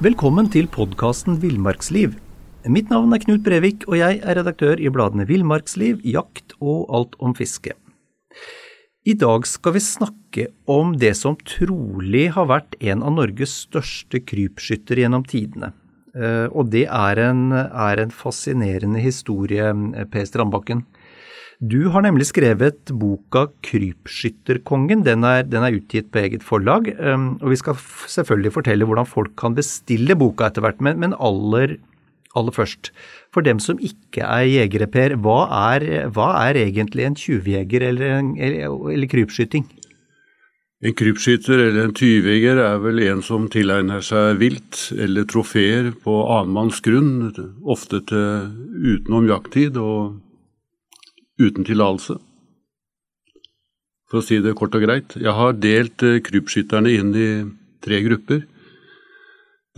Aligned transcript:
Velkommen 0.00 0.46
til 0.48 0.64
podkasten 0.72 1.34
Villmarksliv. 1.42 2.14
Mitt 2.72 2.88
navn 2.88 3.12
er 3.12 3.20
Knut 3.20 3.42
Brevik, 3.44 3.82
og 3.84 3.98
jeg 3.98 4.22
er 4.24 4.38
redaktør 4.38 4.80
i 4.80 4.88
bladene 4.88 5.26
Villmarksliv, 5.28 5.98
Jakt 6.08 6.54
og 6.56 6.86
Alt 6.96 7.18
om 7.20 7.34
fiske. 7.36 7.74
I 9.04 9.12
dag 9.20 9.44
skal 9.44 9.74
vi 9.74 9.82
snakke 9.84 10.46
om 10.64 10.94
det 10.96 11.10
som 11.18 11.36
trolig 11.44 12.30
har 12.32 12.48
vært 12.48 12.78
en 12.80 13.04
av 13.04 13.12
Norges 13.18 13.52
største 13.66 14.22
krypskytter 14.24 15.02
gjennom 15.02 15.28
tidene. 15.28 15.74
Eh, 16.16 16.48
og 16.48 16.72
det 16.72 16.86
er 16.88 17.20
en, 17.26 17.50
er 17.52 18.00
en 18.00 18.16
fascinerende 18.22 19.04
historie, 19.04 19.68
Per 20.08 20.24
Strandbakken. 20.24 20.86
Du 21.60 21.90
har 21.92 22.00
nemlig 22.00 22.24
skrevet 22.30 22.88
boka 22.88 23.50
'Krypskytterkongen'. 23.60 25.04
Den 25.04 25.24
er, 25.28 25.42
den 25.44 25.60
er 25.60 25.74
utgitt 25.76 26.08
på 26.08 26.22
eget 26.22 26.42
forlag. 26.42 26.88
Um, 26.96 27.36
og 27.42 27.50
vi 27.52 27.58
skal 27.60 27.76
selvfølgelig 28.08 28.52
fortelle 28.54 28.86
hvordan 28.88 29.04
folk 29.04 29.34
kan 29.36 29.52
bestille 29.54 30.16
boka 30.16 30.48
etter 30.48 30.64
hvert. 30.64 30.80
Men, 30.80 30.96
men 30.98 31.12
aller, 31.20 31.76
aller, 32.32 32.52
først, 32.56 32.94
for 33.28 33.44
dem 33.44 33.60
som 33.60 33.76
ikke 33.76 34.24
er 34.24 34.48
jegere, 34.48 34.88
Per. 34.88 35.18
Hva 35.20 35.42
er, 35.74 36.08
hva 36.08 36.30
er 36.48 36.62
egentlig 36.62 37.04
en 37.04 37.18
tjuvjeger 37.20 37.84
eller, 37.90 38.24
eller, 38.40 38.80
eller 38.94 39.12
krypskyting? 39.12 39.68
En 40.80 40.96
krypskytter 40.96 41.60
eller 41.60 41.90
en 41.90 41.92
tyvjeger 41.92 42.56
er 42.56 42.80
vel 42.80 43.04
en 43.04 43.20
som 43.20 43.50
tilegner 43.52 44.00
seg 44.00 44.40
vilt 44.40 44.86
eller 44.96 45.28
trofeer 45.28 45.92
på 45.92 46.22
annenmanns 46.24 46.80
grunn, 46.80 47.28
ofte 47.68 48.00
til 48.08 48.48
utenom 48.80 49.28
jakttid. 49.28 49.76
og 49.76 50.16
uten 51.40 51.66
tillatelse. 51.66 52.18
For 54.10 54.20
å 54.20 54.26
si 54.26 54.40
det 54.42 54.56
kort 54.58 54.74
og 54.74 54.84
greit. 54.84 55.14
Jeg 55.16 55.34
har 55.36 55.58
delt 55.58 56.02
eh, 56.06 56.20
krypskytterne 56.26 56.92
inn 56.92 57.12
i 57.14 57.30
tre 57.84 58.00
grupper. 58.04 58.42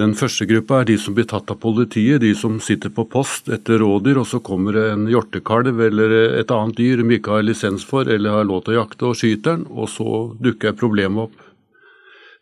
Den 0.00 0.14
første 0.16 0.46
gruppa 0.48 0.78
er 0.80 0.86
de 0.88 0.94
som 0.96 1.12
blir 1.12 1.26
tatt 1.28 1.50
av 1.52 1.58
politiet, 1.60 2.22
de 2.22 2.30
som 2.34 2.56
sitter 2.64 2.88
på 2.96 3.04
post 3.12 3.50
etter 3.52 3.82
rådyr, 3.82 4.22
og 4.22 4.24
så 4.30 4.40
kommer 4.40 4.72
det 4.72 4.86
en 4.88 5.04
hjortekalv 5.10 5.82
eller 5.84 6.14
et 6.40 6.54
annet 6.54 6.78
dyr 6.78 7.02
de 7.02 7.18
ikke 7.18 7.34
har 7.36 7.44
lisens 7.44 7.84
for 7.84 8.08
eller 8.08 8.38
har 8.38 8.48
lov 8.48 8.64
til 8.64 8.72
å 8.72 8.78
jakte, 8.80 9.10
og 9.10 9.20
skyter 9.20 9.58
den, 9.58 9.66
og 9.68 9.90
så 9.92 10.06
dukker 10.40 10.78
problemet 10.80 11.28
opp. 11.28 11.36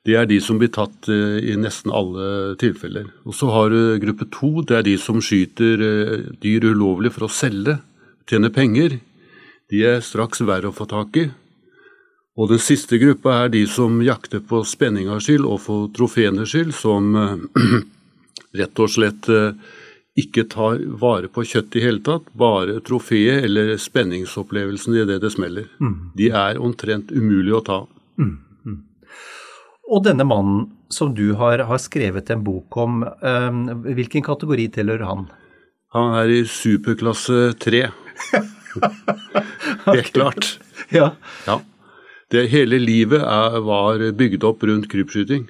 Det 0.06 0.14
er 0.16 0.30
de 0.30 0.38
som 0.40 0.62
blir 0.62 0.70
tatt 0.72 1.10
eh, 1.10 1.42
i 1.50 1.58
nesten 1.60 1.90
alle 1.92 2.54
tilfeller. 2.62 3.10
Og 3.26 3.34
Så 3.36 3.50
har 3.52 3.74
du 3.74 3.98
gruppe 4.00 4.30
to, 4.30 4.62
det 4.62 4.78
er 4.78 4.86
de 4.86 4.96
som 5.02 5.18
skyter 5.18 5.84
eh, 5.90 6.16
dyr 6.40 6.70
ulovlig 6.70 7.12
for 7.18 7.26
å 7.26 7.34
selge, 7.34 7.80
tjene 8.30 8.54
penger 8.54 9.00
de 9.70 9.84
er 9.86 10.02
straks 10.04 10.42
verre 10.46 10.70
å 10.70 10.74
få 10.74 10.86
tak 10.90 11.16
i. 11.20 11.28
Og 12.40 12.48
den 12.50 12.62
siste 12.62 12.98
gruppa 13.00 13.44
er 13.44 13.52
de 13.52 13.64
som 13.68 14.00
jakter 14.04 14.42
på 14.46 14.62
spenningas 14.66 15.26
skyld 15.26 15.46
og 15.46 15.60
for 15.64 15.90
trofeenes 15.94 16.52
skyld, 16.52 16.72
som 16.74 17.14
eh, 17.18 17.80
rett 18.60 18.82
og 18.82 18.92
slett 18.92 19.28
eh, 19.30 19.56
ikke 20.20 20.46
tar 20.50 20.82
vare 21.00 21.30
på 21.32 21.44
kjøtt 21.46 21.76
i 21.78 21.84
hele 21.84 22.02
tatt, 22.04 22.28
bare 22.36 22.80
trofeet 22.86 23.44
eller 23.46 23.76
spenningsopplevelsen 23.80 24.96
i 24.98 25.06
det 25.08 25.20
det 25.22 25.32
smeller. 25.34 25.68
Mm. 25.80 25.96
De 26.18 26.30
er 26.34 26.60
omtrent 26.60 27.12
umulig 27.12 27.54
å 27.56 27.64
ta. 27.66 27.80
Mm. 28.20 28.36
Mm. 28.66 28.78
Og 29.90 30.04
denne 30.06 30.26
mannen 30.26 30.68
som 30.90 31.12
du 31.14 31.32
har, 31.38 31.62
har 31.66 31.82
skrevet 31.82 32.30
en 32.34 32.42
bok 32.44 32.76
om, 32.82 33.02
um, 33.04 33.60
hvilken 33.86 34.24
kategori 34.26 34.66
tilhører 34.74 35.06
han? 35.06 35.28
Han 35.94 36.16
er 36.18 36.32
i 36.34 36.40
superklasse 36.46 37.52
tre. 37.62 37.88
Helt 39.86 40.12
klart. 40.14 40.48
Ja. 40.94 41.12
ja. 41.46 41.60
Det 42.30 42.46
hele 42.52 42.78
livet 42.82 43.22
er, 43.22 43.58
var 43.66 44.02
bygd 44.16 44.46
opp 44.46 44.62
rundt 44.68 44.90
krypskyting, 44.92 45.48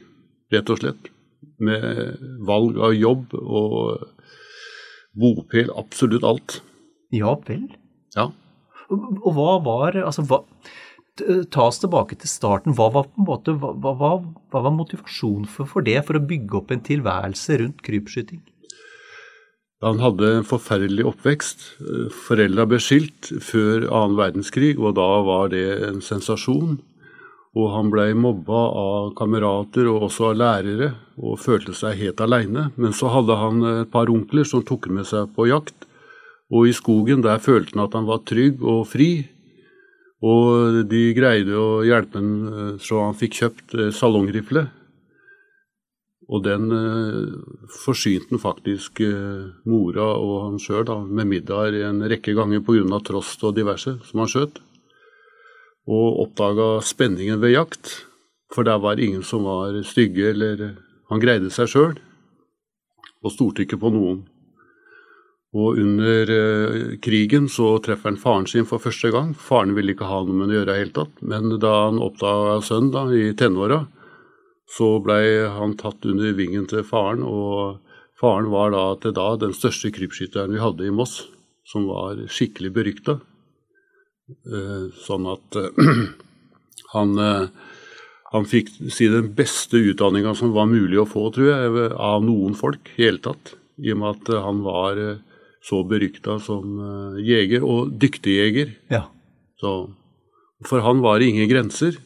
rett 0.52 0.72
og 0.72 0.80
slett. 0.80 1.10
Med 1.60 2.16
valg 2.48 2.78
av 2.80 2.96
jobb 2.96 3.34
og 3.36 4.06
bopel, 5.16 5.72
absolutt 5.76 6.25
alt. 6.25 6.60
Ja 7.12 7.34
vel. 7.47 7.66
Ja. 8.16 8.30
Og, 8.91 9.10
og 9.20 9.34
hva 9.36 9.56
var 9.64 9.98
altså 10.03 10.25
hva, 10.28 10.44
Ta 11.20 11.66
oss 11.66 11.80
tilbake 11.82 12.16
til 12.16 12.30
starten. 12.30 12.72
Hva 12.78 12.86
var, 12.94 13.09
måte, 13.20 13.53
hva, 13.60 13.75
hva, 13.76 14.12
hva 14.22 14.62
var 14.64 14.72
motivasjonen 14.72 15.48
for, 15.50 15.69
for, 15.69 15.84
det, 15.84 15.98
for 16.06 16.16
å 16.16 16.22
bygge 16.25 16.56
opp 16.56 16.70
en 16.72 16.84
tilværelse 16.86 17.59
rundt 17.60 17.82
krypskyting? 17.84 18.41
Han 19.80 20.00
hadde 20.02 20.28
en 20.36 20.44
forferdelig 20.44 21.06
oppvekst. 21.08 21.62
Foreldra 22.26 22.66
ble 22.68 22.78
skilt 22.84 23.30
før 23.41 23.86
annen 23.88 24.18
verdenskrig, 24.18 24.74
og 24.76 24.98
da 24.98 25.08
var 25.24 25.48
det 25.54 25.64
en 25.86 26.02
sensasjon. 26.04 26.76
Og 27.56 27.70
han 27.72 27.88
blei 27.91 28.10
mobba 28.12 28.60
av 28.76 29.14
kamerater 29.18 29.88
og 29.91 30.04
også 30.10 30.28
av 30.30 30.36
lærere, 30.36 30.91
og 31.16 31.41
følte 31.41 31.72
seg 31.74 31.96
helt 32.02 32.20
aleine. 32.20 32.68
Men 32.76 32.92
så 32.92 33.08
hadde 33.14 33.38
han 33.41 33.64
et 33.70 33.91
par 33.91 34.12
onkler 34.12 34.44
som 34.44 34.62
tok 34.68 34.91
med 34.92 35.08
seg 35.08 35.32
på 35.32 35.48
jakt, 35.48 35.88
og 36.52 36.68
i 36.68 36.76
skogen 36.76 37.24
der 37.24 37.41
følte 37.41 37.78
han 37.78 37.86
at 37.86 37.97
han 37.97 38.08
var 38.10 38.20
trygg 38.28 38.60
og 38.60 38.84
fri. 38.91 39.10
Og 40.20 40.82
de 40.91 41.02
greide 41.16 41.56
å 41.56 41.80
hjelpe 41.88 42.20
ham 42.20 42.32
eh, 42.52 42.72
så 42.84 42.98
han 43.06 43.16
fikk 43.16 43.38
kjøpt 43.38 43.76
eh, 43.78 43.92
salongrifle 43.97 44.66
og 46.30 46.44
den 46.46 46.70
eh, 46.70 47.30
forsynte 47.82 48.36
han 48.36 48.42
faktisk 48.42 49.00
eh, 49.02 49.48
mora 49.66 50.12
og 50.14 50.34
han 50.44 50.60
sjøl 50.62 50.92
med 51.08 51.26
middag 51.26 51.78
en 51.88 52.04
rekke 52.12 52.36
ganger 52.38 52.62
pga. 52.62 53.00
trost 53.02 53.42
og 53.42 53.56
diverse 53.56 53.96
som 54.06 54.22
han 54.22 54.30
skjøt. 54.30 54.60
Og 55.91 56.20
oppdaga 56.22 56.68
spenningen 56.86 57.41
ved 57.42 57.56
jakt, 57.56 58.06
for 58.54 58.62
der 58.62 58.78
var 58.78 59.00
ingen 59.00 59.22
som 59.22 59.44
var 59.44 59.82
stygge 59.82 60.30
eller 60.30 60.76
Han 61.10 61.18
greide 61.18 61.50
seg 61.50 61.66
sjøl 61.66 61.96
og 63.20 63.32
stolte 63.34 63.64
ikke 63.64 63.80
på 63.80 63.91
noen. 63.91 64.20
Og 65.50 65.80
under 65.82 66.30
eh, 66.30 66.98
krigen 67.02 67.48
så 67.50 67.72
treffer 67.82 68.12
han 68.12 68.20
faren 68.22 68.47
sin 68.47 68.68
for 68.68 68.78
første 68.78 69.10
gang. 69.10 69.32
Faren 69.34 69.74
ville 69.74 69.97
ikke 69.97 70.06
ha 70.06 70.20
noe 70.22 70.36
med 70.36 70.52
det 70.52 70.54
å 70.54 70.58
gjøre 70.60 70.68
i 70.68 70.70
det 70.70 70.78
hele 70.78 70.94
tatt, 71.00 71.16
men 71.26 71.56
da 71.58 71.72
han 71.88 71.98
oppdaga 71.98 72.60
sønnen 72.62 72.92
da, 72.94 73.02
i 73.10 73.32
tenåra, 73.34 73.80
så 74.70 74.92
blei 75.03 75.48
han 75.50 75.75
tatt 75.78 76.06
under 76.06 76.36
vingen 76.38 76.69
til 76.70 76.84
faren, 76.86 77.25
og 77.26 77.81
faren 78.20 78.50
var 78.53 78.70
da 78.75 78.84
til 79.03 79.16
da 79.16 79.32
den 79.41 79.54
største 79.56 79.91
krypskytteren 79.94 80.54
vi 80.54 80.62
hadde 80.62 80.86
i 80.86 80.94
Moss, 80.94 81.25
som 81.66 81.88
var 81.91 82.20
skikkelig 82.31 82.72
berykta. 82.76 83.19
Eh, 84.30 84.84
sånn 85.03 85.26
at 85.30 85.59
eh, 85.59 85.80
han, 86.94 87.16
eh, 87.19 87.48
han 88.30 88.47
fikk 88.47 88.70
si 88.94 89.09
den 89.10 89.32
beste 89.36 89.80
utdanninga 89.91 90.36
som 90.38 90.54
var 90.54 90.70
mulig 90.70 91.00
å 91.03 91.09
få, 91.09 91.26
tror 91.34 91.50
jeg, 91.50 91.88
av 91.98 92.22
noen 92.26 92.54
folk 92.59 92.92
i 92.94 93.09
hele 93.09 93.22
tatt. 93.25 93.56
I 93.80 93.94
og 93.94 94.03
med 94.03 94.20
at 94.20 94.30
han 94.44 94.60
var 94.62 95.00
så 95.64 95.80
berykta 95.88 96.36
som 96.41 97.16
jeger, 97.20 97.64
og 97.64 97.91
dyktig 98.00 98.36
jeger. 98.36 98.75
Ja. 98.92 99.06
Så, 99.60 99.72
for 100.69 100.84
han 100.84 101.00
var 101.04 101.19
det 101.19 101.30
ingen 101.32 101.48
grenser. 101.48 101.97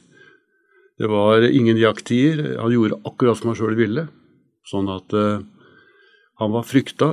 Det 0.99 1.11
var 1.11 1.43
ingen 1.43 1.77
jakttider. 1.77 2.57
Han 2.61 2.73
gjorde 2.73 3.01
akkurat 3.05 3.39
som 3.39 3.51
han 3.51 3.59
sjøl 3.59 3.75
ville. 3.79 4.07
Sånn 4.69 4.89
at 4.93 5.15
uh, 5.17 5.43
han 6.41 6.55
var 6.55 6.67
frykta 6.67 7.09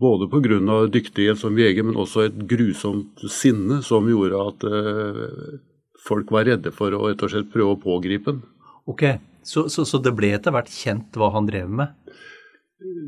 både 0.00 0.28
pga. 0.32 0.86
dyktighet 0.92 1.38
som 1.38 1.58
jeger, 1.58 1.82
men 1.82 1.96
også 1.96 2.26
et 2.26 2.38
grusomt 2.48 3.20
sinne 3.30 3.82
som 3.82 4.08
gjorde 4.08 4.40
at 4.48 4.64
uh, 4.64 5.60
folk 6.08 6.32
var 6.32 6.48
redde 6.48 6.72
for 6.74 6.92
å 6.92 7.08
rett 7.08 7.22
og 7.22 7.32
slett 7.32 7.52
prøve 7.52 7.76
å 7.76 7.80
pågripe 7.80 8.32
ham. 8.32 8.42
Ok, 8.88 9.04
så, 9.46 9.68
så, 9.70 9.84
så, 9.86 10.00
det 10.02 10.14
ble 10.16 10.32
etter 10.34 10.54
hvert 10.54 10.70
kjent 10.72 11.14
hva 11.16 11.30
han 11.36 11.46
drev 11.46 11.70
med? 11.70 11.94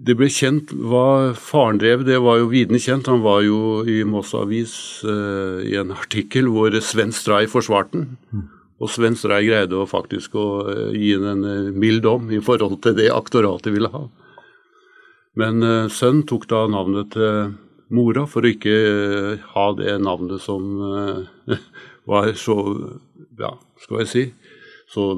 Det 0.06 0.14
ble 0.14 0.28
kjent 0.30 0.70
hva 0.70 1.34
faren 1.34 1.80
drev, 1.82 2.04
det 2.06 2.20
var 2.22 2.38
jo 2.38 2.52
vidende 2.52 2.78
kjent. 2.78 3.10
Han 3.10 3.24
var 3.24 3.40
jo 3.42 3.82
i 3.90 4.04
Moss 4.06 4.30
Avis 4.38 4.76
uh, 5.02 5.64
i 5.66 5.74
en 5.80 5.90
artikkel 5.96 6.46
hvor 6.52 6.76
Sven 6.84 7.12
Stray 7.12 7.48
forsvarte 7.50 7.98
den. 7.98 8.12
Mm. 8.30 8.44
Og 8.84 8.90
Sven 8.92 9.16
Stray 9.16 9.46
greide 9.48 9.78
å 9.80 9.88
faktisk 9.88 10.34
å 10.36 10.46
eh, 10.68 10.92
gi 10.92 11.14
henne 11.14 11.32
en 11.32 11.44
eh, 11.48 11.72
mild 11.72 12.02
dom 12.04 12.28
i 12.34 12.40
forhold 12.44 12.82
til 12.84 12.96
det 12.98 13.08
aktoratet 13.14 13.72
ville 13.72 13.88
ha. 13.88 14.04
Men 15.40 15.64
uh, 15.66 15.90
sønnen 15.90 16.22
tok 16.30 16.44
da 16.46 16.60
navnet 16.70 17.08
til 17.16 17.54
mora 17.94 18.22
for 18.30 18.44
å 18.44 18.52
ikke 18.52 18.74
ha 19.50 19.64
det 19.74 19.96
navnet 19.98 20.42
som 20.44 20.62
var 22.10 22.30
så 22.38 22.54
Ja, 23.40 23.50
skal 23.82 24.04
jeg 24.04 24.10
si 24.12 24.22
så 24.94 25.08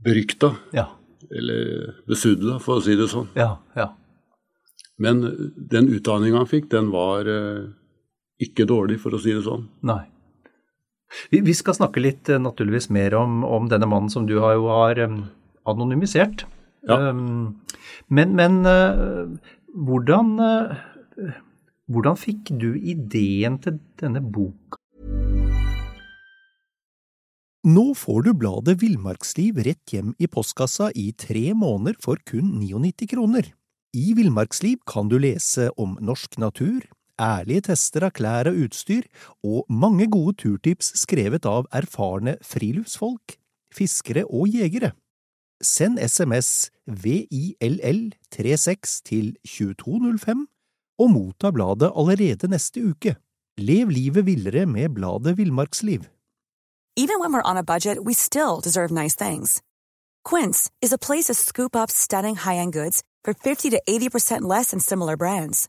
berykta. 0.00 0.54
Ja. 0.72 0.86
Eller 1.28 1.92
besudla, 2.08 2.56
for 2.62 2.80
å 2.80 2.84
si 2.86 2.96
det 2.96 3.10
sånn. 3.12 3.28
Ja, 3.36 3.58
ja. 3.76 3.90
Men 4.96 5.20
den 5.56 5.90
utdanninga 5.92 6.40
han 6.40 6.48
fikk, 6.48 6.70
den 6.72 6.88
var 6.94 7.28
ikke 8.40 8.64
dårlig, 8.70 8.96
for 9.02 9.12
å 9.12 9.20
si 9.20 9.36
det 9.36 9.44
sånn. 9.44 9.66
Nei. 9.84 10.06
Vi, 11.30 11.54
skal 11.54 11.76
snakke 11.78 12.02
litt 12.02 12.28
eh, 12.28 12.42
naturligvis 12.42 12.90
mer 12.94 13.14
om, 13.18 13.42
om, 13.44 13.68
denne 13.70 13.88
mannen 13.88 14.12
som 14.12 14.26
du 14.26 14.38
har, 14.42 14.56
jo 14.58 14.68
har 14.70 15.00
anonymisert. 15.66 16.46
Ja. 16.86 17.10
men, 18.06 18.34
men 18.38 18.60
eh, 18.70 19.26
hvordan, 19.74 20.34
eh, 20.40 21.30
hvordan 21.90 22.18
fikk 22.20 22.52
du 22.60 22.74
ideen 22.78 23.58
til 23.62 23.80
denne 24.00 24.22
boka? 24.22 24.78
Nå 27.66 27.96
får 27.98 28.20
du 28.22 28.30
bladet 28.38 28.76
Villmarksliv 28.78 29.56
rett 29.66 29.90
hjem 29.90 30.12
i 30.22 30.28
postkassa 30.30 30.92
i 30.94 31.08
tre 31.18 31.48
måneder 31.50 31.96
for 31.98 32.20
kun 32.22 32.60
99 32.60 33.08
kroner. 33.10 33.48
I 33.96 34.12
Villmarksliv 34.14 34.84
kan 34.86 35.10
du 35.10 35.16
lese 35.18 35.72
om 35.74 35.96
norsk 35.98 36.38
natur, 36.38 36.84
ærlige 37.20 37.60
tester 37.70 38.04
av 38.08 38.12
klær 38.16 38.48
og 38.50 38.56
utstyr, 38.66 39.02
og 39.44 39.64
mange 39.70 40.06
gode 40.10 40.34
turtips 40.42 40.92
skrevet 41.00 41.46
av 41.48 41.66
erfarne 41.74 42.36
friluftsfolk, 42.44 43.36
fiskere 43.74 44.24
og 44.26 44.48
jegere. 44.52 44.92
Send 45.62 45.98
SMS 45.98 46.70
VILL36 46.90 49.02
til 49.08 49.36
2205 49.46 50.46
og 50.98 51.10
motta 51.10 51.50
bladet 51.52 51.92
allerede 51.96 52.48
neste 52.52 52.80
uke. 52.84 53.16
Lev 53.58 53.88
livet 53.88 54.26
villere 54.26 54.66
med 54.66 54.88
bladet 54.94 55.38
Villmarksliv. 55.38 56.00
Even 56.98 57.20
when 57.20 57.32
we're 57.32 57.50
on 57.50 57.56
a 57.56 57.62
budget, 57.62 58.04
we 58.04 58.14
still 58.14 58.60
deserve 58.64 58.90
nice 58.90 59.14
things. 59.14 59.62
Quince 60.24 60.70
is 60.82 60.92
a 60.92 60.98
place 60.98 61.26
to 61.26 61.34
scoop 61.34 61.76
up 61.76 61.90
stunning 61.90 62.36
high-end 62.36 62.72
goods 62.72 63.02
for 63.22 63.34
50 63.34 63.70
to 63.70 63.80
80% 63.88 64.42
less 64.42 64.70
than 64.70 64.80
similar 64.80 65.16
brands. 65.16 65.68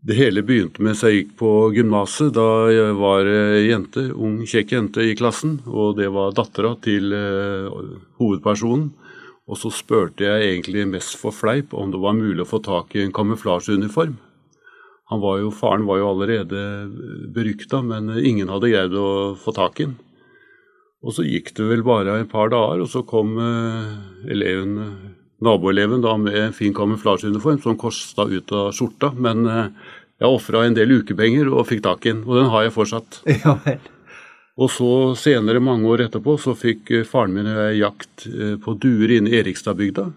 Det 0.00 0.16
hele 0.16 0.40
begynte 0.40 0.80
mens 0.80 1.02
jeg 1.04 1.18
gikk 1.18 1.34
på 1.42 1.50
gymnaset. 1.76 2.32
Da 2.32 2.70
jeg 2.72 2.96
var 2.96 3.28
jente, 3.60 4.06
ung, 4.16 4.40
kjekk 4.48 4.72
jente 4.72 5.04
i 5.04 5.16
klassen. 5.18 5.58
Og 5.68 5.98
det 5.98 6.08
var 6.14 6.32
dattera 6.36 6.72
til 6.80 7.12
uh, 7.12 7.68
hovedpersonen. 8.20 8.88
Og 9.50 9.58
så 9.58 9.72
spurte 9.74 10.24
jeg 10.24 10.46
egentlig 10.46 10.86
mest 10.88 11.18
for 11.18 11.34
fleip 11.34 11.74
om 11.74 11.90
det 11.92 12.00
var 12.00 12.16
mulig 12.16 12.44
å 12.44 12.48
få 12.48 12.62
tak 12.64 12.94
i 12.94 13.02
en 13.04 13.12
kamuflasjeuniform. 13.12 14.14
Han 15.10 15.20
var 15.20 15.40
jo, 15.42 15.50
Faren 15.50 15.88
var 15.88 15.98
jo 15.98 16.12
allerede 16.12 16.60
berykta, 17.34 17.80
men 17.82 18.12
ingen 18.14 18.48
hadde 18.52 18.70
greid 18.70 18.94
å 18.94 19.34
få 19.34 19.52
tak 19.56 19.82
i 19.82 19.88
den. 19.88 19.96
Og 21.02 21.16
så 21.16 21.24
gikk 21.26 21.50
det 21.56 21.66
vel 21.66 21.82
bare 21.82 22.20
et 22.20 22.30
par 22.30 22.52
dager, 22.52 22.84
og 22.84 22.92
så 22.92 23.02
kom 23.08 23.34
uh, 23.40 23.90
eleven, 24.30 24.76
naboeleven 25.44 26.02
da 26.04 26.16
med 26.20 26.36
en 26.36 26.52
fin 26.56 26.74
kamuflasjeuniform 26.76 27.60
som 27.62 27.78
kosta 27.80 28.26
ut 28.28 28.52
av 28.52 28.70
skjorta. 28.76 29.12
Men 29.16 29.46
uh, 29.48 29.64
jeg 30.20 30.36
ofra 30.36 30.66
en 30.66 30.76
del 30.76 30.98
ukepenger 31.00 31.48
og 31.48 31.68
fikk 31.70 31.84
tak 31.86 32.06
i 32.06 32.12
den, 32.12 32.24
og 32.28 32.40
den 32.40 32.52
har 32.52 32.66
jeg 32.66 32.76
fortsatt. 32.76 33.22
Ja 33.44 33.56
vel. 33.64 33.80
Og 34.60 34.68
så 34.68 34.90
senere, 35.16 35.62
mange 35.62 35.88
år 35.88 36.02
etterpå, 36.04 36.34
så 36.36 36.52
fikk 36.58 36.90
eh, 36.92 37.06
faren 37.08 37.32
min 37.32 37.46
jakt 37.78 38.26
på 38.60 38.74
duer 38.82 39.14
inne 39.14 39.30
i 39.30 39.38
Erikstadbygda. 39.38 40.10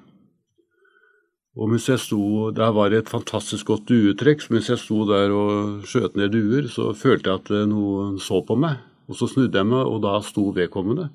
Og 1.54 1.70
mens 1.70 1.86
jeg 1.88 2.02
sto, 2.02 2.50
Der 2.52 2.74
var 2.74 2.90
det 2.90 2.98
et 2.98 3.10
fantastisk 3.14 3.68
godt 3.68 3.88
duetrekk. 3.88 4.42
så 4.42 4.54
Mens 4.54 4.70
jeg 4.70 4.80
sto 4.82 5.06
der 5.06 5.32
og 5.32 5.86
skjøt 5.86 6.18
ned 6.18 6.34
duer, 6.34 6.68
så 6.68 6.94
følte 6.94 7.30
jeg 7.30 7.40
at 7.40 7.70
noen 7.70 8.20
så 8.20 8.42
på 8.42 8.58
meg. 8.58 8.82
Og 9.08 9.16
så 9.16 9.28
snudde 9.28 9.58
jeg 9.58 9.68
meg, 9.68 9.86
og 9.86 10.02
da 10.02 10.20
sto 10.20 10.50
vedkommende. 10.52 11.10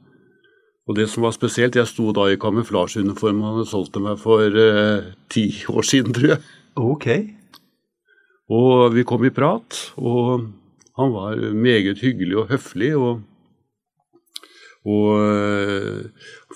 Og 0.88 0.96
det 0.96 1.08
som 1.12 1.26
var 1.26 1.35
spesielt, 1.37 1.76
jeg 1.76 1.88
sto 1.90 2.12
da 2.17 2.31
i 2.32 2.38
kamuflasjeuniform 2.40 3.43
han 3.44 3.58
hadde 3.58 3.69
solgt 3.69 3.93
til 3.96 4.06
meg 4.06 4.20
for 4.23 4.61
eh, 4.62 5.11
ti 5.29 5.50
år 5.69 5.85
siden, 5.85 6.14
tror 6.17 6.32
jeg. 6.32 6.44
Ok. 6.81 7.08
Og 8.49 8.94
vi 8.94 9.05
kom 9.05 9.26
i 9.29 9.35
prat, 9.35 9.76
og 10.00 10.49
han 10.96 11.12
var 11.12 11.43
meget 11.52 12.00
hyggelig 12.00 12.40
og 12.43 12.55
høflig. 12.55 12.94
og 12.96 13.26
og 14.88 15.20
øh, 15.20 16.05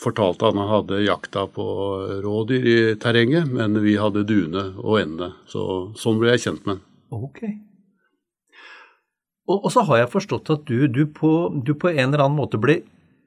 fortalte 0.01 0.49
han 0.49 0.69
hadde 0.71 1.03
jakta 1.05 1.43
på 1.53 1.65
rådyr 2.25 2.69
i 2.71 2.77
terrenget, 3.03 3.51
men 3.51 3.77
vi 3.83 3.99
hadde 4.01 4.25
duene 4.25 4.71
og 4.79 5.01
endene. 5.03 5.33
Så, 5.51 5.65
sånn 6.01 6.21
ble 6.23 6.33
jeg 6.33 6.45
kjent 6.47 6.65
med 6.65 6.79
ham. 6.79 6.87
Ok. 7.13 7.43
Og, 9.51 9.59
og, 9.59 9.69
så 9.75 9.83
har 9.85 10.01
jeg 10.01 10.13
forstått 10.15 10.53
at 10.55 10.65
du, 10.71 10.87
du, 10.89 11.03
på, 11.13 11.51
du, 11.67 11.75
på, 11.75 11.91
en 11.91 12.07
eller 12.07 12.25
annen 12.25 12.39
måte 12.39 12.61
ble 12.63 12.79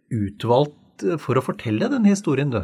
utvalgt 0.09 0.73
for 1.21 1.37
å 1.37 1.43
fortelle 1.43 1.89
den 1.91 2.07
historien, 2.07 2.53
du? 2.53 2.63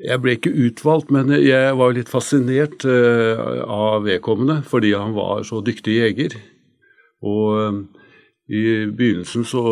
Jeg 0.00 0.22
ble 0.22 0.36
ikke 0.38 0.52
utvalgt, 0.66 1.10
men 1.12 1.28
jeg 1.36 1.74
var 1.76 1.92
litt 1.92 2.08
fascinert 2.08 2.86
uh, 2.88 3.60
av 3.68 4.06
vedkommende 4.06 4.62
fordi 4.64 4.94
han 4.96 5.12
var 5.16 5.44
så 5.44 5.60
dyktig 5.64 5.98
jeger. 5.98 6.38
Og 7.22 7.58
uh, 7.58 7.82
i 8.52 8.62
begynnelsen 8.88 9.44
så 9.48 9.62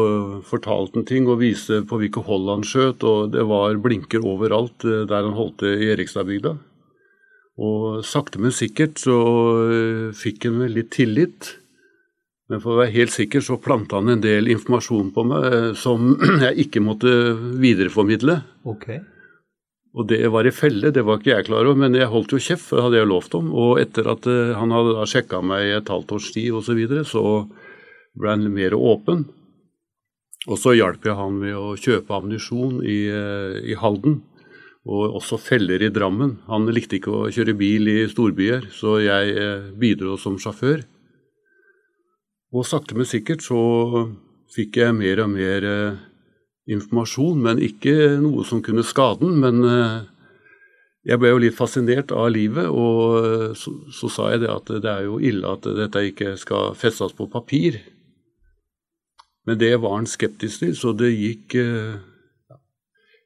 fortalte 0.47 1.01
han 1.01 1.09
ting 1.09 1.29
og 1.29 1.41
viste 1.41 1.81
på 1.89 1.99
hvilke 2.01 2.23
hold 2.25 2.51
han 2.53 2.67
skjøt, 2.67 3.05
og 3.05 3.33
det 3.35 3.47
var 3.49 3.81
blinker 3.83 4.25
overalt 4.25 4.85
der 4.85 5.25
han 5.27 5.37
holdt 5.37 5.59
til 5.65 5.83
i 5.83 5.91
Erikstadbygda. 5.93 6.55
Og 7.61 8.05
sakte, 8.07 8.41
men 8.41 8.55
sikkert 8.57 9.03
så 9.03 9.19
fikk 10.17 10.47
han 10.47 10.63
litt 10.73 10.95
tillit. 10.97 11.51
Men 12.51 12.59
for 12.63 12.75
å 12.75 12.81
være 12.81 12.95
helt 12.97 13.15
sikker 13.15 13.43
så 13.47 13.61
planta 13.63 14.01
han 14.01 14.11
en 14.11 14.23
del 14.25 14.51
informasjon 14.51 15.13
på 15.15 15.25
meg 15.31 15.47
eh, 15.47 15.71
som 15.79 16.17
jeg 16.45 16.67
ikke 16.67 16.83
måtte 16.83 17.13
videreformidle. 17.63 18.41
Okay. 18.73 19.05
Og 19.95 20.07
det 20.11 20.23
var 20.31 20.47
i 20.47 20.55
felle, 20.55 20.93
det 20.95 21.03
var 21.07 21.19
ikke 21.19 21.33
jeg 21.33 21.47
klar 21.49 21.67
over, 21.67 21.79
men 21.79 21.99
jeg 21.99 22.11
holdt 22.11 22.35
jo 22.35 22.43
kjeft, 22.43 22.67
for 22.67 22.79
det 22.79 22.87
hadde 22.87 23.01
jeg 23.01 23.11
lovt 23.11 23.37
om. 23.39 23.51
Og 23.55 23.79
etter 23.83 24.11
at 24.11 24.27
eh, 24.31 24.55
han 24.59 24.75
hadde 24.75 25.07
sjekka 25.11 25.43
meg 25.47 25.69
i 25.69 25.77
et 25.79 25.93
halvt 25.95 26.17
års 26.19 26.31
tid 26.35 26.51
osv., 26.51 26.67
så, 26.67 26.79
videre, 26.79 27.07
så 27.07 27.25
ble 28.19 28.35
han 28.35 28.51
mer 28.55 28.75
åpen. 28.79 29.29
Og 30.49 30.59
så 30.59 30.75
hjalp 30.75 31.05
jeg 31.07 31.19
han 31.19 31.39
med 31.39 31.55
å 31.55 31.75
kjøpe 31.79 32.17
ammunisjon 32.17 32.81
i, 32.83 33.01
eh, 33.15 33.61
i 33.71 33.79
Halden 33.79 34.25
og 34.91 35.19
også 35.21 35.37
feller 35.39 35.83
i 35.85 35.91
Drammen. 35.93 36.39
Han 36.49 36.65
likte 36.73 36.97
ikke 36.97 37.13
å 37.13 37.27
kjøre 37.31 37.53
bil 37.55 37.91
i 37.93 37.99
storbyer, 38.09 38.71
så 38.73 38.97
jeg 39.05 39.35
bidro 39.79 40.17
som 40.19 40.39
sjåfør. 40.41 40.81
Og 42.51 42.67
sakte, 42.67 42.97
men 42.99 43.07
sikkert 43.07 43.45
så 43.47 43.61
fikk 44.51 44.81
jeg 44.81 44.97
mer 44.99 45.23
og 45.23 45.31
mer 45.31 45.67
eh, 45.67 46.01
informasjon, 46.75 47.39
men 47.45 47.63
ikke 47.63 48.17
noe 48.23 48.43
som 48.47 48.63
kunne 48.65 48.83
skade 48.87 49.23
den. 49.23 49.39
Men 49.43 49.63
eh, 49.67 50.01
jeg 51.07 51.23
ble 51.23 51.31
jo 51.31 51.41
litt 51.45 51.57
fascinert 51.57 52.11
av 52.11 52.33
livet, 52.35 52.67
og 52.67 53.21
eh, 53.21 53.47
så, 53.59 53.75
så, 53.95 54.11
sa 54.11 54.33
jeg 54.35 54.43
det 54.45 54.51
at 54.51 54.75
det 54.83 54.91
er 54.91 55.07
jo 55.07 55.21
ille 55.23 55.55
at 55.55 55.71
dette 55.79 56.05
ikke 56.11 56.35
skal 56.41 56.75
festes 56.79 57.15
på 57.15 57.31
papir. 57.31 57.79
Men 59.47 59.59
det 59.63 59.77
var 59.81 60.01
han 60.01 60.11
skeptisk 60.11 60.65
til, 60.65 60.75
så 60.77 60.93
det 60.93 61.15
gikk, 61.15 61.55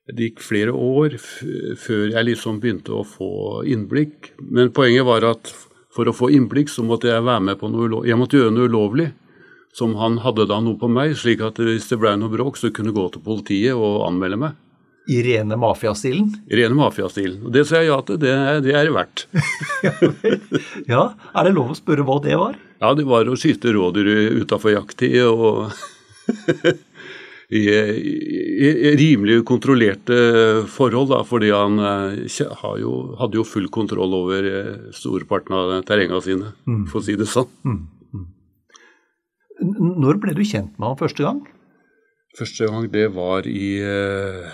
det 0.06 0.28
gikk 0.28 0.44
flere 0.44 0.72
år 0.76 1.16
før 1.18 2.04
jeg 2.12 2.28
liksom 2.28 2.60
begynte 2.62 2.94
å 2.94 3.02
få 3.08 3.64
innblikk. 3.66 4.30
Men 4.38 4.70
poenget 4.76 5.08
var 5.08 5.26
at 5.32 5.50
for 5.94 6.10
å 6.10 6.14
få 6.16 6.30
innblikk 6.34 6.72
så 6.72 6.84
måtte 6.86 7.10
jeg 7.10 7.24
være 7.24 7.44
med 7.50 7.60
på 7.60 7.70
noe 7.70 8.02
Jeg 8.08 8.18
måtte 8.18 8.40
gjøre 8.40 8.54
noe 8.54 8.70
ulovlig 8.70 9.12
som 9.74 9.96
han 9.98 10.20
hadde 10.22 10.46
da 10.46 10.60
noe 10.62 10.78
på 10.78 10.86
meg, 10.90 11.16
slik 11.18 11.40
at 11.42 11.58
hvis 11.58 11.88
det 11.90 11.98
ble 11.98 12.12
noe 12.18 12.30
bråk, 12.30 12.58
så 12.60 12.70
kunne 12.70 12.92
jeg 12.92 12.98
gå 12.98 13.06
til 13.14 13.24
politiet 13.24 13.74
og 13.74 14.04
anmelde 14.06 14.38
meg. 14.38 14.60
I 15.10 15.18
rene 15.26 15.56
mafiastilen? 15.60 16.30
I 16.48 16.60
rene 16.60 16.78
mafiastilen. 16.78 17.40
Og 17.44 17.52
det 17.52 17.66
sa 17.68 17.82
jeg 17.82 17.90
ja 17.90 17.98
til. 18.06 18.20
Det, 18.22 18.30
det 18.64 18.72
er 18.72 18.86
det 18.86 18.94
verdt. 18.94 19.26
ja, 20.92 21.02
Er 21.34 21.48
det 21.48 21.56
lov 21.58 21.74
å 21.74 21.76
spørre 21.76 22.06
hva 22.06 22.20
det 22.24 22.38
var? 22.40 22.54
Ja, 22.80 22.94
det 22.96 23.04
var 23.10 23.28
å 23.28 23.36
skyte 23.36 23.74
rådyr 23.74 24.38
utafor 24.40 24.76
jakttid 24.78 25.18
og 25.26 25.74
i, 27.50 27.68
i, 27.68 28.68
i, 28.68 28.96
rimelig 28.96 29.44
kontrollerte 29.48 30.14
forhold, 30.70 31.08
da, 31.12 31.24
fordi 31.28 31.50
han 31.52 31.78
eh, 31.78 32.40
jo, 32.80 33.16
hadde 33.20 33.36
jo 33.40 33.44
full 33.48 33.68
kontroll 33.72 34.14
over 34.16 34.44
eh, 34.48 34.76
storparten 34.96 35.54
av 35.56 35.82
terrengene 35.88 36.22
sine, 36.24 36.52
mm. 36.64 36.86
for 36.92 36.98
å 37.02 37.04
si 37.04 37.14
det 37.20 37.26
sånn. 37.28 37.50
Mm. 37.68 37.82
Når 40.04 40.14
ble 40.22 40.32
du 40.36 40.44
kjent 40.44 40.78
med 40.78 40.88
ham 40.88 40.98
første 40.98 41.22
gang? 41.24 41.40
Første 42.34 42.66
gang 42.66 42.90
det 42.90 43.14
var 43.14 43.46
i 43.46 43.78
eh, 43.78 44.50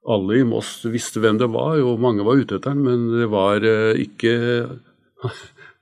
Alle 0.07 0.38
i 0.38 0.47
Moss 0.47 0.85
visste 0.88 1.21
hvem 1.21 1.40
det 1.40 1.49
var, 1.52 1.81
og 1.83 2.00
mange 2.00 2.25
var 2.26 2.38
ute 2.38 2.59
etter 2.59 2.73
ham, 2.73 2.85
men 2.87 3.09
det 3.19 3.28
var 3.33 3.64
eh, 3.67 3.99
ikke 4.07 4.35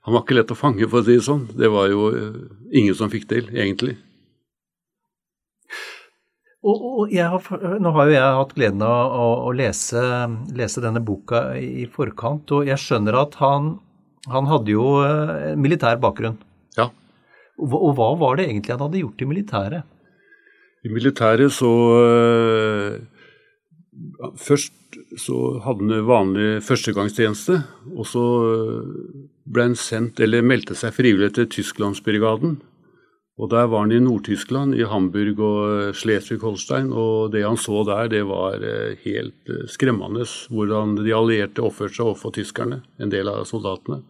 Han 0.07 0.15
var 0.15 0.23
ikke 0.23 0.37
lett 0.37 0.51
å 0.53 0.55
fange, 0.55 0.87
for 0.87 1.03
å 1.03 1.03
si 1.03 1.17
det 1.17 1.23
sånn. 1.25 1.41
Det 1.51 1.67
var 1.67 1.89
jo 1.91 2.05
eh, 2.15 2.35
ingen 2.79 2.95
som 2.95 3.11
fikk 3.11 3.25
til, 3.27 3.49
egentlig. 3.51 3.97
Og, 6.67 6.85
og 7.03 7.11
har, 7.13 7.65
nå 7.83 7.91
har 7.95 8.07
jo 8.07 8.15
jeg 8.15 8.37
hatt 8.39 8.53
gleden 8.55 8.85
av 8.87 9.11
å, 9.13 9.25
å 9.49 9.51
lese, 9.55 10.01
lese, 10.57 10.83
denne 10.83 11.03
boka 11.03 11.49
i 11.59 11.85
forkant, 11.91 12.55
og 12.55 12.71
jeg 12.71 12.79
skjønner 12.81 13.19
at 13.19 13.35
han, 13.43 13.75
han 14.31 14.47
hadde 14.49 14.73
jo 14.73 14.87
eh, 15.03 15.53
militær 15.59 15.99
bakgrunn. 16.03 16.39
Ja. 16.79 16.87
Og 17.59 17.91
hva 17.97 18.13
var 18.19 18.39
det 18.39 18.47
egentlig 18.47 18.75
han 18.77 18.83
hadde 18.85 19.03
gjort 19.03 19.21
i 19.21 19.29
militæret? 19.29 19.93
I 20.87 20.91
militæret 20.93 21.51
så 21.51 21.69
øh, 21.99 22.97
Først 24.37 24.73
så 25.17 25.57
hadde 25.65 25.87
han 25.89 26.07
vanlig 26.07 26.47
førstegangstjeneste, 26.65 27.59
og 27.95 28.05
så 28.07 28.23
øh, 28.45 28.89
ble 29.49 29.69
han 29.69 29.77
sendt, 29.77 30.21
eller 30.21 30.45
meldte 30.45 30.77
seg 30.77 30.93
frivillig 30.95 31.33
til 31.37 31.49
Tysklandsbrigaden. 31.57 32.59
Og 33.37 33.49
Der 33.51 33.67
var 33.69 33.83
han 33.85 33.93
i 33.93 34.01
Nord-Tyskland, 34.01 34.73
i 34.73 34.85
Hamburg 34.85 35.39
og 35.39 35.59
øh, 35.69 35.93
Schleswig-Holstein. 35.93 36.91
Og 36.93 37.31
det 37.33 37.43
han 37.45 37.57
så 37.57 37.83
der, 37.85 38.09
det 38.13 38.23
var 38.29 38.61
helt 39.03 39.51
skremmende 39.69 40.25
hvordan 40.49 40.97
de 41.01 41.13
allierte 41.13 41.65
oppførte 41.65 41.97
seg 41.97 42.05
overfor 42.09 42.33
tyskerne, 42.37 42.81
en 43.01 43.13
del 43.13 43.29
av 43.29 43.45
soldatene. 43.49 44.01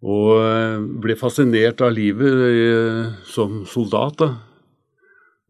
Og 0.00 0.96
ble 1.04 1.16
fascinert 1.20 1.82
av 1.84 1.92
livet 1.92 3.20
som 3.28 3.66
soldat. 3.68 4.16
da 4.16 4.49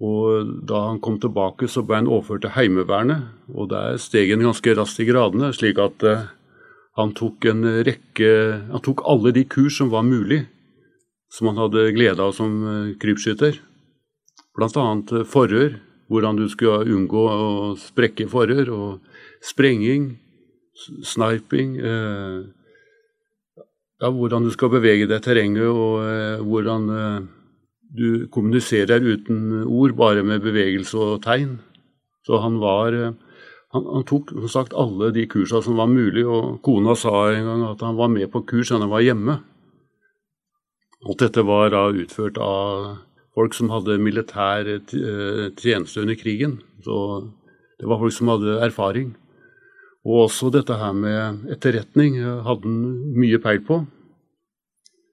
og 0.01 0.53
da 0.65 0.87
han 0.89 1.01
kom 1.05 1.19
tilbake, 1.21 1.69
så 1.69 1.83
ble 1.85 1.99
han 2.01 2.09
overført 2.09 2.47
til 2.47 2.55
Heimevernet, 2.55 3.27
og 3.53 3.69
der 3.69 3.99
steg 4.01 4.31
han 4.33 4.45
ganske 4.47 4.73
raskt 4.79 5.03
i 5.05 5.09
gradene, 5.11 5.51
slik 5.53 5.81
at 5.83 6.05
uh, 6.09 6.31
han 6.97 7.13
tok 7.17 7.45
en 7.49 7.67
rekke 7.87 8.31
Han 8.73 8.83
tok 8.85 9.05
alle 9.09 9.33
de 9.37 9.45
kurs 9.45 9.77
som 9.77 9.91
var 9.93 10.03
mulig, 10.09 10.47
som 11.31 11.51
han 11.51 11.61
hadde 11.61 11.93
glede 11.97 12.25
av 12.25 12.33
som 12.37 12.55
uh, 12.65 12.95
krypskytter. 13.01 13.61
Blant 14.57 14.79
annet 14.81 15.13
uh, 15.13 15.27
forhør, 15.29 15.77
hvordan 16.09 16.41
du 16.41 16.49
skulle 16.49 16.89
unngå 16.89 17.27
å 17.29 17.51
sprekke 17.79 18.29
forhør, 18.33 18.73
og 18.73 19.45
sprenging, 19.45 20.17
sniping 21.05 21.77
ja, 24.01 24.09
Hvordan 24.09 24.47
du 24.47 24.51
skal 24.55 24.71
bevege 24.73 25.05
deg 25.05 25.21
i 25.21 25.25
terrenget, 25.27 25.69
og 25.69 26.41
hvordan 26.49 26.87
du 27.97 28.29
kommuniserer 28.33 29.03
uten 29.03 29.65
ord, 29.65 29.97
bare 29.99 30.23
med 30.27 30.45
bevegelse 30.45 30.99
og 30.99 31.23
tegn. 31.25 31.59
Så 32.27 32.41
han 32.43 32.61
var 32.63 32.95
eh, 32.95 33.19
han, 33.75 33.87
han 33.87 34.07
tok 34.07 34.33
som 34.35 34.51
sagt 34.51 34.75
alle 34.79 35.13
de 35.15 35.27
kursene 35.31 35.63
som 35.63 35.79
var 35.79 35.91
mulig, 35.91 36.25
og 36.27 36.59
kona 36.67 36.97
sa 36.99 37.31
en 37.31 37.47
gang 37.47 37.67
at 37.69 37.85
han 37.87 37.99
var 37.99 38.11
med 38.13 38.31
på 38.33 38.43
kurs 38.47 38.73
da 38.73 38.81
han 38.81 38.91
var 38.91 39.05
hjemme. 39.07 39.39
Alt 41.07 41.23
dette 41.23 41.45
var 41.49 41.71
da 41.73 41.87
utført 41.97 42.39
av 42.45 42.99
folk 43.39 43.55
som 43.57 43.71
hadde 43.73 44.01
militær 44.03 44.69
eh, 44.69 45.47
tjeneste 45.57 46.03
under 46.03 46.19
krigen. 46.19 46.59
Så 46.85 46.97
det 47.81 47.89
var 47.89 48.03
folk 48.03 48.15
som 48.15 48.33
hadde 48.33 48.59
erfaring. 48.67 49.15
Og 50.05 50.27
også 50.27 50.51
dette 50.53 50.77
her 50.81 50.93
med 50.97 51.47
etterretning 51.55 52.19
eh, 52.21 52.43
hadde 52.45 52.67
han 52.67 52.83
mye 53.17 53.41
peil 53.41 53.63
på. 53.65 53.81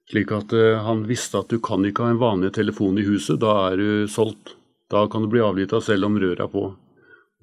Slik 0.08 0.32
at 0.32 0.52
uh, 0.56 0.80
han 0.86 1.04
visste 1.08 1.42
at 1.42 1.52
du 1.52 1.60
kan 1.60 1.84
ikke 1.84 2.06
ha 2.06 2.14
en 2.14 2.22
vanlig 2.22 2.54
telefon 2.56 2.96
i 2.98 3.04
huset, 3.04 3.40
da 3.42 3.54
er 3.68 3.76
du 3.80 4.08
solgt. 4.08 4.54
Da 4.88 5.04
kan 5.12 5.24
du 5.24 5.28
bli 5.28 5.44
avlytta 5.44 5.82
selv 5.84 6.08
om 6.08 6.16
røret 6.16 6.40
er 6.40 6.48
på. 6.52 6.64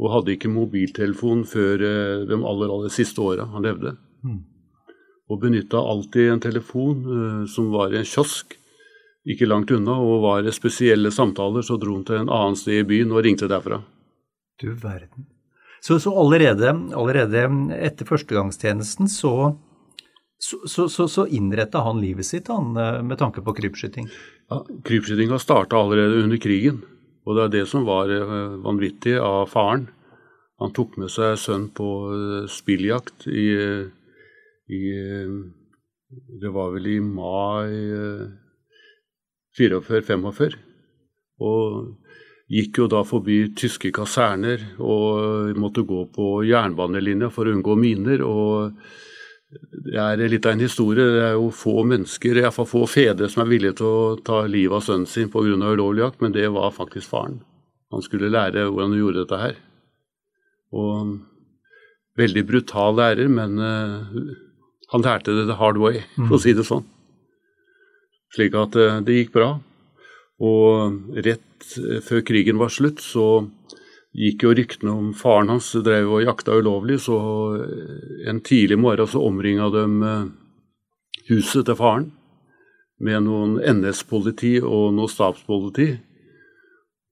Og 0.01 0.11
hadde 0.11 0.33
ikke 0.33 0.51
mobiltelefon 0.51 1.45
før 1.47 1.83
uh, 1.85 2.25
de 2.25 2.41
aller, 2.41 2.73
aller 2.73 2.93
siste 2.93 3.21
åra 3.21 3.45
han 3.53 3.65
levde. 3.67 3.93
Mm. 4.25 4.41
Og 5.29 5.41
benytta 5.41 5.81
alltid 5.81 6.31
en 6.33 6.41
telefon 6.41 7.05
uh, 7.05 7.43
som 7.49 7.69
var 7.73 7.93
i 7.93 8.01
en 8.01 8.09
kiosk 8.09 8.57
ikke 9.25 9.47
langt 9.49 9.71
unna, 9.73 9.95
og 9.97 10.21
var 10.21 10.43
det 10.45 10.53
spesielle 10.53 11.09
samtaler, 11.13 11.65
så 11.65 11.79
dro 11.81 11.97
han 11.97 12.05
til 12.05 12.19
en 12.21 12.29
annen 12.29 12.57
sted 12.59 12.83
i 12.83 12.87
byen 12.87 13.13
og 13.13 13.23
ringte 13.25 13.49
derfra. 13.49 13.81
Du 14.61 14.69
verden. 14.77 15.25
Så, 15.81 15.97
så 16.01 16.13
allerede, 16.17 16.71
allerede 16.97 17.45
etter 17.77 18.07
førstegangstjenesten 18.09 19.09
så 19.11 19.55
så, 20.37 20.67
så, 20.67 20.89
så, 20.89 21.07
så 21.07 21.27
innretta 21.27 21.79
han 21.79 22.01
livet 22.01 22.25
sitt 22.25 22.47
han, 22.47 22.75
eh, 22.77 23.01
med 23.03 23.17
tanke 23.17 23.41
på 23.41 23.53
krypskyting? 23.53 24.09
Ja, 24.49 24.65
Krypskytinga 24.83 25.39
starta 25.39 25.79
allerede 25.79 26.23
under 26.23 26.37
krigen. 26.37 26.81
Og 27.25 27.37
det 27.37 27.45
er 27.45 27.53
det 27.53 27.65
som 27.71 27.85
var 27.87 28.11
eh, 28.11 28.57
vanvittig 28.65 29.15
av 29.17 29.47
faren. 29.49 29.87
Han 30.61 30.73
tok 30.75 30.97
med 31.01 31.11
seg 31.11 31.39
sønnen 31.39 31.71
på 31.75 31.89
eh, 32.11 32.49
spilljakt 32.51 33.27
i, 33.31 33.47
i 34.67 34.83
Det 36.43 36.51
var 36.51 36.75
vel 36.75 36.91
i 36.93 36.99
mai 36.99 37.71
44-45. 39.57 40.59
Og 41.45 41.95
gikk 42.51 42.83
jo 42.83 42.91
da 42.91 43.01
forbi 43.07 43.39
tyske 43.57 43.89
kaserner 43.95 44.61
og 44.77 45.57
måtte 45.57 45.81
gå 45.87 46.05
på 46.13 46.29
jernbanelinja 46.45 47.31
for 47.33 47.47
å 47.47 47.55
unngå 47.55 47.79
miner. 47.79 48.21
og 48.21 48.77
det 49.85 49.97
er 50.01 50.31
litt 50.31 50.45
av 50.45 50.55
en 50.55 50.63
historie. 50.63 51.03
Det 51.15 51.23
er 51.27 51.35
jo 51.37 51.51
få 51.53 51.83
mennesker, 51.87 52.39
iallfall 52.41 52.67
få 52.69 52.83
fedre, 52.89 53.29
som 53.31 53.43
er 53.43 53.51
villige 53.51 53.77
til 53.81 53.87
å 53.89 54.15
ta 54.25 54.41
livet 54.49 54.79
av 54.79 54.85
sønnen 54.85 55.09
sin 55.09 55.29
pga. 55.31 55.45
ulovlig 55.45 56.03
jakt, 56.03 56.21
men 56.21 56.33
det 56.35 56.47
var 56.51 56.75
faktisk 56.75 57.09
faren. 57.09 57.41
Han 57.91 58.01
skulle 58.01 58.31
lære 58.33 58.67
hvordan 58.67 58.91
du 58.91 58.99
gjorde 58.99 59.23
dette 59.23 59.39
her. 59.39 59.55
Og 60.75 61.19
veldig 62.17 62.45
brutal 62.47 62.95
lærer, 62.97 63.27
men 63.27 63.59
uh, 63.59 64.33
han 64.91 65.05
lærte 65.05 65.35
det 65.35 65.47
the 65.47 65.59
hard 65.59 65.77
way, 65.77 66.03
for 66.15 66.37
å 66.37 66.41
si 66.41 66.53
det 66.53 66.65
sånn. 66.67 66.85
Slik 68.35 68.55
at 68.59 68.75
uh, 68.75 68.99
det 69.05 69.19
gikk 69.19 69.35
bra. 69.35 69.53
Og 70.43 71.15
rett 71.23 71.75
før 72.03 72.25
krigen 72.27 72.59
var 72.59 72.73
slutt, 72.73 72.99
så 72.99 73.47
gikk 74.15 74.45
jo 74.45 74.53
ryktene 74.55 74.93
om 74.95 75.13
faren 75.17 75.51
hans 75.51 75.73
drev 75.83 76.13
og 76.17 76.23
jakta 76.23 76.55
ulovlig, 76.55 77.01
så 77.03 77.17
en 78.29 78.41
tidlig 78.45 78.77
morgen 78.79 79.09
så 79.11 79.23
omringa 79.27 79.69
de 79.73 79.85
eh, 80.09 80.27
huset 81.29 81.65
til 81.67 81.79
faren 81.79 82.11
med 83.03 83.25
noen 83.25 83.57
NS-politi 83.59 84.57
og 84.63 84.93
noe 84.95 85.11
stabspoliti. 85.11 85.89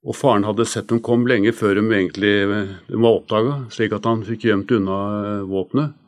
Og 0.04 0.16
faren 0.16 0.48
hadde 0.48 0.68
sett 0.68 0.90
dem 0.92 1.02
komme 1.04 1.30
lenge 1.32 1.54
før 1.56 1.78
de 1.80 1.84
egentlig 1.88 2.32
de 2.88 3.00
var 3.00 3.20
oppdaga, 3.20 3.60
slik 3.72 3.96
at 3.96 4.08
han 4.08 4.24
fikk 4.28 4.48
gjemt 4.50 4.72
unna 4.76 5.02
eh, 5.20 5.44
våpenet. 5.50 6.00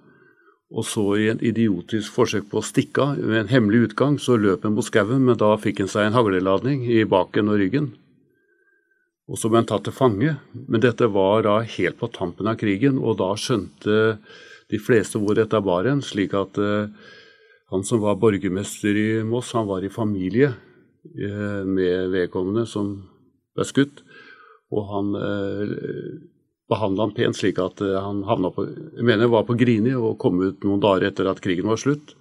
Og 0.76 0.84
så 0.88 1.04
i 1.22 1.28
en 1.30 1.44
idiotisk 1.46 2.16
forsøk 2.16 2.50
på 2.52 2.60
å 2.60 2.66
stikke 2.66 3.04
av 3.04 3.20
ved 3.22 3.44
en 3.44 3.52
hemmelig 3.52 3.92
utgang, 3.92 4.18
så 4.20 4.36
løp 4.40 4.66
han 4.66 4.74
mot 4.76 4.84
skauen, 4.84 5.22
men 5.28 5.38
da 5.40 5.54
fikk 5.62 5.84
han 5.84 5.92
seg 5.92 6.08
en 6.08 6.18
hagleladning 6.18 6.88
i 6.90 7.04
baken 7.08 7.52
og 7.54 7.62
ryggen. 7.62 7.94
Og 9.26 9.40
så 9.42 9.50
ble 9.50 9.64
han 9.64 9.70
tatt 9.70 9.88
til 9.88 9.96
fange. 9.96 10.36
Men 10.54 10.84
dette 10.84 11.10
var 11.14 11.46
da 11.48 11.60
helt 11.66 11.98
på 12.02 12.12
tampen 12.14 12.50
av 12.50 12.60
krigen, 12.62 13.00
og 13.02 13.18
da 13.22 13.32
skjønte 13.40 14.20
de 14.72 14.82
fleste 14.82 15.22
hvor 15.22 15.38
dette 15.38 15.62
var 15.66 15.90
hen, 15.90 16.02
slik 16.06 16.34
at 16.38 16.58
uh, 16.62 16.90
han 17.74 17.86
som 17.86 18.02
var 18.04 18.20
borgermester 18.22 18.98
i 18.98 19.10
Moss, 19.26 19.54
han 19.58 19.68
var 19.70 19.86
i 19.86 19.94
familie 19.94 20.52
uh, 20.54 21.64
med 21.66 22.14
vedkommende 22.14 22.66
som 22.70 22.96
ble 23.58 23.66
skutt. 23.68 24.04
Og 24.74 24.88
han 24.90 25.12
eh, 25.14 25.74
behandla 26.68 27.06
han 27.06 27.12
pent, 27.16 27.38
slik 27.38 27.60
at 27.62 27.80
uh, 27.86 28.00
han 28.02 28.24
havna 28.28 28.50
på 28.52 28.66
jeg 28.66 29.06
mener 29.06 29.30
var 29.32 29.46
på 29.48 29.56
Grini 29.56 29.94
og 29.94 30.18
kom 30.20 30.42
ut 30.42 30.66
noen 30.66 30.82
dager 30.84 31.06
etter 31.08 31.30
at 31.30 31.40
krigen 31.44 31.70
var 31.70 31.80
slutt. 31.80 32.16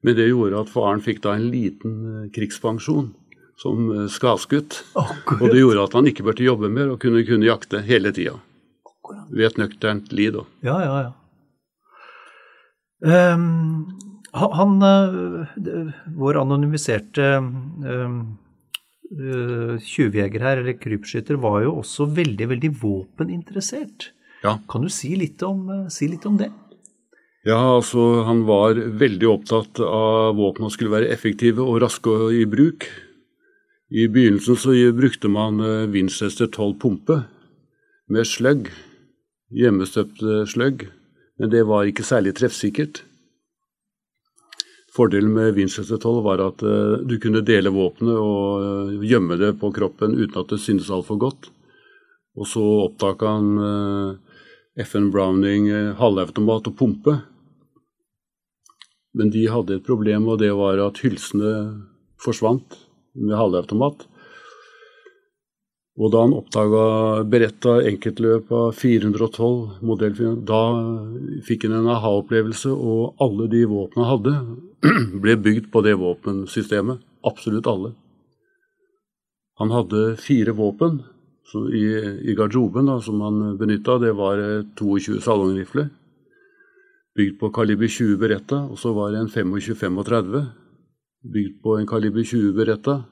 Men 0.00 0.16
det 0.16 0.30
gjorde 0.30 0.62
at 0.64 0.72
faren 0.72 1.04
fikk 1.04 1.20
da 1.26 1.36
en 1.36 1.50
liten 1.52 2.30
krigspensjon 2.34 3.12
som 3.60 3.90
eh, 3.92 4.06
skadeskutt. 4.12 4.82
Og 4.96 5.46
det 5.50 5.60
gjorde 5.60 5.86
at 5.88 5.96
han 5.98 6.08
ikke 6.10 6.26
burde 6.28 6.46
jobbe 6.46 6.70
mer 6.72 6.94
og 6.94 7.00
kunne, 7.02 7.24
kunne 7.28 7.48
jakte 7.48 7.82
hele 7.86 8.12
tida. 8.16 8.38
Ved 9.30 9.50
et 9.50 9.58
nøkternt 9.60 10.12
liv. 10.14 10.36
Da. 10.36 10.44
Ja, 10.66 10.76
ja, 10.84 11.00
ja. 11.08 11.16
Um, 13.00 13.96
han, 14.36 14.76
uh, 14.84 15.90
vår 16.20 16.38
anonymiserte 16.42 17.30
um, 17.40 18.18
uh, 19.16 19.76
tjuvjeger 19.80 20.44
her, 20.44 20.60
eller 20.60 20.76
krypskytter, 20.78 21.40
var 21.40 21.64
jo 21.64 21.78
også 21.80 22.06
veldig, 22.18 22.50
veldig 22.52 22.72
våpeninteressert. 22.82 24.10
Ja. 24.44 24.58
Kan 24.70 24.84
du 24.84 24.92
si 24.92 25.14
litt, 25.18 25.42
om, 25.42 25.88
si 25.92 26.08
litt 26.12 26.28
om 26.28 26.38
det? 26.40 26.52
Ja, 27.48 27.56
altså 27.56 28.22
Han 28.28 28.42
var 28.44 28.76
veldig 28.76 29.28
opptatt 29.28 29.80
av 29.80 30.36
våpnene 30.36 30.72
skulle 30.72 30.92
være 30.92 31.08
effektive 31.12 31.64
og 31.64 31.80
raske 31.80 32.12
i 32.36 32.44
bruk. 32.48 32.84
I 33.90 34.06
begynnelsen 34.08 34.56
så 34.56 34.70
brukte 34.94 35.28
man 35.28 35.60
eh, 35.60 35.88
Winchester 35.90 36.46
12 36.46 36.74
pumpe 36.78 37.22
med 38.06 38.26
sløgg, 38.26 38.68
hjemmestøpt 39.50 40.22
sløgg, 40.46 40.84
men 41.38 41.50
det 41.50 41.64
var 41.66 41.86
ikke 41.86 42.06
særlig 42.06 42.36
treffsikkert. 42.38 43.02
Fordelen 44.94 45.32
med 45.34 45.54
Winchester 45.54 45.98
12 45.98 46.22
var 46.22 46.42
at 46.42 46.62
uh, 46.66 47.02
du 47.06 47.16
kunne 47.22 47.42
dele 47.46 47.70
våpenet 47.70 48.18
og 48.18 49.04
gjemme 49.06 49.38
det 49.38 49.52
på 49.60 49.70
kroppen 49.74 50.16
uten 50.18 50.38
at 50.38 50.50
det 50.50 50.58
syntes 50.58 50.90
altfor 50.90 51.18
godt. 51.22 51.50
Og 52.34 52.46
så 52.50 52.62
oppdaga 52.88 53.30
han 53.36 54.18
FN 54.82 55.12
Browning 55.14 55.70
halvautomat 55.98 56.70
og 56.70 56.76
pumpe. 56.78 57.16
Men 59.14 59.30
de 59.30 59.46
hadde 59.50 59.78
et 59.78 59.86
problem, 59.86 60.26
og 60.26 60.42
det 60.42 60.50
var 60.58 60.82
at 60.82 61.02
hylsene 61.02 61.54
forsvant 62.22 62.78
med 63.18 63.36
halvautomat. 63.38 64.06
Og 66.00 66.12
da 66.14 66.22
han 66.24 66.32
oppdaga 66.32 66.82
beretta 67.28 67.74
enkeltløp 67.84 68.52
av 68.56 68.70
412 68.78 69.82
modell, 69.84 70.14
da 70.48 70.60
fikk 71.44 71.66
han 71.66 71.76
en 71.80 71.90
aha-opplevelse, 71.92 72.72
og 72.72 73.20
alle 73.20 73.50
de 73.52 73.66
våpnene 73.68 74.06
han 74.06 74.12
hadde, 74.14 74.34
ble 75.22 75.36
bygd 75.44 75.68
på 75.72 75.82
det 75.84 75.98
våpensystemet. 76.00 77.02
Absolutt 77.26 77.68
alle. 77.68 77.92
Han 79.60 79.74
hadde 79.74 80.14
fire 80.16 80.54
våpen 80.56 81.02
i, 81.74 81.84
i, 82.30 82.34
garderoben 82.38 82.88
som 83.04 83.20
han 83.20 83.58
benytta. 83.60 83.98
Det 84.00 84.14
var 84.16 84.40
22 84.78 85.20
salongrifler 85.20 85.90
bygd 87.18 87.36
på 87.40 87.50
kaliber 87.52 87.90
20 87.90 88.16
Beretta, 88.22 88.62
og 88.70 88.78
så 88.80 88.94
var 88.96 89.12
det 89.12 89.20
en 89.20 89.28
25-35 89.28 90.46
bygd 91.22 91.60
på 91.62 91.76
en 91.78 91.88
kaliber 91.88 92.24
20 92.24 92.54
Beretta. 92.56 93.02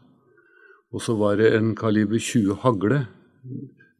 Og 0.92 1.02
så 1.04 1.14
var 1.18 1.36
det 1.36 1.52
en 1.56 1.74
kaliber 1.76 2.18
20 2.18 2.60
hagle 2.62 3.04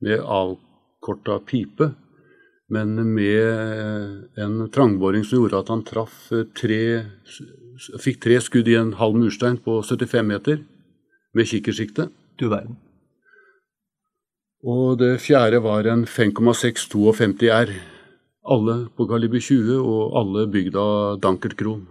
med 0.01 0.23
avkorta 0.25 1.39
pipe, 1.45 1.93
men 2.71 2.97
med 3.15 4.39
en 4.41 4.69
trangboring 4.73 5.25
som 5.25 5.41
gjorde 5.43 5.61
at 5.61 5.73
han 5.73 5.85
traff 5.85 6.29
tre 6.57 6.83
Fikk 7.79 8.17
tre 8.25 8.41
skudd 8.43 8.67
i 8.67 8.75
en 8.75 8.97
halv 8.99 9.15
murstein 9.15 9.55
på 9.63 9.77
75 9.87 10.27
meter 10.27 10.57
med 11.31 11.47
kikkersikte. 11.47 12.09
Du 12.35 12.49
verden. 12.51 12.75
Og 14.67 14.99
det 14.99 15.21
fjerde 15.23 15.61
var 15.63 15.87
en 15.87 16.03
5,652 16.03 17.47
R. 17.55 17.71
Alle 18.51 18.75
på 18.97 19.07
kaliber 19.07 19.39
20, 19.39 19.79
og 19.79 20.19
alle 20.19 20.49
bygd 20.51 20.75
av 20.75 21.21
Dankert 21.23 21.55
Kron. 21.55 21.87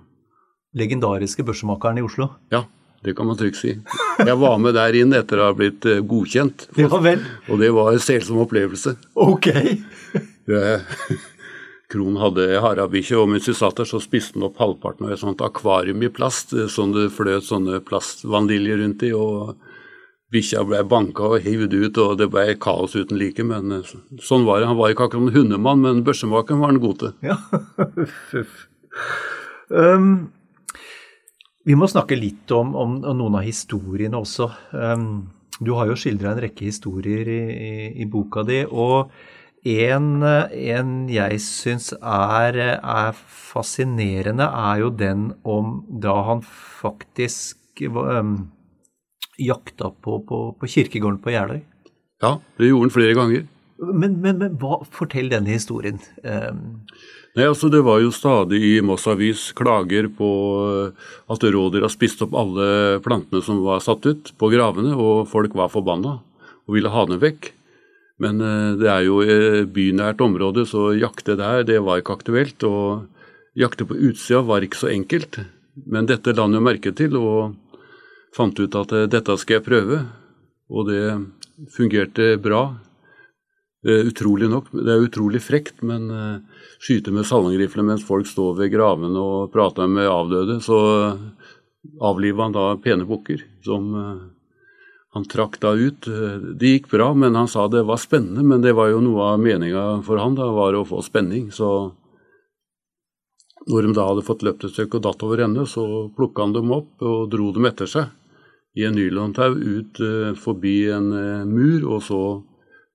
Legendariske 0.77 1.46
børsemakeren 1.48 2.01
i 2.01 2.05
Oslo? 2.05 2.29
Ja, 2.53 2.63
det 3.05 3.15
kan 3.17 3.29
man 3.29 3.38
trygt 3.39 3.60
si. 3.60 3.75
Jeg 4.19 4.38
var 4.41 4.57
med 4.62 4.77
der 4.77 4.96
inn 4.98 5.15
etter 5.17 5.41
å 5.41 5.50
ha 5.50 5.55
blitt 5.57 5.86
eh, 5.86 6.03
godkjent. 6.05 6.69
Ja 6.79 6.89
vel. 7.01 7.24
Og 7.48 7.62
det 7.62 7.72
var 7.75 7.93
en 7.93 8.03
selsom 8.03 8.41
opplevelse. 8.46 8.96
Ok. 9.17 9.51
Kronen 11.88 12.19
hadde 12.19 12.60
harabikkje, 12.60 13.15
og 13.22 13.29
mens 13.31 13.48
vi 13.48 13.55
satt 13.55 13.77
der, 13.79 13.88
så 13.88 14.01
spiste 14.03 14.36
han 14.36 14.50
opp 14.50 14.57
halvparten 14.60 15.07
av 15.07 15.13
et 15.15 15.22
sånt 15.22 15.43
akvarium 15.46 16.01
i 16.03 16.12
plast 16.12 16.51
som 16.74 16.91
det 16.91 17.13
fløt 17.15 17.48
sånne 17.48 17.79
plastvandiljer 17.88 18.81
rundt 18.84 19.05
i. 19.07 19.13
og 19.15 19.55
Bikkja 20.27 20.65
ble 20.67 20.81
banka 20.84 21.24
og 21.24 21.46
hivd 21.46 21.72
ut, 21.72 21.98
og 22.03 22.17
det 22.19 22.27
ble 22.34 22.57
kaos 22.60 22.98
uten 22.98 23.15
like. 23.19 23.43
Men 23.48 23.77
eh, 23.77 23.93
sånn 24.19 24.48
var 24.48 24.60
det. 24.60 24.67
Han 24.67 24.79
var 24.79 24.91
ikke 24.91 25.07
akkurat 25.07 25.29
en 25.29 25.38
hundemann, 25.38 25.84
men 25.86 26.03
børsemakeren 26.07 26.60
var 26.60 26.74
han 26.74 26.81
god 26.84 26.98
til. 27.03 27.13
Ja, 27.24 27.38
um, 29.96 30.27
vi 31.67 31.75
må 31.75 31.88
snakke 31.91 32.15
litt 32.15 32.51
om, 32.55 32.75
om, 32.79 33.00
om 33.03 33.17
noen 33.19 33.41
av 33.41 33.47
historiene 33.47 34.19
også. 34.19 34.47
Um, 34.71 35.27
du 35.59 35.74
har 35.75 35.89
jo 35.89 35.97
skildra 36.00 36.31
en 36.31 36.43
rekke 36.45 36.67
historier 36.69 37.27
i, 37.27 37.41
i, 37.51 37.74
i 38.03 38.07
boka 38.07 38.45
di. 38.47 38.62
og 38.67 39.12
en, 39.67 40.21
en 40.24 40.91
jeg 41.12 41.39
syns 41.43 41.89
er, 41.97 42.59
er, 42.77 43.17
fascinerende, 43.51 44.45
er 44.47 44.83
jo 44.83 44.91
den 44.95 45.31
om 45.43 45.81
da 45.89 46.13
han 46.29 46.43
faktisk 46.45 47.83
um, 47.89 48.38
jakta 49.41 49.91
på, 49.91 50.21
på, 50.29 50.39
på, 50.55 50.71
kirkegården 50.71 51.19
på 51.24 51.33
Jeløy. 51.36 51.59
Ja, 52.24 52.38
det 52.57 52.69
gjorde 52.71 52.88
han 52.88 52.95
flere 52.95 53.17
ganger. 53.17 53.43
Men, 53.77 54.17
men, 54.24 54.39
men 54.41 54.57
hva, 54.62 54.81
fortell 54.93 55.29
denne 55.29 55.53
historien. 55.53 56.00
Um, 56.24 56.79
Nei, 57.38 57.46
altså 57.46 57.69
Det 57.69 57.84
var 57.86 58.00
jo 58.01 58.13
stadig 58.15 58.57
i 58.65 58.72
Moss 58.81 59.05
Avis 59.10 59.51
klager 59.57 60.07
på 60.10 60.29
eh, 60.65 61.12
at 61.29 61.43
rådyr 61.46 61.84
har 61.86 61.93
spist 61.93 62.24
opp 62.25 62.34
alle 62.34 62.98
plantene 63.05 63.43
som 63.46 63.60
var 63.62 63.84
satt 63.86 64.07
ut 64.10 64.31
på 64.41 64.50
gravene, 64.50 64.96
og 64.98 65.27
folk 65.29 65.53
var 65.53 65.69
forbanna 65.69 66.15
og 66.65 66.74
ville 66.74 66.89
ha 66.89 67.03
dem 67.05 67.22
vekk. 67.22 67.51
Men 68.25 68.41
eh, 68.41 68.72
det 68.81 68.89
er 68.89 69.05
jo 69.05 69.22
bynært 69.69 70.24
område, 70.25 70.65
så 70.65 70.89
jakte 70.98 71.38
der 71.38 71.62
det 71.67 71.77
var 71.86 72.01
ikke 72.01 72.17
aktuelt. 72.17 72.65
Og 72.65 73.05
jakte 73.57 73.86
på 73.86 74.00
utsida 74.10 74.41
var 74.46 74.65
ikke 74.65 74.81
så 74.81 74.89
enkelt. 74.89 75.38
Men 75.86 76.10
dette 76.10 76.34
la 76.34 76.48
han 76.48 76.57
jo 76.57 76.63
merke 76.65 76.93
til, 76.98 77.17
og 77.22 77.53
fant 78.36 78.57
ut 78.57 78.81
at 78.81 78.93
eh, 78.98 79.10
dette 79.12 79.38
skal 79.41 79.60
jeg 79.60 79.67
prøve. 79.67 80.01
Og 80.74 80.89
det 80.89 81.03
fungerte 81.74 82.36
bra. 82.41 82.65
Utrolig 83.88 84.50
nok. 84.51 84.72
Det 84.75 84.92
er 84.92 85.03
utrolig 85.05 85.40
frekt, 85.40 85.79
men 85.88 86.09
skyte 86.83 87.14
med 87.16 87.27
salongrifle 87.29 87.85
mens 87.88 88.03
folk 88.03 88.27
står 88.27 88.57
ved 88.57 88.74
gravene 88.74 89.22
og 89.22 89.51
prater 89.53 89.88
med 89.88 90.09
avdøde, 90.11 90.57
så 90.59 90.79
avliva 92.00 92.44
han 92.44 92.55
da 92.55 92.66
pene 92.81 93.07
bukker 93.07 93.44
som 93.66 93.94
eh, 93.96 94.25
han 95.16 95.25
trakk 95.31 95.59
da 95.64 95.74
ut. 95.74 96.07
Det 96.59 96.74
gikk 96.74 96.92
bra, 96.92 97.14
men 97.18 97.35
han 97.35 97.48
sa 97.50 97.68
det 97.72 97.85
var 97.88 97.98
spennende. 98.01 98.44
Men 98.46 98.61
det 98.61 98.75
var 98.77 98.92
jo 98.92 99.01
noe 99.01 99.31
av 99.33 99.42
meninga 99.42 99.85
for 100.05 100.22
han 100.22 100.35
da, 100.38 100.50
var 100.53 100.77
å 100.77 100.85
få 100.85 101.01
spenning. 101.05 101.48
Så 101.55 101.70
når 103.68 103.88
de 103.88 103.96
da 103.98 104.05
hadde 104.11 104.25
fått 104.27 104.46
løpt 104.46 104.68
et 104.68 104.75
stykke 104.75 105.00
og 105.00 105.07
datt 105.07 105.25
over 105.25 105.42
ende, 105.48 105.66
så 105.66 106.07
plukka 106.16 106.46
han 106.46 106.53
dem 106.55 106.75
opp 106.75 107.01
og 107.01 107.31
dro 107.33 107.50
dem 107.55 107.66
etter 107.72 107.90
seg 107.90 108.14
i 108.77 108.85
en 108.85 108.94
nylontau 108.94 109.55
ut 109.57 110.03
eh, 110.05 110.35
forbi 110.38 110.77
en 110.94 111.09
eh, 111.18 111.48
mur, 111.50 111.88
og 111.96 112.03
så 112.05 112.22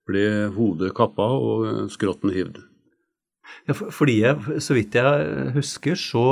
ble 0.09 0.27
hodet 0.55 0.93
kappa 0.97 1.29
og 1.37 1.89
skrotten 1.93 2.33
hivd. 2.33 2.61
Ja, 3.67 3.75
fordi 3.75 4.17
jeg, 4.19 4.59
så 4.63 4.75
vidt 4.75 4.95
jeg 4.97 5.49
husker, 5.55 5.97
så, 5.99 6.25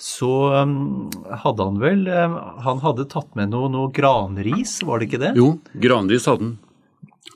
så 0.00 0.30
um, 0.64 1.08
hadde 1.44 1.66
han 1.68 1.78
vel 1.80 2.06
um, 2.08 2.36
Han 2.64 2.80
hadde 2.82 3.06
tatt 3.12 3.28
med 3.38 3.52
noe, 3.52 3.70
noe, 3.72 3.92
granris, 3.94 4.78
var 4.84 5.00
det 5.00 5.08
ikke 5.08 5.22
det? 5.22 5.32
Jo, 5.38 5.54
granris 5.84 6.28
hadde 6.28 6.50
han. 6.50 6.56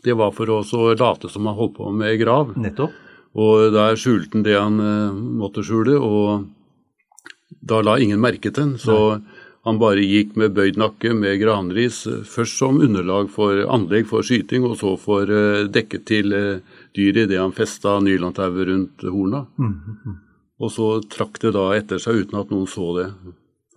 Det 0.05 0.17
var 0.17 0.33
for 0.33 0.51
å 0.53 0.61
late 0.97 1.29
som 1.33 1.49
han 1.49 1.57
holdt 1.59 1.77
på 1.79 1.93
med 1.93 2.17
grav. 2.21 2.55
Nettopp. 2.61 2.97
Og 3.41 3.71
der 3.75 3.99
skjulte 4.01 4.39
han 4.39 4.45
det 4.47 4.57
han 4.59 4.81
uh, 4.83 5.13
måtte 5.15 5.65
skjule, 5.65 5.97
og 6.01 7.61
da 7.61 7.81
la 7.85 7.97
ingen 8.01 8.21
merke 8.21 8.51
til 8.51 8.73
den. 8.73 8.75
Så 8.81 8.97
Nei. 9.15 9.40
Han 9.69 9.77
bare 9.81 10.01
gikk 10.01 10.39
med 10.41 10.55
bøyd 10.57 10.79
nakke 10.81 11.13
med 11.13 11.37
granris, 11.43 12.07
først 12.25 12.57
som 12.63 12.81
underlag 12.81 13.29
for 13.33 13.61
anlegg 13.69 14.07
for 14.09 14.25
skyting, 14.25 14.65
og 14.65 14.79
så 14.81 14.95
for 15.01 15.29
uh, 15.29 15.67
dekket 15.69 16.07
til 16.09 16.33
dyr 16.33 16.63
dyret 16.97 17.27
idet 17.27 17.43
han 17.43 17.53
festa 17.53 17.99
nylontauet 18.01 18.71
rundt 18.71 19.05
horna. 19.05 19.45
Mm. 19.61 20.17
Og 20.61 20.73
så 20.73 20.89
trakk 21.13 21.41
det 21.45 21.53
da 21.57 21.71
etter 21.77 22.01
seg 22.01 22.25
uten 22.25 22.41
at 22.41 22.53
noen 22.53 22.69
så 22.69 22.89
det. 22.97 23.07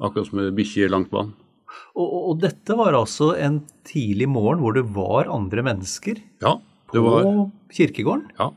Akkurat 0.04 0.30
som 0.30 0.40
en 0.40 0.56
bikkje 0.56 0.88
i 0.88 0.92
langt 0.92 1.12
vann. 1.16 1.34
Og, 1.94 2.08
og, 2.08 2.34
dette 2.42 2.76
var 2.78 2.96
altså 2.98 3.34
en 3.38 3.62
tidlig 3.88 4.28
morgen 4.30 4.62
hvor 4.64 4.76
det 4.76 4.86
var 4.96 5.30
andre 5.32 5.64
mennesker 5.66 6.20
ja, 6.42 6.56
det 6.94 7.02
var, 7.02 7.26
på 7.26 7.46
kirkegården? 7.74 8.28
Ja. 8.40 8.50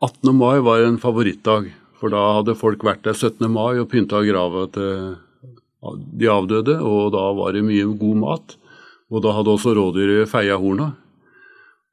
18. 0.00 0.32
mai 0.36 0.60
var 0.64 0.84
en 0.86 0.98
favorittdag, 1.02 1.68
for 2.00 2.12
da 2.14 2.22
hadde 2.38 2.56
folk 2.58 2.84
vært 2.86 3.04
der 3.04 3.16
17. 3.16 3.44
mai 3.52 3.80
og 3.82 3.90
pynta 3.90 4.22
grava 4.26 4.64
til 4.72 4.94
de 5.80 6.28
avdøde, 6.28 6.76
og 6.84 7.12
da 7.14 7.22
var 7.36 7.54
det 7.56 7.64
mye 7.64 7.86
god 8.00 8.18
mat. 8.20 8.56
Og 9.10 9.24
da 9.24 9.32
hadde 9.34 9.54
også 9.54 9.74
rådyret 9.74 10.30
feia 10.30 10.58
horna. 10.60 10.92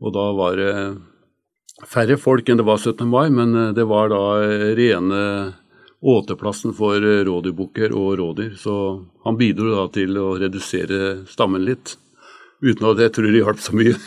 Og 0.04 0.14
da 0.14 0.26
var 0.38 0.60
det 0.60 0.74
færre 1.88 2.18
folk 2.20 2.50
enn 2.50 2.60
det 2.60 2.68
var 2.68 2.82
17. 2.82 3.08
mai, 3.10 3.30
men 3.34 3.56
eh, 3.56 3.74
det 3.78 3.88
var 3.90 4.12
da 4.14 4.22
rene 4.78 5.22
åteplassen 5.98 6.76
for 6.78 7.02
rådyrbukker 7.02 7.96
og 7.96 8.20
rådyr. 8.20 8.54
Så 8.60 8.76
han 9.26 9.40
bidro 9.40 9.74
da 9.74 9.88
til 9.94 10.20
å 10.22 10.36
redusere 10.38 11.24
stammen 11.30 11.66
litt, 11.66 11.96
uten 12.62 12.92
at 12.92 13.02
jeg 13.02 13.16
tror 13.16 13.32
det 13.32 13.44
hjalp 13.44 13.62
så 13.64 13.78
mye. 13.78 13.98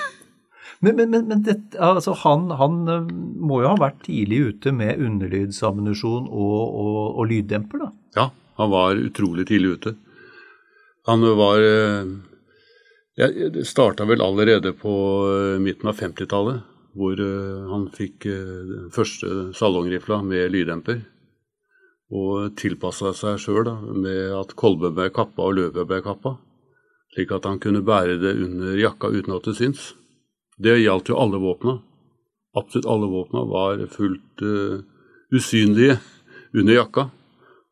Men, 0.80 0.94
men, 0.96 1.10
men, 1.12 1.26
men 1.28 1.42
det, 1.44 1.58
altså 1.76 2.14
han, 2.22 2.46
han, 2.56 2.76
eh, 2.88 3.08
må 3.12 3.58
jo 3.60 3.68
ha 3.68 3.76
vært 3.76 3.98
tidlig 4.06 4.38
ute 4.46 4.72
med 4.72 4.96
underlydsammunisjon 5.04 6.24
og, 6.24 6.54
og, 6.56 7.18
og 7.20 7.26
lyddemper, 7.28 7.82
da? 7.82 7.88
Ja, 8.16 8.24
han 8.60 8.72
var 8.72 9.00
utrolig 9.00 9.46
tidlig 9.48 9.78
ute. 9.78 9.94
Han 11.08 11.24
var 11.38 11.64
jeg, 13.20 13.52
Det 13.52 13.66
starta 13.68 14.06
vel 14.08 14.22
allerede 14.24 14.72
på 14.76 14.92
eh, 15.28 15.60
midten 15.60 15.90
av 15.90 15.98
50-tallet, 15.98 16.62
hvor 16.96 17.20
eh, 17.20 17.64
han 17.70 17.88
fikk 17.92 18.26
den 18.26 18.90
første 18.94 19.50
salongrifla 19.56 20.22
med 20.26 20.52
lyddemper. 20.54 21.02
Og 22.10 22.56
tilpassa 22.58 23.12
seg 23.14 23.38
sjøl 23.38 23.68
med 24.02 24.32
at 24.34 24.56
Kolbe 24.58 24.90
ble 24.94 25.10
kappa 25.14 25.46
og 25.46 25.58
løpet 25.58 25.86
ble 25.86 26.00
kappa. 26.02 26.34
Slik 27.14 27.30
at 27.34 27.46
han 27.46 27.60
kunne 27.62 27.84
bære 27.86 28.16
det 28.22 28.32
under 28.38 28.78
jakka 28.78 29.10
uten 29.12 29.36
at 29.36 29.46
det 29.46 29.54
syns. 29.58 29.92
Det 30.58 30.80
gjaldt 30.80 31.10
jo 31.10 31.18
alle 31.18 31.38
våpna. 31.42 31.76
Absolutt 32.58 32.88
alle 32.90 33.06
våpna 33.10 33.44
var 33.46 33.84
fullt 33.94 34.42
uh, 34.42 34.82
usynlige 35.30 36.00
under 36.50 36.74
jakka 36.74 37.04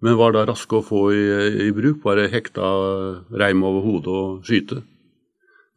men 0.05 0.19
var 0.19 0.35
da 0.35 0.45
raske 0.47 0.79
å 0.79 0.85
få 0.85 1.01
i, 1.15 1.25
i 1.67 1.73
bruk. 1.75 2.03
Bare 2.05 2.29
hekta 2.31 2.69
reim 3.41 3.65
over 3.67 3.83
hodet 3.87 4.15
og 4.15 4.47
skyte. 4.47 4.83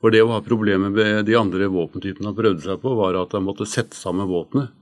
For 0.02 0.14
det 0.14 0.24
var 0.26 0.46
problemet 0.46 0.94
med 0.94 1.26
de 1.28 1.38
andre 1.38 1.70
våpentypene 1.70 2.32
han 2.32 2.38
prøvde 2.38 2.66
seg 2.66 2.82
på, 2.82 2.94
var 2.98 3.18
at 3.20 3.34
han 3.38 3.46
måtte 3.46 3.70
sette 3.70 3.98
sammen 3.98 4.30
våpenet. 4.30 4.74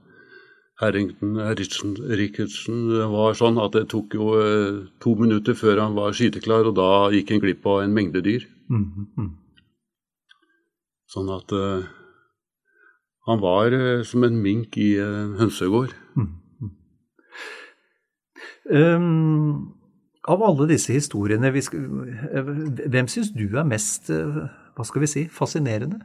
Harrington 0.80 1.36
Richardson 2.16 2.86
var 3.12 3.36
sånn 3.36 3.60
at 3.60 3.74
det 3.76 3.84
tok 3.92 4.16
jo 4.16 4.30
eh, 4.40 4.78
to 5.04 5.12
minutter 5.18 5.56
før 5.58 5.82
han 5.82 5.96
var 5.98 6.16
skyteklar, 6.16 6.70
og 6.70 6.78
da 6.78 6.88
gikk 7.12 7.34
han 7.34 7.42
glipp 7.42 7.68
av 7.68 7.82
en 7.84 7.92
mengde 7.96 8.22
dyr. 8.24 8.46
Mm 8.72 8.86
-hmm. 8.88 9.30
Sånn 11.10 11.28
at 11.34 11.52
uh, 11.52 11.82
han 13.26 13.40
var 13.40 13.72
uh, 13.74 14.02
som 14.06 14.24
en 14.24 14.42
mink 14.42 14.78
i 14.78 14.96
en 15.02 15.34
hønsegård. 15.40 15.92
Mm. 16.16 16.28
Um, 18.70 19.72
av 20.30 20.42
alle 20.46 20.68
disse 20.70 20.94
historiene, 20.94 21.50
hvem 21.50 23.08
syns 23.10 23.32
du 23.34 23.48
er 23.58 23.66
mest 23.66 24.12
uh, 24.14 24.44
hva 24.76 24.86
skal 24.86 25.02
vi 25.02 25.08
si, 25.10 25.24
fascinerende? 25.32 25.98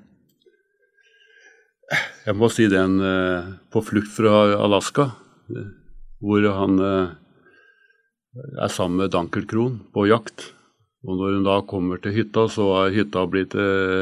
Jeg 2.25 2.33
må 2.33 2.49
si 2.49 2.65
den 2.65 2.97
eh, 3.05 3.45
på 3.69 3.83
flukt 3.85 4.09
fra 4.09 4.55
Alaska, 4.57 5.05
hvor 6.25 6.47
han 6.57 6.81
er 6.81 8.71
sammen 8.73 9.03
med 9.03 9.13
Dankelkron 9.13 9.77
på 9.93 10.07
jakt. 10.09 10.47
Og 11.05 11.19
når 11.19 11.35
hun 11.37 11.45
da 11.45 11.59
kommer 11.69 12.01
til 12.01 12.15
hytta, 12.17 12.47
så 12.49 12.65
er 12.81 12.95
hytta 12.97 13.27
blitt 13.29 13.53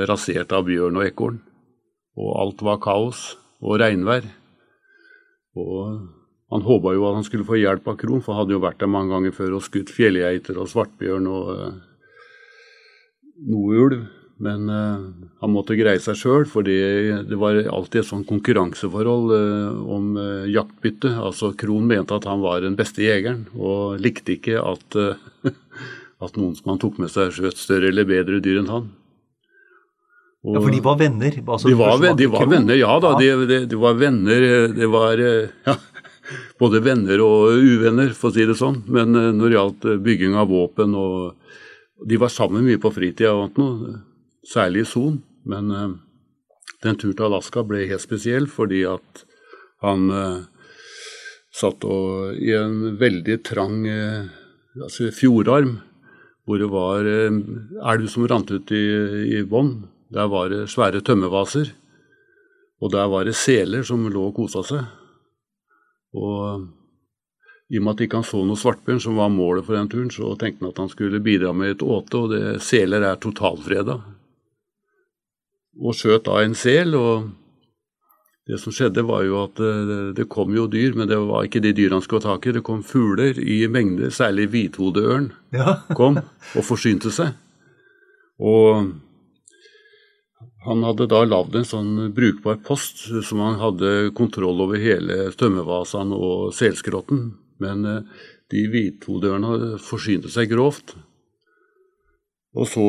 rasert 0.07 0.55
av 0.55 0.63
bjørn 0.69 1.01
og 1.01 1.09
ekorn. 1.09 1.41
Og 2.15 2.31
alt 2.39 2.63
var 2.63 2.79
kaos 2.87 3.33
og 3.59 3.81
regnvær. 3.83 4.31
Og 5.59 6.22
han 6.53 6.65
håpa 6.65 6.93
jo 6.93 7.07
at 7.09 7.17
han 7.17 7.25
skulle 7.25 7.47
få 7.47 7.57
hjelp 7.57 7.87
av 7.89 7.97
Krohn, 7.97 8.21
for 8.21 8.35
han 8.35 8.43
hadde 8.43 8.53
jo 8.55 8.63
vært 8.63 8.81
der 8.83 8.91
mange 8.91 9.13
ganger 9.15 9.33
før 9.33 9.57
og 9.57 9.65
skutt 9.65 9.89
fjellgeiter 9.93 10.59
og 10.61 10.69
svartbjørn 10.69 11.29
og 11.31 11.47
uh, 11.49 11.71
noe 13.49 13.79
ulv. 13.87 14.03
Men 14.43 14.67
uh, 14.69 15.03
han 15.41 15.53
måtte 15.53 15.77
greie 15.79 16.01
seg 16.03 16.17
sjøl, 16.19 16.45
for 16.49 16.65
det 16.65 17.37
var 17.39 17.57
alltid 17.63 18.01
et 18.01 18.09
sånn 18.09 18.25
konkurranseforhold 18.27 19.33
uh, 19.33 19.83
om 19.95 20.11
uh, 20.17 20.49
jaktbytte. 20.49 21.13
Altså 21.21 21.53
Krohn 21.57 21.87
mente 21.89 22.17
at 22.17 22.27
han 22.29 22.43
var 22.43 22.61
den 22.65 22.77
beste 22.77 23.05
jegeren, 23.05 23.45
og 23.57 24.01
likte 24.03 24.35
ikke 24.35 24.59
at, 24.61 24.99
at 26.25 26.37
noen 26.37 26.57
som 26.59 26.73
han 26.73 26.81
tok 26.81 26.99
med 27.01 27.13
seg, 27.13 27.33
skjøt 27.33 27.61
større 27.61 27.89
eller 27.93 28.09
bedre 28.09 28.43
dyr 28.43 28.61
enn 28.61 28.73
han. 28.73 28.91
Og, 30.43 30.57
ja, 30.57 30.59
For 30.59 30.75
de 30.75 30.83
var 30.83 30.97
venner? 30.99 31.35
Altså, 31.39 31.69
de, 31.71 31.75
var, 31.79 32.01
de 32.19 32.25
var 32.27 32.49
venner, 32.51 32.75
ja 32.75 32.93
da. 32.99 33.13
Ja. 33.15 33.37
De, 33.39 33.47
de, 33.47 33.59
de, 33.71 33.77
var 33.79 33.93
venner. 33.95 34.47
Det 34.75 34.89
var 34.91 35.21
ja, 35.69 35.77
både 36.59 36.81
venner 36.83 37.21
og 37.23 37.59
uvenner, 37.59 38.13
for 38.17 38.31
å 38.31 38.35
si 38.35 38.45
det 38.47 38.57
sånn. 38.59 38.81
Men 38.91 39.15
eh, 39.17 39.31
når 39.35 39.49
det 39.49 39.57
gjaldt 39.57 39.87
eh, 39.89 40.01
bygging 40.07 40.37
av 40.39 40.51
våpen 40.51 40.97
og 40.97 41.39
De 42.03 42.17
var 42.19 42.27
sammen 42.27 42.65
mye 42.65 42.79
på 42.81 42.89
fritida 42.91 43.29
og 43.31 43.55
noe, 43.55 43.93
særlig 44.43 44.81
i 44.83 44.87
Son. 44.89 45.21
Men 45.47 45.69
uh, 45.71 45.93
den 46.83 46.97
turen 46.99 47.15
til 47.15 47.27
Alaska 47.29 47.61
ble 47.63 47.85
helt 47.87 48.03
spesiell 48.03 48.47
fordi 48.51 48.81
at 48.89 49.21
han 49.85 50.09
satt 51.53 51.85
og, 51.87 52.33
i 52.35 52.51
en 52.57 52.97
veldig 52.99 53.37
trang 53.47 53.77
altså 53.85 55.13
fjordarm 55.15 55.77
hvor 56.43 56.59
det 56.59 56.69
var 56.73 57.07
elv 57.07 58.09
som 58.11 58.27
rant 58.27 58.51
ut 58.51 58.75
i, 58.75 58.83
i 59.39 59.45
bånn. 59.47 59.85
Der 60.11 60.27
var 60.27 60.51
det 60.51 60.65
svære 60.73 60.99
tømmervaser. 61.05 61.71
Og 62.83 62.91
der 62.91 63.07
var 63.07 63.23
det 63.23 63.37
seler 63.39 63.85
som 63.87 64.03
lå 64.11 64.27
og 64.27 64.35
kosa 64.41 64.65
seg. 64.67 64.83
Og 66.13 66.65
i 67.73 67.79
og 67.79 67.85
med 67.85 67.95
at 67.95 68.03
ikke 68.05 68.19
han 68.19 68.27
så 68.27 68.41
noe 68.45 68.59
svartbjørn, 68.59 69.01
som 69.01 69.17
var 69.17 69.31
målet 69.33 69.65
for 69.65 69.77
den 69.77 69.89
turen, 69.89 70.11
så 70.13 70.33
tenkte 70.37 70.65
han 70.65 70.73
at 70.73 70.81
han 70.83 70.91
skulle 70.91 71.23
bidra 71.23 71.53
med 71.57 71.75
et 71.75 71.85
åte, 71.85 72.19
og 72.19 72.33
det, 72.33 72.41
seler 72.61 73.05
er 73.07 73.21
totalfreda. 73.21 73.97
Og 75.81 75.95
skjøt 75.97 76.27
da 76.27 76.43
en 76.43 76.53
sel, 76.57 76.93
og 76.93 77.31
det 78.45 78.59
som 78.61 78.75
skjedde, 78.75 79.05
var 79.07 79.23
jo 79.25 79.39
at 79.45 79.57
det, 79.57 79.99
det 80.19 80.27
kom 80.29 80.53
jo 80.53 80.67
dyr, 80.69 80.93
men 80.99 81.09
det 81.09 81.17
var 81.17 81.47
ikke 81.47 81.63
de 81.63 81.71
dyra 81.73 81.97
han 81.97 82.05
skulle 82.05 82.21
ha 82.21 82.35
tak 82.35 82.45
i. 82.45 82.55
Det 82.59 82.65
kom 82.67 82.83
fugler 82.85 83.39
i 83.39 83.63
mengder, 83.71 84.11
særlig 84.13 84.49
hvithodeørn 84.53 85.31
ja. 85.55 85.79
kom 85.97 86.19
og 86.19 86.67
forsynte 86.67 87.09
seg. 87.15 87.33
Og 88.43 88.91
han 90.63 90.83
hadde 90.87 91.09
da 91.11 91.23
lagd 91.27 91.55
en 91.59 91.67
sånn 91.67 91.93
brukbar 92.15 92.61
post 92.63 93.05
som 93.27 93.41
han 93.43 93.57
hadde 93.59 94.13
kontroll 94.15 94.61
over 94.63 94.79
hele 94.79 95.31
tømmervasene 95.39 96.15
og 96.15 96.53
selskrotten. 96.55 97.33
Men 97.63 97.87
eh, 97.87 98.21
de 98.53 98.67
hvithodørene 98.71 99.79
forsynte 99.81 100.31
seg 100.31 100.51
grovt. 100.53 100.95
Og 102.53 102.69
så, 102.69 102.85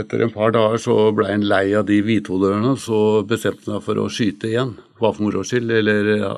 etter 0.00 0.24
en 0.24 0.32
par 0.32 0.54
dager, 0.54 0.80
så 0.80 0.96
ble 1.12 1.28
han 1.28 1.44
lei 1.44 1.74
av 1.76 1.84
de 1.88 1.98
hvithodørene, 2.04 2.72
så 2.80 3.20
bestemte 3.28 3.74
han 3.74 3.84
for 3.84 4.00
å 4.00 4.08
skyte 4.08 4.48
igjen. 4.48 4.72
Hva 4.96 5.12
for 5.12 5.26
moro 5.26 5.42
skyld, 5.44 5.68
eller 5.82 6.08
ja, 6.14 6.32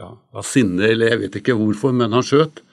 ja, 0.00 0.08
av 0.34 0.46
sinne, 0.48 0.88
eller 0.88 1.12
jeg 1.12 1.20
vet 1.22 1.38
ikke 1.40 1.56
hvorfor, 1.58 1.94
men 1.94 2.16
han 2.16 2.26
skjøt. 2.26 2.64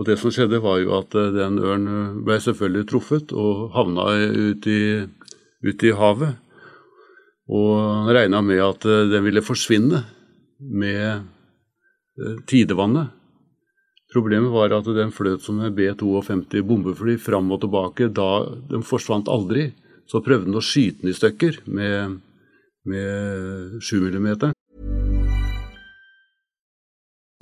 Og 0.00 0.08
det 0.08 0.18
som 0.20 0.32
skjedde, 0.34 0.60
var 0.64 0.82
jo 0.82 0.94
at 1.00 1.16
eh, 1.16 1.32
den 1.34 1.58
ørnen 1.62 2.22
ble 2.26 2.38
selvfølgelig 2.44 2.88
truffet 2.92 3.32
og 3.32 3.72
havna 3.76 4.08
ute 4.20 4.72
i, 4.72 4.86
ut 5.64 5.88
i 5.88 5.96
havet. 5.96 6.38
Og 7.50 8.12
regna 8.14 8.42
med 8.44 8.62
at 8.62 8.86
eh, 8.86 9.08
den 9.10 9.26
ville 9.26 9.42
forsvinne 9.42 10.04
med 10.62 11.26
eh, 12.20 12.38
tidevannet. 12.46 13.10
Problemet 14.12 14.52
var 14.52 14.74
at 14.76 14.88
den 14.92 15.12
fløt 15.14 15.42
som 15.42 15.60
en 15.60 15.72
B-52 15.74 16.62
bombefly 16.68 17.16
fram 17.18 17.50
og 17.54 17.62
tilbake. 17.64 18.10
Da 18.12 18.44
Den 18.70 18.84
forsvant 18.84 19.30
aldri. 19.32 19.72
Så 20.06 20.20
prøvde 20.20 20.50
den 20.50 20.58
å 20.58 20.64
skyte 20.64 21.00
den 21.00 21.12
i 21.12 21.16
stykker 21.16 21.62
med, 21.72 22.18
med 22.84 23.78
7 23.80 24.10
mm. 24.12 24.52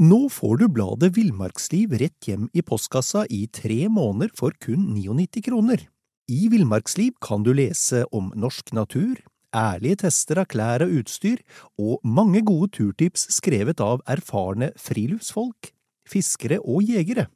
Nå 0.00 0.20
får 0.32 0.60
du 0.60 0.68
bladet 0.72 1.10
Villmarksliv 1.16 1.96
rett 2.00 2.28
hjem 2.28 2.46
i 2.56 2.62
postkassa 2.64 3.26
i 3.28 3.42
tre 3.52 3.88
måneder 3.92 4.30
for 4.38 4.54
kun 4.62 4.94
99 4.94 5.42
kroner. 5.44 5.82
I 6.30 6.46
Villmarksliv 6.52 7.18
kan 7.20 7.42
du 7.44 7.50
lese 7.56 8.06
om 8.14 8.30
norsk 8.32 8.72
natur, 8.76 9.18
ærlige 9.56 9.96
tester 10.04 10.38
av 10.42 10.46
klær 10.50 10.82
og 10.84 10.90
utstyr, 11.00 11.38
og 11.78 12.00
mange 12.04 12.42
gode 12.46 12.68
turtips 12.76 13.26
skrevet 13.34 13.80
av 13.80 14.00
erfarne 14.08 14.72
friluftsfolk, 14.78 15.72
fiskere 16.08 16.60
og 16.60 16.82
jegere. 16.86 17.26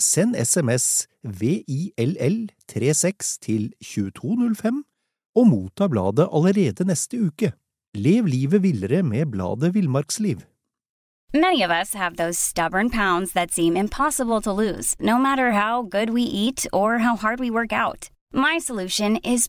Send 0.00 0.36
SMS 0.36 1.08
VILL36 1.26 3.38
til 3.44 3.72
2205 3.84 4.84
og 5.36 5.46
motta 5.48 5.88
bladet 5.88 6.28
allerede 6.32 6.84
neste 6.88 7.20
uke. 7.20 7.52
Lev 7.94 8.26
livet 8.26 8.62
villere 8.62 9.02
med 9.02 9.26
bladet 9.32 9.74
Villmarksliv. 9.74 10.40
Many 11.34 11.62
of 11.62 11.70
us 11.70 11.94
have 11.94 12.16
those 12.16 12.38
stubborn 12.38 12.90
pounds 12.90 13.32
that 13.32 13.52
seem 13.52 13.76
impossible 13.76 14.40
to 14.42 14.52
lose, 14.52 14.94
no 15.00 15.18
matter 15.18 15.52
how 15.52 15.82
good 15.82 16.10
we 16.10 16.22
eat 16.22 16.66
or 16.72 16.98
how 16.98 17.16
hard 17.16 17.40
we 17.40 17.50
work 17.50 17.72
out. 17.72 18.10
My 18.34 18.58
solution 18.58 19.16
is. 19.24 19.48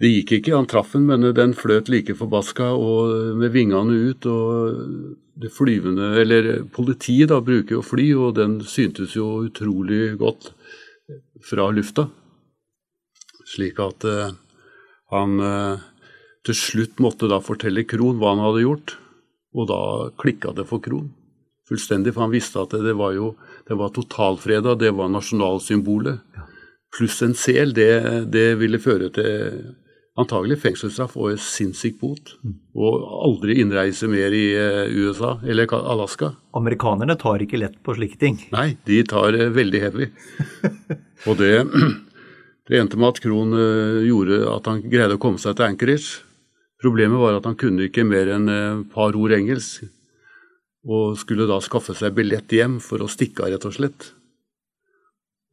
Det 0.00 0.10
gikk 0.10 0.32
ikke, 0.38 0.56
han 0.56 0.66
traff 0.66 0.92
den, 0.96 1.06
men 1.06 1.28
den 1.36 1.52
fløt 1.54 1.88
like 1.92 2.16
forbaska 2.18 2.72
og 2.74 3.36
med 3.38 3.52
vingene 3.54 4.10
ut. 4.10 4.26
og 4.26 5.20
det 5.34 5.50
flyvende, 5.50 6.12
eller 6.20 6.62
Politiet 6.70 7.30
da 7.32 7.40
bruker 7.42 7.78
jo 7.78 7.82
fly, 7.82 8.06
og 8.14 8.36
den 8.38 8.60
syntes 8.62 9.16
jo 9.16 9.42
utrolig 9.48 10.14
godt 10.20 10.52
fra 11.44 11.70
lufta. 11.74 12.06
Slik 13.54 13.80
at 13.82 14.06
uh, 14.06 14.30
han 15.12 15.40
uh, 15.42 15.82
til 16.46 16.58
slutt 16.58 17.02
måtte 17.02 17.28
da 17.30 17.40
fortelle 17.42 17.86
Krohn 17.88 18.20
hva 18.20 18.34
han 18.34 18.44
hadde 18.46 18.64
gjort, 18.64 18.96
og 19.54 19.68
da 19.70 19.80
klikka 20.22 20.54
det 20.54 20.68
for 20.70 20.82
Krohn. 20.84 21.10
Fullstendig, 21.68 22.12
for 22.14 22.26
han 22.26 22.34
visste 22.34 22.60
at 22.60 22.74
det, 22.76 22.84
det 22.84 22.96
var 22.98 23.14
jo 23.16 23.34
det 23.66 23.78
var 23.80 23.94
totalfreda, 23.94 24.74
det 24.78 24.92
var 24.94 25.08
nasjonalsymbolet. 25.10 26.20
Pluss 26.94 27.22
en 27.24 27.34
sel, 27.34 27.72
det, 27.74 28.28
det 28.30 28.52
ville 28.60 28.78
føre 28.78 29.08
til 29.14 29.72
antagelig 30.20 30.60
fengselsstraff 30.62 31.16
og 31.18 31.38
sinnssyk 31.42 31.98
bot. 32.00 32.34
Og 32.78 33.06
aldri 33.26 33.58
innreise 33.62 34.08
mer 34.10 34.34
i 34.34 34.46
eh, 34.54 34.94
USA 34.94 35.36
eller 35.42 35.70
Alaska. 35.74 36.34
Amerikanerne 36.54 37.16
tar 37.20 37.42
ikke 37.42 37.60
lett 37.60 37.80
på 37.82 37.96
slike 37.98 38.20
ting. 38.20 38.38
Nei, 38.54 38.74
de 38.86 39.02
tar 39.10 39.34
eh, 39.34 39.50
veldig 39.54 39.82
heavy. 39.82 40.10
og 41.28 41.40
det, 41.40 41.52
det 42.70 42.80
endte 42.80 43.00
med 43.00 43.10
at 43.10 43.22
Krohn 43.24 43.58
eh, 43.58 44.04
gjorde 44.06 44.44
at 44.54 44.70
han 44.70 44.84
greide 44.86 45.18
å 45.18 45.22
komme 45.22 45.42
seg 45.42 45.58
til 45.58 45.68
Anchorage. 45.68 46.22
Problemet 46.84 47.18
var 47.18 47.38
at 47.38 47.46
han 47.48 47.58
kunne 47.58 47.88
ikke 47.88 48.06
mer 48.06 48.28
enn 48.34 48.50
et 48.50 48.88
par 48.92 49.16
ord 49.16 49.32
engelsk, 49.32 49.86
og 50.84 51.14
skulle 51.16 51.46
da 51.48 51.56
skaffe 51.64 51.94
seg 51.96 52.12
billett 52.12 52.52
hjem 52.52 52.76
for 52.84 53.00
å 53.00 53.08
stikke 53.08 53.46
av, 53.46 53.54
rett 53.54 53.64
og 53.64 53.72
slett. 53.72 54.10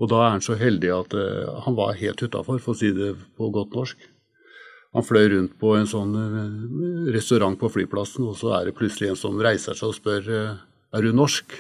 Og 0.01 0.09
da 0.11 0.25
er 0.25 0.33
han 0.33 0.43
så 0.43 0.57
heldig 0.59 0.89
at 0.91 1.13
han 1.63 1.77
var 1.77 1.95
helt 2.01 2.19
utafor, 2.19 2.59
for 2.59 2.73
å 2.73 2.79
si 2.81 2.89
det 2.97 3.13
på 3.37 3.47
godt 3.53 3.77
norsk. 3.77 4.10
Han 4.91 5.05
fløy 5.07 5.29
rundt 5.31 5.53
på 5.59 5.75
en 5.77 5.87
sånn 5.87 6.15
eh, 6.19 7.11
restaurant 7.15 7.55
på 7.59 7.69
flyplassen, 7.71 8.25
og 8.27 8.35
så 8.39 8.51
er 8.57 8.67
det 8.67 8.75
plutselig 8.75 9.13
en 9.13 9.19
som 9.19 9.39
reiser 9.39 9.77
seg 9.77 9.93
og 9.93 9.95
spør 9.95 10.31
eh, 10.35 10.57
er 10.91 11.05
du 11.05 11.15
norsk. 11.15 11.55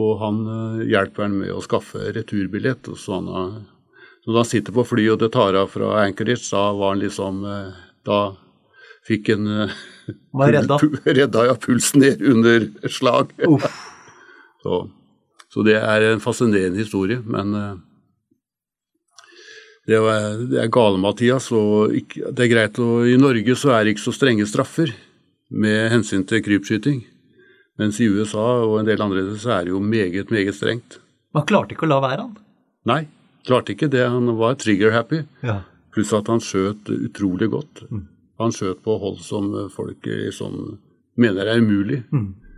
Og 0.00 0.14
han 0.22 0.38
eh, 0.48 0.86
hjelper 0.94 1.26
han 1.26 1.36
med 1.42 1.52
å 1.52 1.60
skaffe 1.64 2.08
returbillett. 2.16 2.88
og 2.88 2.96
så 3.00 3.20
han, 3.20 3.66
Når 4.24 4.40
han 4.40 4.48
sitter 4.48 4.72
på 4.72 4.86
flyet 4.88 5.18
og 5.18 5.20
det 5.20 5.32
tar 5.36 5.60
av 5.60 5.68
fra 5.74 5.98
Anchorage, 6.06 6.48
da 6.48 6.64
var 6.72 6.94
han 6.94 7.04
liksom 7.04 7.44
Da 8.06 8.22
fikk 9.06 9.28
en 9.34 9.46
eh, 9.52 9.76
Var 10.32 10.56
redda. 10.56 10.80
redda 11.20 11.46
ja, 11.50 11.60
pulsen 11.60 12.00
ned 12.00 12.24
under 12.24 12.68
slag. 12.88 13.36
Så, 14.62 14.76
så 15.50 15.62
det 15.66 15.74
er 15.74 16.04
en 16.06 16.20
fascinerende 16.22 16.78
historie, 16.78 17.18
men 17.26 17.50
det, 19.88 19.98
var, 19.98 20.36
det 20.50 20.60
er 20.62 20.70
gale, 20.72 21.00
Mathias. 21.02 21.48
Og 21.54 21.94
ikke, 21.98 22.30
det 22.30 22.46
er 22.46 22.52
greit 22.52 22.82
å, 22.82 22.90
I 23.08 23.16
Norge 23.20 23.56
så 23.58 23.74
er 23.76 23.84
det 23.84 23.96
ikke 23.96 24.06
så 24.06 24.14
strenge 24.16 24.46
straffer 24.50 24.92
med 25.52 25.90
hensyn 25.92 26.24
til 26.28 26.44
krypskyting. 26.44 27.02
Mens 27.80 27.98
i 28.00 28.08
USA 28.12 28.44
og 28.66 28.78
en 28.80 28.88
del 28.88 29.02
andre 29.02 29.24
så 29.40 29.56
er 29.56 29.66
det 29.66 29.74
jo 29.74 29.80
meget, 29.82 30.30
meget 30.32 30.56
strengt. 30.56 31.00
Man 31.32 31.46
klarte 31.48 31.74
ikke 31.74 31.88
å 31.88 31.92
la 31.94 32.00
være, 32.04 32.26
han. 32.26 32.38
Nei, 32.88 33.02
klarte 33.48 33.74
ikke 33.74 33.90
det. 33.92 34.04
Han 34.12 34.34
var 34.38 34.58
trigger-happy. 34.60 35.22
Ja. 35.46 35.62
Pluss 35.92 36.12
at 36.16 36.28
han 36.30 36.40
skjøt 36.42 36.88
utrolig 36.92 37.50
godt. 37.52 37.84
Han 38.40 38.54
skjøt 38.54 38.82
på 38.84 38.96
hold 39.00 39.20
som 39.24 39.50
folk 39.72 40.06
liksom 40.08 40.78
mener 41.20 41.48
er 41.48 41.60
umulig. 41.60 42.02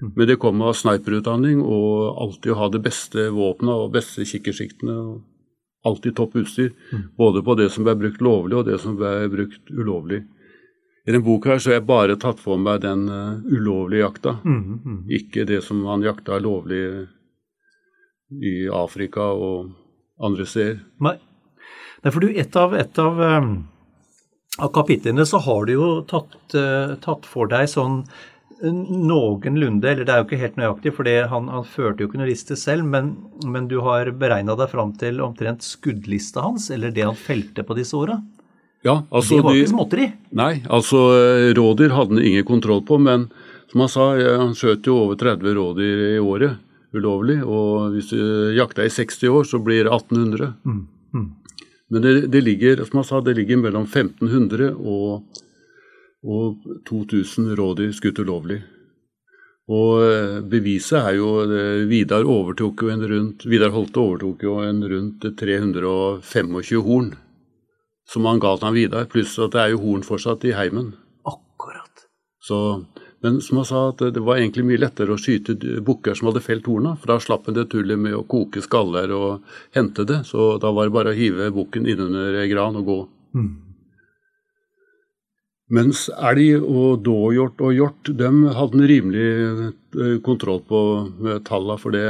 Men 0.04 0.28
det 0.28 0.36
kom 0.42 0.60
av 0.62 0.74
sniperutdanning 0.76 1.62
og 1.62 2.18
alltid 2.20 2.52
å 2.52 2.58
ha 2.60 2.68
det 2.74 2.82
beste 2.84 3.28
våpenet 3.34 3.74
og 3.74 3.94
beste 3.94 4.26
kikkertsiktene. 4.28 4.96
Alltid 5.84 6.16
topp 6.16 6.36
utstyr. 6.40 6.72
Både 7.16 7.42
på 7.44 7.56
det 7.60 7.68
som 7.74 7.84
ble 7.84 7.96
brukt 8.00 8.22
lovlig 8.24 8.56
og 8.56 8.68
det 8.70 8.78
som 8.80 8.96
ble 8.96 9.28
brukt 9.32 9.70
ulovlig. 9.70 10.22
I 11.04 11.12
den 11.12 11.24
boka 11.24 11.52
her 11.52 11.60
så 11.60 11.70
har 11.70 11.82
jeg 11.82 11.88
bare 11.90 12.16
tatt 12.16 12.40
for 12.40 12.56
meg 12.56 12.80
den 12.80 13.04
uh, 13.12 13.36
ulovlige 13.44 14.06
jakta. 14.06 14.38
Ikke 15.12 15.44
det 15.44 15.60
som 15.66 15.82
han 15.90 16.04
jakta 16.06 16.38
lovlig 16.40 16.80
i 18.34 18.54
Afrika 18.72 19.28
og 19.36 19.74
andre 20.24 20.46
steder. 20.48 20.80
Nei. 21.04 21.18
Nei, 22.04 22.12
for 22.12 22.24
du, 22.24 22.30
et 22.32 22.56
av, 22.56 22.74
et 22.76 22.98
av, 23.00 23.20
um, 23.20 23.52
av 24.60 24.72
kapitlene 24.72 25.24
så 25.28 25.40
har 25.44 25.68
du 25.68 25.74
jo 25.74 25.90
tatt, 26.08 26.36
uh, 26.56 26.96
tatt 27.04 27.28
for 27.28 27.52
deg 27.52 27.68
sånn 27.72 28.02
noenlunde, 28.62 29.88
eller 29.90 30.06
det 30.06 30.12
er 30.12 30.20
jo 30.20 30.26
ikke 30.28 30.40
helt 30.40 30.58
nøyaktig, 30.60 30.92
for 30.96 31.08
han, 31.30 31.48
han 31.52 31.66
førte 31.66 32.04
jo 32.04 32.10
ikke 32.10 32.20
noe 32.20 32.30
liste 32.30 32.56
selv, 32.58 32.86
men, 32.88 33.14
men 33.46 33.66
du 33.70 33.80
har 33.84 34.12
beregna 34.18 34.56
deg 34.58 34.70
fram 34.72 34.94
til 35.00 35.20
omtrent 35.24 35.64
skuddlista 35.66 36.44
hans, 36.44 36.70
eller 36.74 36.94
det 36.94 37.06
han 37.06 37.18
felte 37.18 37.66
på 37.66 37.76
disse 37.78 37.96
åra. 37.98 38.20
Ja, 38.84 39.00
altså 39.08 39.38
Det 39.38 39.46
var 39.46 39.56
ikke 39.56 39.72
småtteri. 39.72 40.06
Nei, 40.36 40.52
altså 40.68 41.00
rådyr 41.56 41.96
hadde 41.96 42.18
han 42.18 42.24
ingen 42.24 42.44
kontroll 42.46 42.84
på, 42.84 43.00
men 43.00 43.30
som 43.72 43.84
han 43.84 43.90
sa, 43.90 44.10
han 44.20 44.52
skjøt 44.58 44.86
jo 44.86 44.98
over 45.06 45.18
30 45.20 45.56
rådyr 45.56 46.04
i 46.12 46.18
året 46.20 46.60
ulovlig, 46.94 47.40
og 47.42 47.94
hvis 47.94 48.12
du 48.12 48.20
jakter 48.54 48.86
i 48.86 48.92
60 48.92 49.32
år, 49.32 49.48
så 49.48 49.58
blir 49.58 49.88
det 49.88 49.94
1800. 49.94 50.52
Men 51.94 52.02
det, 52.02 52.12
det 52.32 52.42
ligger, 52.44 52.84
som 52.86 53.00
han 53.00 53.08
sa, 53.08 53.20
det 53.24 53.36
ligger 53.38 53.60
mellom 53.60 53.84
1500 53.88 54.72
og, 54.78 55.24
og 56.24 56.64
2000 56.88 57.52
rådyr 57.58 57.92
skutt 57.96 58.20
ulovlig. 58.24 58.62
Og 59.72 60.02
eh, 60.04 60.40
beviset 60.44 60.98
er 61.00 61.14
jo 61.16 61.28
eh, 61.44 61.84
Vidar 61.88 62.26
overtok 62.28 62.84
jo 62.84 62.90
en 62.92 63.04
rundt, 63.08 63.46
Vidar 63.48 63.72
Holte 63.72 64.02
overtok 64.02 64.44
jo 64.44 64.58
en 64.64 64.82
rundt 64.88 65.24
325 65.40 66.82
horn 66.84 67.14
som 68.04 68.26
han 68.28 68.42
ga 68.42 68.52
til 68.56 68.68
han 68.68 68.76
Vidar, 68.76 69.08
pluss 69.08 69.38
at 69.40 69.54
det 69.54 69.62
er 69.62 69.72
jo 69.72 69.80
horn 69.86 70.04
fortsatt 70.04 70.44
i 70.44 70.52
heimen. 70.52 70.92
Akkurat. 71.24 72.04
Så, 72.44 72.58
men 73.24 73.40
som 73.40 73.62
han 73.62 73.68
sa, 73.68 73.84
at 73.94 74.04
det 74.12 74.20
var 74.20 74.36
egentlig 74.36 74.66
mye 74.68 74.82
lettere 74.82 75.14
å 75.14 75.20
skyte 75.20 75.56
bukker 75.84 76.18
som 76.18 76.28
hadde 76.28 76.44
felt 76.44 76.68
horna, 76.68 76.98
for 77.00 77.14
da 77.14 77.16
slapp 77.22 77.48
en 77.48 77.56
det 77.56 77.70
tullet 77.72 78.00
med 78.00 78.16
å 78.18 78.26
koke 78.28 78.60
skaller 78.64 79.14
og 79.16 79.56
hente 79.76 80.04
det. 80.04 80.26
Så 80.28 80.58
da 80.60 80.72
var 80.76 80.90
det 80.90 80.96
bare 80.98 81.14
å 81.14 81.18
hive 81.18 81.48
bukken 81.56 81.88
innunder 81.88 82.42
gran 82.52 82.76
og 82.80 82.90
gå. 82.90 82.98
Mens 85.74 86.06
elg 86.12 86.62
og 86.62 87.02
dåhjort 87.06 87.62
og 87.64 87.74
hjort, 87.74 88.10
de 88.20 88.30
hadde 88.58 88.78
en 88.78 88.88
rimelig 88.90 89.28
eh, 89.98 90.18
kontroll 90.22 90.60
på 90.68 90.80
med 91.24 91.44
tallene, 91.48 91.80
for 91.80 91.94
det 91.94 92.06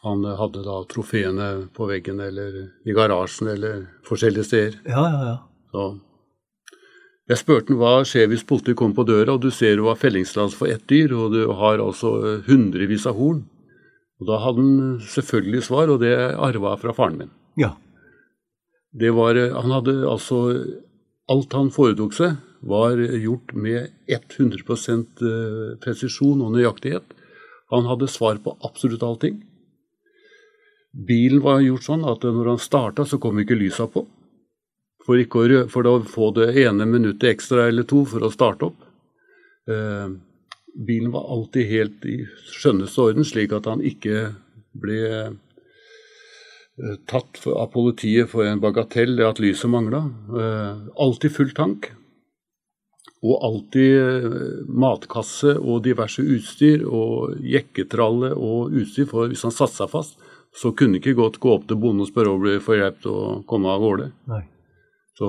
han 0.00 0.22
hadde 0.24 0.62
da 0.64 0.78
trofeene 0.88 1.48
på 1.76 1.88
veggen 1.90 2.22
eller 2.24 2.54
i 2.88 2.94
garasjen 2.96 3.50
eller 3.52 3.82
forskjellige 4.08 4.46
steder. 4.48 4.78
Ja, 4.88 5.02
ja, 5.12 5.26
ja. 5.28 5.36
Så 5.74 5.88
jeg 7.30 7.38
spurte 7.38 7.76
hva 7.78 8.00
skjer 8.08 8.30
hvis 8.30 8.46
politiet 8.48 8.78
kommer 8.80 8.96
på 9.02 9.06
døra, 9.10 9.36
og 9.36 9.44
du 9.44 9.50
ser 9.54 9.76
du 9.76 9.84
har 9.86 9.98
fellingstillatelse 10.00 10.58
for 10.58 10.72
ett 10.72 10.86
dyr, 10.90 11.12
og 11.14 11.36
du 11.36 11.44
har 11.60 11.82
altså 11.82 12.40
hundrevis 12.48 13.04
av 13.06 13.20
horn. 13.20 13.44
Og 14.20 14.26
Da 14.28 14.40
hadde 14.42 14.64
han 14.64 15.04
selvfølgelig 15.04 15.62
svar, 15.68 15.92
og 15.92 16.00
det 16.02 16.16
arva 16.16 16.74
jeg 16.74 16.82
fra 16.86 16.96
faren 16.96 17.20
min. 17.20 17.30
ja. 17.60 17.76
Det 18.90 19.12
var, 19.14 19.38
han 19.38 19.70
hadde 19.70 19.92
altså 20.02 20.38
Alt 21.30 21.54
han 21.54 21.70
foretok 21.74 22.16
seg, 22.16 22.38
var 22.60 22.98
gjort 22.98 23.54
med 23.54 23.90
100 24.10 24.64
eh, 24.66 25.76
presisjon 25.80 26.42
og 26.44 26.56
nøyaktighet. 26.56 27.14
Han 27.70 27.86
hadde 27.86 28.10
svar 28.10 28.40
på 28.42 28.56
absolutt 28.66 29.04
allting. 29.06 29.38
Bilen 30.90 31.40
var 31.44 31.62
gjort 31.62 31.86
sånn 31.86 32.02
at 32.08 32.26
når 32.26 32.54
han 32.54 32.62
starta, 32.62 33.06
så 33.06 33.20
kom 33.22 33.38
ikke 33.40 33.58
lysa 33.58 33.86
på. 33.86 34.02
For, 35.06 35.16
ikke 35.16 35.44
å, 35.46 35.60
for 35.70 35.86
å 35.88 35.94
få 36.04 36.32
det 36.36 36.50
ene 36.60 36.84
minuttet 36.86 37.30
ekstra 37.30 37.68
eller 37.70 37.86
to 37.88 38.02
for 38.10 38.26
å 38.26 38.32
starte 38.34 38.68
opp. 38.68 38.82
Eh, 39.70 40.10
bilen 40.74 41.14
var 41.14 41.30
alltid 41.30 41.70
helt 41.70 42.04
i 42.10 42.18
skjønneste 42.50 43.06
orden, 43.06 43.26
slik 43.26 43.54
at 43.56 43.70
han 43.70 43.80
ikke 43.86 44.32
ble 44.80 45.00
tatt 47.10 47.40
for, 47.40 47.56
av 47.60 47.72
politiet 47.74 48.30
for 48.32 48.46
en 48.46 48.60
bagatell, 48.62 49.16
det 49.18 49.26
at 49.26 49.40
lyset 49.42 49.70
mangla. 49.72 50.04
Eh, 50.36 50.84
alltid 51.00 51.34
full 51.34 51.50
tank. 51.56 51.90
Og 53.20 53.42
alltid 53.44 53.96
eh, 54.00 54.38
matkasse 54.68 55.56
og 55.58 55.82
diverse 55.84 56.24
utstyr 56.24 56.86
og 56.88 57.40
jekketralle 57.44 58.32
og 58.36 58.76
utstyr. 58.80 59.08
For 59.10 59.30
hvis 59.30 59.44
han 59.46 59.54
satte 59.54 59.82
seg 59.82 59.92
fast, 59.92 60.16
så 60.56 60.72
kunne 60.74 60.98
ikke 60.98 61.18
godt 61.18 61.38
gå 61.42 61.52
opp 61.54 61.68
til 61.68 61.78
bonden 61.78 62.06
og 62.06 62.10
spørre 62.10 62.32
om 62.32 62.40
å 62.40 62.44
bli 62.46 62.56
forhjelpt 62.64 63.06
og 63.10 63.44
komme 63.50 63.70
av 63.70 63.84
gårde. 63.84 64.08
Nei. 64.32 64.42
Så, 65.18 65.28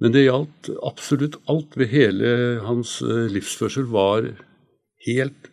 men 0.00 0.14
det 0.14 0.24
gjaldt 0.28 0.70
absolutt 0.86 1.40
alt 1.50 1.76
ved 1.76 1.90
hele 1.92 2.32
hans 2.64 3.00
eh, 3.04 3.26
livsførsel 3.34 3.88
var 3.90 4.30
helt 5.08 5.50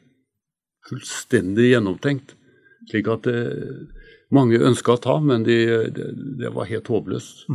fullstendig 0.87 1.71
gjennomtenkt. 1.73 2.35
Slik 2.87 3.09
at 3.11 3.27
eh, 3.31 3.87
mange 4.33 4.59
ønska 4.59 4.95
å 4.95 5.01
ta, 5.01 5.19
men 5.23 5.43
de, 5.47 5.57
det, 5.93 6.07
det 6.41 6.53
var 6.55 6.69
helt 6.69 6.89
håpløst. 6.91 7.45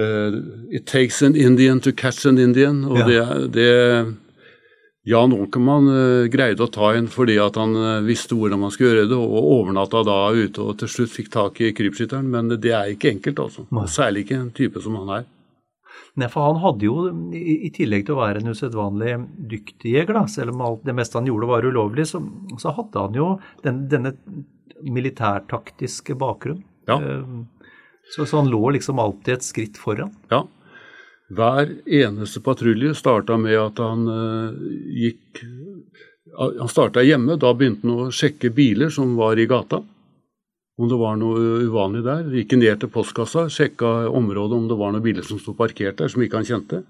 Eh, 0.00 0.36
it 0.74 0.86
takes 0.86 1.22
an 1.22 1.36
Indian 1.36 1.80
to 1.80 1.92
catch 1.92 2.26
an 2.26 2.38
Indian. 2.38 2.84
Og 2.84 2.98
Ja. 2.98 3.06
det, 3.06 3.52
det 3.54 4.16
Jan 5.04 5.34
Olkemann 5.36 5.88
uh, 5.92 6.26
greide 6.32 6.64
å 6.64 6.70
ta 6.72 6.94
en 6.96 7.10
fordi 7.12 7.34
at 7.36 7.58
han 7.60 7.74
uh, 7.76 8.00
visste 8.00 8.32
hvordan 8.38 8.62
man 8.62 8.72
skulle 8.72 8.94
gjøre 8.94 9.10
det, 9.10 9.18
og 9.20 9.50
overnatta 9.58 10.00
da 10.00 10.16
ute 10.32 10.64
og 10.64 10.78
til 10.80 10.88
slutt 10.88 11.12
fikk 11.12 11.28
tak 11.34 11.60
i 11.60 11.74
krypskytteren. 11.76 12.30
Men 12.32 12.48
det 12.48 12.72
er 12.72 12.94
ikke 12.94 13.12
enkelt, 13.12 13.42
altså. 13.44 13.66
Nei. 13.68 13.84
Særlig 13.92 14.24
ikke 14.24 14.38
en 14.40 14.50
type 14.56 14.80
som 14.80 14.96
han 15.02 15.12
er. 15.18 15.26
Nei, 16.16 16.30
for 16.32 16.46
han 16.46 16.62
hadde 16.62 16.88
jo, 16.88 16.96
i, 17.36 17.58
i 17.68 17.70
tillegg 17.74 18.06
til 18.06 18.16
å 18.16 18.22
være 18.22 18.40
en 18.40 18.54
usedvanlig 18.54 19.12
dyktig 19.50 19.92
jeger, 19.92 20.16
da, 20.16 20.24
selv 20.30 20.54
om 20.54 20.64
alt 20.64 20.88
det 20.88 20.96
meste 20.96 21.20
han 21.20 21.28
gjorde 21.28 21.50
var 21.52 21.68
ulovlig, 21.68 22.06
så, 22.08 22.22
så 22.62 22.72
hadde 22.76 23.04
han 23.04 23.18
jo 23.18 23.28
den, 23.66 23.84
denne 23.90 24.14
militærtaktiske 24.82 26.16
bakgrunn. 26.18 26.64
Ja. 26.88 26.98
Eh, 27.00 27.42
Så, 28.04 28.26
så 28.26 28.36
han 28.36 28.50
lå 28.52 28.70
liksom 28.70 28.98
alltid 28.98 29.34
et 29.34 29.44
skritt 29.46 29.78
foran. 29.80 30.10
Ja. 30.28 30.42
Hver 31.32 31.70
eneste 31.88 32.42
patrulje 32.44 32.94
starta 32.94 33.38
med 33.40 33.56
at 33.56 33.80
han 33.80 34.04
uh, 34.08 34.52
gikk 34.92 35.40
Han 36.36 36.68
starta 36.68 37.00
hjemme. 37.00 37.38
Da 37.40 37.54
begynte 37.54 37.86
han 37.86 37.94
å 37.96 38.12
sjekke 38.12 38.50
biler 38.52 38.90
som 38.90 39.16
var 39.16 39.38
i 39.38 39.46
gata. 39.46 39.80
Om 40.76 40.88
det 40.90 40.98
var 40.98 41.16
noe 41.16 41.62
uvanlig 41.64 42.02
der. 42.04 42.28
Gikk 42.28 42.56
ned 42.58 42.80
til 42.82 42.90
postkassa, 42.90 43.46
sjekka 43.48 44.10
området 44.10 44.58
om 44.58 44.68
det 44.68 44.78
var 44.80 44.92
noen 44.92 45.04
biler 45.04 45.24
som 45.24 45.38
sto 45.38 45.54
parkert 45.54 46.02
der 46.02 46.10
som 46.10 46.22
ikke 46.26 46.42
han 46.42 46.48
kjente. 46.48 46.82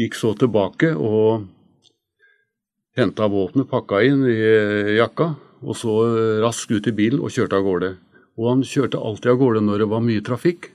Gikk 0.00 0.16
så 0.16 0.32
tilbake 0.34 0.94
og 0.96 1.44
henta 2.98 3.28
våpenet, 3.30 3.68
pakka 3.70 4.00
inn 4.02 4.24
i 4.26 4.38
jakka, 4.96 5.36
og 5.62 5.76
så 5.76 5.94
raskt 6.42 6.70
ut 6.70 6.86
i 6.86 6.94
bilen 6.94 7.22
og 7.22 7.32
kjørte 7.34 7.58
av 7.58 7.66
gårde. 7.66 7.92
Og 8.38 8.50
han 8.52 8.64
kjørte 8.66 9.00
alltid 9.02 9.32
av 9.32 9.38
gårde 9.40 9.62
når 9.66 9.82
det 9.82 9.88
var 9.90 10.04
mye 10.04 10.24
trafikk. 10.24 10.70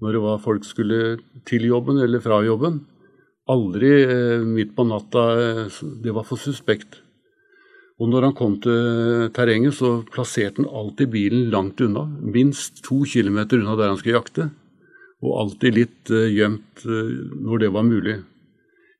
Når 0.00 0.16
det 0.16 0.22
var 0.24 0.42
folk 0.44 0.64
skulle 0.64 1.18
til 1.48 1.64
jobben 1.68 2.00
eller 2.00 2.20
fra 2.24 2.40
jobben. 2.44 2.82
Aldri 3.50 3.92
eh, 4.04 4.44
midt 4.44 4.74
på 4.76 4.84
natta. 4.88 5.24
eh, 5.40 5.78
Det 6.04 6.12
var 6.12 6.24
for 6.28 6.40
suspekt. 6.40 7.00
Og 8.00 8.08
når 8.08 8.28
han 8.28 8.36
kom 8.36 8.54
til 8.64 9.28
terrenget, 9.36 9.76
så 9.76 10.00
plasserte 10.08 10.62
han 10.62 10.70
alltid 10.72 11.10
bilen 11.12 11.50
langt 11.52 11.80
unna. 11.84 12.06
Minst 12.20 12.80
to 12.84 13.02
kilometer 13.04 13.60
unna 13.60 13.76
der 13.76 13.92
han 13.92 13.98
skulle 14.00 14.16
jakte. 14.16 14.50
Og 15.20 15.36
alltid 15.42 15.76
litt 15.76 16.12
eh, 16.12 16.30
gjemt 16.32 16.84
eh, 16.84 17.12
når 17.40 17.64
det 17.64 17.72
var 17.72 17.84
mulig. 17.84 18.20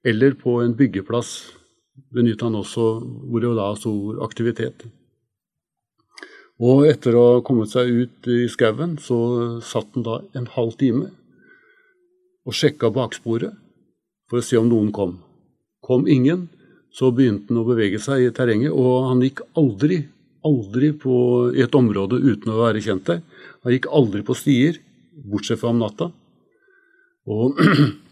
Eller 0.05 0.37
på 0.37 0.61
en 0.65 0.77
byggeplass 0.77 1.53
benytta 2.15 2.49
han 2.49 2.59
også 2.61 2.87
hvor 3.31 3.43
det 3.43 3.53
da 3.59 3.69
stor 3.79 4.21
aktivitet. 4.27 4.87
Og 6.61 6.85
etter 6.91 7.17
å 7.17 7.25
ha 7.25 7.41
kommet 7.45 7.73
seg 7.73 7.89
ut 7.89 8.29
i 8.29 8.45
skauen, 8.53 8.99
så 9.01 9.61
satt 9.65 9.95
han 9.97 10.05
da 10.05 10.21
en 10.37 10.49
halv 10.57 10.77
time 10.81 11.09
og 12.45 12.57
sjekka 12.57 12.91
baksporet 12.93 13.57
for 14.29 14.41
å 14.41 14.45
se 14.45 14.59
om 14.61 14.69
noen 14.69 14.91
kom. 14.93 15.17
Kom 15.85 16.07
ingen, 16.09 16.49
så 16.93 17.11
begynte 17.15 17.49
han 17.49 17.63
å 17.63 17.69
bevege 17.69 18.01
seg 18.03 18.27
i 18.27 18.35
terrenget, 18.35 18.75
og 18.75 19.09
han 19.09 19.25
gikk 19.25 19.41
aldri, 19.59 20.03
aldri 20.45 20.93
på, 20.93 21.15
i 21.57 21.65
et 21.65 21.77
område 21.77 22.21
uten 22.21 22.53
å 22.53 22.61
være 22.61 22.83
kjent 22.85 23.09
der. 23.09 23.23
Han 23.65 23.75
gikk 23.75 23.89
aldri 23.97 24.23
på 24.27 24.37
stier, 24.37 24.81
bortsett 25.31 25.61
fra 25.63 25.73
om 25.73 25.81
natta. 25.81 26.11
Og 27.31 27.57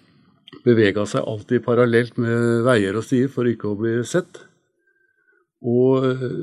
bevega 0.64 1.04
seg 1.08 1.26
alltid 1.28 1.64
parallelt 1.64 2.16
med 2.20 2.64
veier 2.66 2.96
og 2.96 3.04
stier 3.06 3.30
for 3.32 3.48
ikke 3.48 3.72
å 3.72 3.78
bli 3.78 3.98
sett. 4.08 4.40
Og 5.64 6.06
eh, 6.06 6.38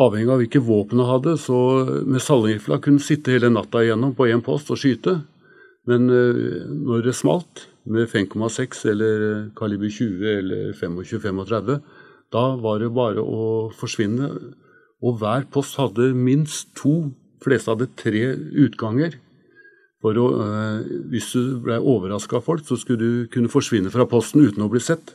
avhengig 0.00 0.32
av 0.32 0.40
hvilke 0.42 0.62
våpen 0.64 1.02
han 1.02 1.10
hadde, 1.14 1.36
så 1.40 1.58
med 2.06 2.22
salgrifla 2.24 2.80
kunne 2.82 3.02
sitte 3.02 3.34
hele 3.34 3.52
natta 3.52 3.82
igjennom 3.84 4.14
på 4.16 4.28
én 4.30 4.44
post 4.44 4.70
og 4.72 4.80
skyte. 4.80 5.20
Men 5.90 6.08
eh, 6.12 6.64
når 6.68 7.08
det 7.08 7.18
smalt, 7.18 7.66
med 7.90 8.10
5,6 8.12 8.82
eller 8.90 9.22
kaliber 9.56 9.88
20 9.88 10.26
eller 10.38 10.72
25-35, 10.76 11.78
da 12.30 12.42
var 12.60 12.82
det 12.82 12.92
bare 12.94 13.22
å 13.24 13.70
forsvinne. 13.74 14.28
Og 15.00 15.16
hver 15.18 15.46
post 15.50 15.78
hadde 15.80 16.10
minst 16.14 16.70
to, 16.78 17.10
fleste 17.42 17.72
hadde 17.72 17.88
tre 17.98 18.34
utganger. 18.66 19.16
For 20.00 20.16
å, 20.16 20.28
øh, 20.40 20.92
hvis 21.12 21.28
du 21.36 21.58
ble 21.60 21.76
overraska 21.76 22.38
av 22.38 22.46
folk, 22.46 22.64
så 22.64 22.78
skulle 22.80 23.00
du 23.00 23.28
kunne 23.32 23.52
forsvinne 23.52 23.92
fra 23.92 24.08
posten 24.08 24.46
uten 24.46 24.64
å 24.64 24.70
bli 24.72 24.80
sett. 24.80 25.12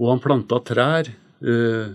Og 0.00 0.10
han 0.10 0.22
planta 0.22 0.58
trær 0.66 1.06
øh, 1.06 1.94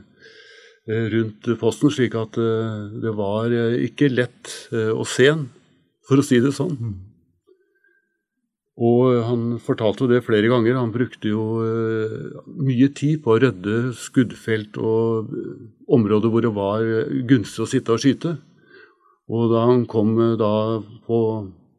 rundt 0.88 1.52
posten, 1.60 1.92
slik 1.92 2.16
at 2.18 2.40
øh, 2.40 2.88
det 3.04 3.14
var 3.20 3.52
ikke 3.84 4.14
lett 4.14 4.56
å 4.72 5.04
se 5.06 5.28
den, 5.28 5.50
for 6.08 6.24
å 6.24 6.26
si 6.26 6.40
det 6.44 6.56
sånn. 6.56 6.78
Mm. 6.80 7.00
Og 8.82 9.20
han 9.28 9.42
fortalte 9.62 10.08
jo 10.08 10.14
det 10.14 10.24
flere 10.26 10.48
ganger. 10.50 10.80
Han 10.80 10.94
brukte 10.96 11.30
jo 11.30 11.44
mye 12.48 12.88
tid 12.98 13.20
på 13.22 13.36
å 13.36 13.42
rydde 13.44 13.92
skuddfelt 14.00 14.80
og 14.80 15.36
områder 15.92 16.32
hvor 16.32 16.48
det 16.48 16.54
var 16.56 16.88
gunstig 17.30 17.68
å 17.68 17.70
sitte 17.70 17.94
og 17.94 18.02
skyte. 18.02 18.38
Og 19.30 19.52
da 19.52 19.68
han 19.68 19.84
kom 19.92 20.16
da 20.40 20.54
på 21.06 21.20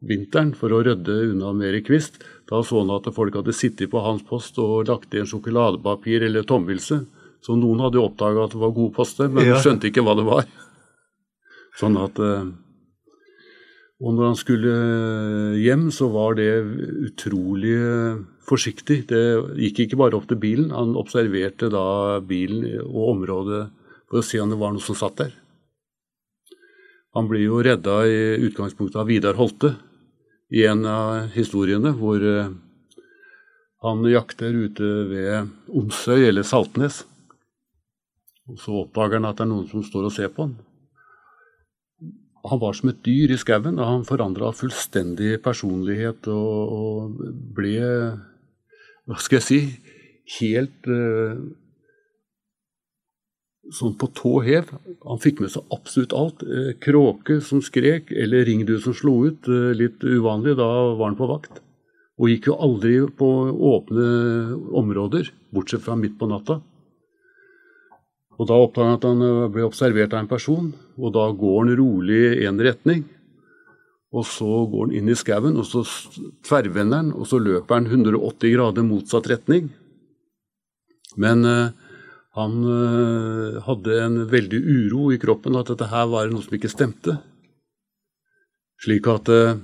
vinteren 0.07 0.53
for 0.57 0.73
å 0.73 0.81
rydde 0.85 1.15
unna 1.31 1.53
mer 1.57 1.77
kvist. 1.85 2.19
Da 2.49 2.61
så 2.65 2.81
han 2.81 2.91
at 2.93 3.09
folk 3.15 3.35
hadde 3.39 3.55
sittet 3.55 3.91
på 3.91 4.01
hans 4.03 4.23
post 4.27 4.59
og 4.61 4.89
lagt 4.89 5.13
igjen 5.13 5.29
sjokoladepapir 5.29 6.25
eller 6.27 6.47
tomvilse. 6.47 7.03
Så 7.43 7.55
noen 7.59 7.81
hadde 7.83 8.01
oppdaga 8.01 8.45
at 8.45 8.55
det 8.55 8.61
var 8.61 8.75
gode 8.75 8.95
poster, 8.95 9.31
men 9.31 9.49
ja. 9.49 9.59
skjønte 9.59 9.89
ikke 9.89 10.03
hva 10.05 10.15
det 10.19 10.27
var. 10.27 10.45
Sånn 11.79 11.97
at 11.99 12.19
eh, 12.21 12.51
Og 14.03 14.15
når 14.15 14.29
han 14.29 14.37
skulle 14.39 14.73
hjem, 15.59 15.87
så 15.95 16.09
var 16.13 16.37
det 16.39 16.49
utrolig 17.09 17.75
eh, 17.75 18.23
forsiktig. 18.47 19.03
Det 19.11 19.23
gikk 19.65 19.85
ikke 19.85 19.99
bare 20.03 20.19
opp 20.19 20.27
til 20.31 20.39
bilen, 20.39 20.71
han 20.75 20.97
observerte 20.99 21.71
da 21.73 22.19
bilen 22.23 22.83
og 22.85 23.15
området 23.15 23.63
for 24.09 24.19
å 24.19 24.25
se 24.25 24.41
om 24.43 24.51
det 24.51 24.59
var 24.59 24.75
noe 24.75 24.83
som 24.83 24.99
satt 24.99 25.17
der. 25.23 25.33
Han 27.13 27.27
ble 27.29 27.43
jo 27.43 27.61
redda 27.61 27.99
i 28.09 28.21
utgangspunktet 28.47 28.97
av 28.97 29.09
Vidar 29.09 29.37
Holte, 29.37 29.75
i 30.53 30.65
en 30.69 30.85
av 30.85 31.31
historiene 31.33 31.93
hvor 31.97 32.21
eh, 32.21 32.51
han 33.83 34.03
jakter 34.07 34.53
ute 34.53 34.91
ved 35.09 35.49
Onsøy 35.73 36.27
eller 36.29 36.45
Saltnes. 36.47 37.01
Og 38.47 38.59
Så 38.59 38.75
oppdager 38.83 39.19
han 39.19 39.27
at 39.31 39.39
det 39.39 39.47
er 39.47 39.51
noen 39.51 39.67
som 39.71 39.83
står 39.85 40.07
og 40.07 40.15
ser 40.15 40.29
på 40.31 40.45
han. 40.47 40.53
Han 42.43 42.59
var 42.59 42.75
som 42.75 42.91
et 42.91 43.01
dyr 43.05 43.31
i 43.31 43.39
skauen, 43.39 43.79
og 43.79 43.87
han 43.87 44.05
forandra 44.07 44.51
fullstendig 44.55 45.37
personlighet 45.43 46.27
og, 46.27 46.73
og, 46.75 47.21
ble 47.55 47.77
Hva 49.07 49.19
skal 49.19 49.39
jeg 49.39 49.47
si 49.47 49.59
helt 50.39 50.87
uh, 50.91 51.39
sånn 53.71 53.95
på 53.99 54.09
tå 54.15 54.33
hev. 54.43 54.71
Han 55.07 55.21
fikk 55.23 55.39
med 55.43 55.53
seg 55.53 55.63
absolutt 55.73 56.15
alt. 56.17 56.43
Eh, 56.43 56.73
kråke 56.83 57.39
som 57.41 57.61
skrek, 57.63 58.11
eller 58.11 58.45
ringdue 58.47 58.81
som 58.83 58.95
slo 58.97 59.21
ut. 59.29 59.47
Eh, 59.47 59.71
litt 59.77 60.03
uvanlig, 60.03 60.57
da 60.59 60.67
var 60.97 61.07
han 61.07 61.19
på 61.19 61.29
vakt. 61.29 61.61
Og 62.19 62.29
gikk 62.29 62.51
jo 62.51 62.59
aldri 62.59 62.99
på 63.17 63.29
åpne 63.73 64.05
områder, 64.75 65.31
bortsett 65.53 65.85
fra 65.85 65.95
midt 65.95 66.19
på 66.19 66.29
natta. 66.29 66.59
Og 68.39 68.47
Da 68.49 68.55
oppdager 68.57 68.89
han 68.89 68.97
at 68.97 69.07
han 69.07 69.21
eh, 69.21 69.49
ble 69.53 69.65
observert 69.67 70.13
av 70.13 70.23
en 70.23 70.31
person, 70.31 70.71
og 70.97 71.13
da 71.15 71.29
går 71.31 71.59
han 71.61 71.75
rolig 71.77 72.21
i 72.33 72.47
én 72.47 72.59
retning. 72.59 73.05
Og 74.13 74.25
så 74.29 74.65
går 74.69 74.89
han 74.89 74.97
inn 74.97 75.09
i 75.09 75.17
skauen, 75.17 75.57
og 75.57 75.65
så 75.65 75.81
tverrvender 76.45 77.01
han, 77.01 77.13
og 77.13 77.25
så 77.29 77.39
løper 77.41 77.79
han 77.79 77.89
180 77.89 78.53
grader 78.53 78.85
motsatt 78.85 79.29
retning. 79.31 79.71
Men 81.17 81.45
eh, 81.45 81.71
han 82.33 82.63
øh, 82.65 83.59
hadde 83.61 83.99
en 84.01 84.15
veldig 84.29 84.59
uro 84.65 85.11
i 85.13 85.19
kroppen, 85.21 85.57
at 85.59 85.69
dette 85.69 85.89
her 85.91 86.07
var 86.09 86.31
noe 86.31 86.41
som 86.41 86.55
ikke 86.57 86.71
stemte. 86.71 87.19
Slik 88.81 89.05
at 89.11 89.29
øh, 89.29 89.59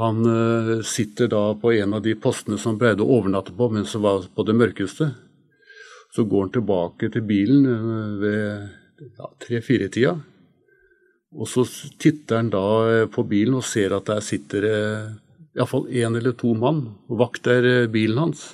han 0.00 0.24
øh, 0.24 0.78
sitter 0.88 1.28
da 1.34 1.42
på 1.60 1.74
en 1.76 1.98
av 1.98 2.00
de 2.06 2.16
postene 2.16 2.56
som 2.60 2.80
å 2.80 2.94
overnatte 3.04 3.52
på 3.52 3.68
mens 3.68 3.92
det 3.92 4.00
var 4.06 4.24
på 4.24 4.46
det 4.48 4.56
mørkeste. 4.56 5.10
Så 6.14 6.24
går 6.24 6.46
han 6.46 6.54
tilbake 6.54 7.10
til 7.12 7.26
bilen 7.26 7.68
ved 8.22 8.70
ja, 9.18 9.28
tre-fire-tida. 9.42 10.14
Og 11.34 11.48
så 11.50 11.66
titter 11.98 12.38
han 12.38 12.52
da 12.54 12.66
på 13.10 13.24
bilen 13.26 13.58
og 13.58 13.66
ser 13.66 13.96
at 13.96 14.06
der 14.06 14.22
sitter 14.22 14.64
iallfall 15.58 15.88
én 15.90 16.14
eller 16.14 16.36
to 16.38 16.54
mann 16.54 16.84
og 17.10 17.18
vakter 17.18 17.88
bilen 17.90 18.22
hans. 18.22 18.52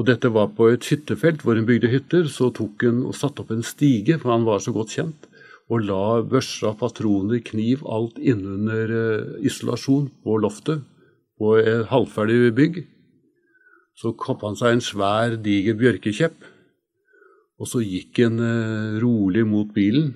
Og 0.00 0.06
dette 0.08 0.30
var 0.32 0.54
på 0.56 0.70
et 0.72 0.86
hyttefelt 0.88 1.42
hvor 1.44 1.58
hun 1.58 1.66
bygde 1.68 1.90
hytter. 1.92 2.24
Så 2.32 2.48
tok 2.56 2.86
hun 2.86 3.02
og 3.04 3.16
satte 3.18 3.42
opp 3.44 3.50
en 3.52 3.66
stige, 3.66 4.16
for 4.16 4.32
han 4.32 4.46
var 4.48 4.62
så 4.64 4.72
godt 4.72 4.94
kjent, 4.96 5.26
og 5.68 5.84
la 5.84 6.22
børsa, 6.24 6.72
patroner, 6.80 7.42
kniv, 7.44 7.84
alt 7.84 8.16
innunder 8.16 8.94
uh, 8.96 9.34
isolasjon 9.44 10.08
på 10.24 10.38
loftet 10.40 10.80
på 11.36 11.52
et 11.60 11.84
halvferdig 11.92 12.54
bygg. 12.56 12.80
Så 14.00 14.14
kappa 14.16 14.48
han 14.48 14.56
seg 14.56 14.78
en 14.78 14.82
svær, 14.84 15.36
diger 15.44 15.76
bjørkekjepp, 15.76 16.48
og 17.60 17.68
så 17.68 17.84
gikk 17.84 18.22
han 18.24 18.40
uh, 18.40 18.96
rolig 19.04 19.44
mot 19.44 19.68
bilen. 19.76 20.14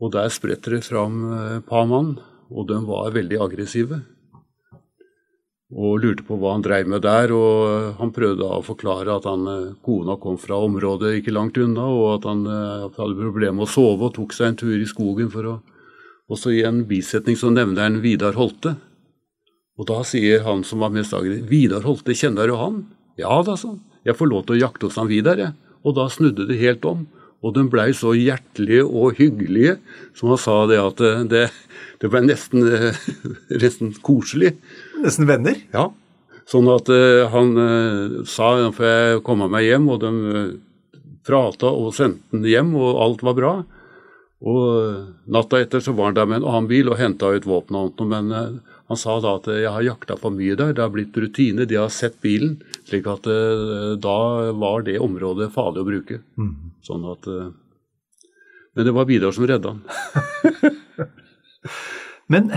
Og 0.00 0.14
der 0.14 0.30
spretter 0.32 0.78
det 0.78 0.86
fram 0.86 1.18
et 1.26 1.58
uh, 1.58 1.66
par 1.66 1.90
mann, 1.90 2.14
og 2.46 2.70
de 2.70 2.78
var 2.86 3.10
veldig 3.18 3.42
aggressive 3.42 4.04
og 5.70 6.00
lurte 6.02 6.24
på 6.26 6.34
hva 6.40 6.56
han 6.56 6.64
dreiv 6.64 6.88
med 6.90 7.04
der. 7.06 7.30
og 7.32 7.96
Han 8.00 8.10
prøvde 8.14 8.46
å 8.46 8.62
forklare 8.66 9.16
at 9.16 9.26
han, 9.28 9.46
eh, 9.46 9.74
kona 9.84 10.16
kom 10.18 10.36
fra 10.38 10.58
området 10.58 11.20
ikke 11.20 11.34
langt 11.34 11.58
unna, 11.58 11.86
og 11.86 12.18
at 12.18 12.24
han 12.26 12.44
eh, 12.46 12.88
hadde 12.90 13.18
problemer 13.18 13.54
med 13.54 13.68
å 13.68 13.70
sove 13.70 14.08
og 14.08 14.14
tok 14.14 14.34
seg 14.34 14.46
en 14.48 14.56
tur 14.56 14.76
i 14.76 14.86
skogen 14.86 15.30
for 15.30 15.44
å 15.44 15.60
Også 16.30 16.52
i 16.54 16.62
en 16.62 16.84
bisetning 16.86 17.34
så 17.34 17.48
nevner 17.50 17.82
han 17.82 17.96
Vidar 18.04 18.36
Holte. 18.38 18.76
Og 19.74 19.86
da 19.88 20.04
sier 20.06 20.44
han 20.44 20.62
som 20.62 20.78
var 20.78 20.92
mest 20.94 21.10
aggressiv, 21.10 21.48
'Vidar 21.48 21.82
Holte, 21.82 22.14
kjenner 22.14 22.46
du 22.46 22.54
han?' 22.54 22.86
'Ja 23.18 23.42
da', 23.42 23.58
han. 23.58 23.80
'Jeg 24.06 24.14
får 24.14 24.30
lov 24.30 24.46
til 24.46 24.54
å 24.54 24.60
jakte 24.60 24.86
hos 24.86 24.94
han 24.94 25.08
Vidar', 25.08 25.42
jeg. 25.42 25.52
Og 25.82 25.96
da 25.96 26.06
snudde 26.06 26.46
det 26.46 26.60
helt 26.60 26.84
om. 26.84 27.08
Og 27.42 27.54
de 27.54 27.64
blei 27.66 27.90
så 27.90 28.14
hjertelige 28.14 28.84
og 28.86 29.18
hyggelige, 29.18 29.80
som 30.14 30.28
han 30.28 30.38
sa 30.38 30.66
det 30.70 30.78
at 30.78 31.00
eh, 31.00 31.24
det, 31.24 31.50
det 31.98 32.10
ble 32.12 32.22
nesten, 32.22 32.62
nesten 33.64 33.90
koselig. 33.98 34.54
Nesten 35.00 35.28
venner? 35.28 35.56
Ja. 35.72 35.88
Sånn 36.50 36.66
at 36.72 36.88
uh, 36.90 37.28
han 37.30 37.52
uh, 37.58 38.22
sa 38.28 38.52
for 38.74 38.86
jeg 38.86 39.20
komme 39.26 39.50
meg 39.52 39.68
hjem, 39.68 39.86
og 39.92 40.00
de 40.02 40.10
uh, 40.10 41.02
prata 41.26 41.70
og 41.70 41.92
sendte 41.94 42.34
den 42.34 42.48
hjem, 42.48 42.72
og 42.78 42.98
alt 43.04 43.22
var 43.26 43.36
bra. 43.38 43.52
Og 44.40 45.30
natta 45.30 45.60
etter 45.60 45.82
så 45.84 45.92
var 45.92 46.10
han 46.10 46.16
der 46.16 46.28
med 46.28 46.40
en 46.40 46.48
annen 46.48 46.68
bil 46.70 46.88
og 46.88 46.96
henta 46.98 47.28
ut 47.28 47.46
våpen 47.46 47.76
og 47.76 48.00
annet. 48.00 48.06
Men 48.08 48.62
han 48.88 48.98
sa 48.98 49.18
da 49.20 49.34
at 49.36 49.50
jeg 49.52 49.68
har 49.68 49.84
jakta 49.84 50.16
for 50.18 50.32
mye 50.32 50.56
der, 50.56 50.72
det 50.72 50.80
har 50.80 50.94
blitt 50.94 51.18
rutine, 51.20 51.66
de 51.68 51.76
har 51.76 51.92
sett 51.92 52.16
bilen. 52.24 52.54
Slik 52.88 53.04
at 53.12 53.28
da 54.00 54.16
var 54.56 54.86
det 54.88 54.96
området 55.04 55.50
farlig 55.52 55.84
å 55.84 55.90
bruke. 55.90 56.22
Mm. 56.40 56.72
Sånn 56.88 57.04
at 57.12 57.28
Men 57.28 58.88
det 58.88 58.96
var 58.96 59.10
Vidar 59.12 59.36
som 59.36 59.44
redda 59.44 59.74
han. 59.74 59.84
men 62.32 62.48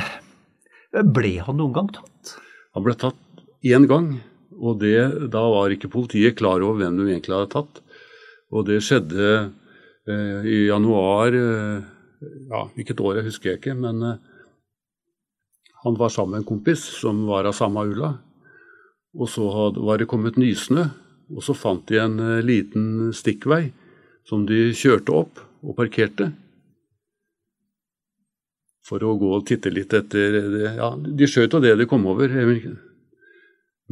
ble 1.11 1.35
han 1.43 1.59
noen 1.59 1.75
gang 1.75 1.91
tatt? 1.91 2.12
Han 2.73 2.85
ble 2.85 2.95
tatt 2.97 3.43
én 3.63 3.85
gang, 3.89 4.15
og 4.57 4.79
det, 4.81 5.29
da 5.33 5.43
var 5.53 5.73
ikke 5.73 5.91
politiet 5.93 6.37
klar 6.39 6.63
over 6.65 6.81
hvem 6.81 6.97
de 6.99 7.09
egentlig 7.11 7.35
hadde 7.35 7.53
tatt. 7.53 7.81
Og 8.53 8.65
det 8.67 8.81
skjedde 8.85 9.29
eh, 9.33 10.45
i 10.45 10.57
januar 10.69 11.33
eh, 11.33 11.89
Ja, 12.23 12.61
hvilket 12.71 13.01
år 13.03 13.17
jeg 13.19 13.27
husker 13.27 13.49
jeg 13.51 13.59
ikke, 13.59 13.73
men 13.75 14.03
eh, 14.07 14.19
han 15.83 15.97
var 15.99 16.13
sammen 16.13 16.37
med 16.37 16.43
en 16.43 16.51
kompis 16.53 16.85
som 17.01 17.25
var 17.27 17.49
av 17.49 17.57
samme 17.57 17.83
ulla. 17.89 18.13
Og 19.13 19.29
så 19.29 19.45
had, 19.51 19.77
var 19.77 19.99
det 19.99 20.07
kommet 20.09 20.39
nysnø, 20.39 20.87
og 21.33 21.43
så 21.43 21.55
fant 21.57 21.83
de 21.89 21.99
en 21.99 22.15
eh, 22.23 22.45
liten 22.45 23.11
stikkvei 23.13 23.67
som 24.27 24.47
de 24.47 24.69
kjørte 24.77 25.13
opp 25.13 25.43
og 25.63 25.75
parkerte. 25.77 26.31
For 28.83 29.03
å 29.05 29.15
gå 29.19 29.29
og 29.37 29.45
titte 29.47 29.71
litt 29.71 29.93
etter 29.95 30.39
det. 30.51 30.73
Ja, 30.79 30.91
de 30.95 31.29
skjøt 31.29 31.55
jo 31.55 31.61
det 31.63 31.77
de 31.79 31.87
kom 31.89 32.05
over. 32.11 32.33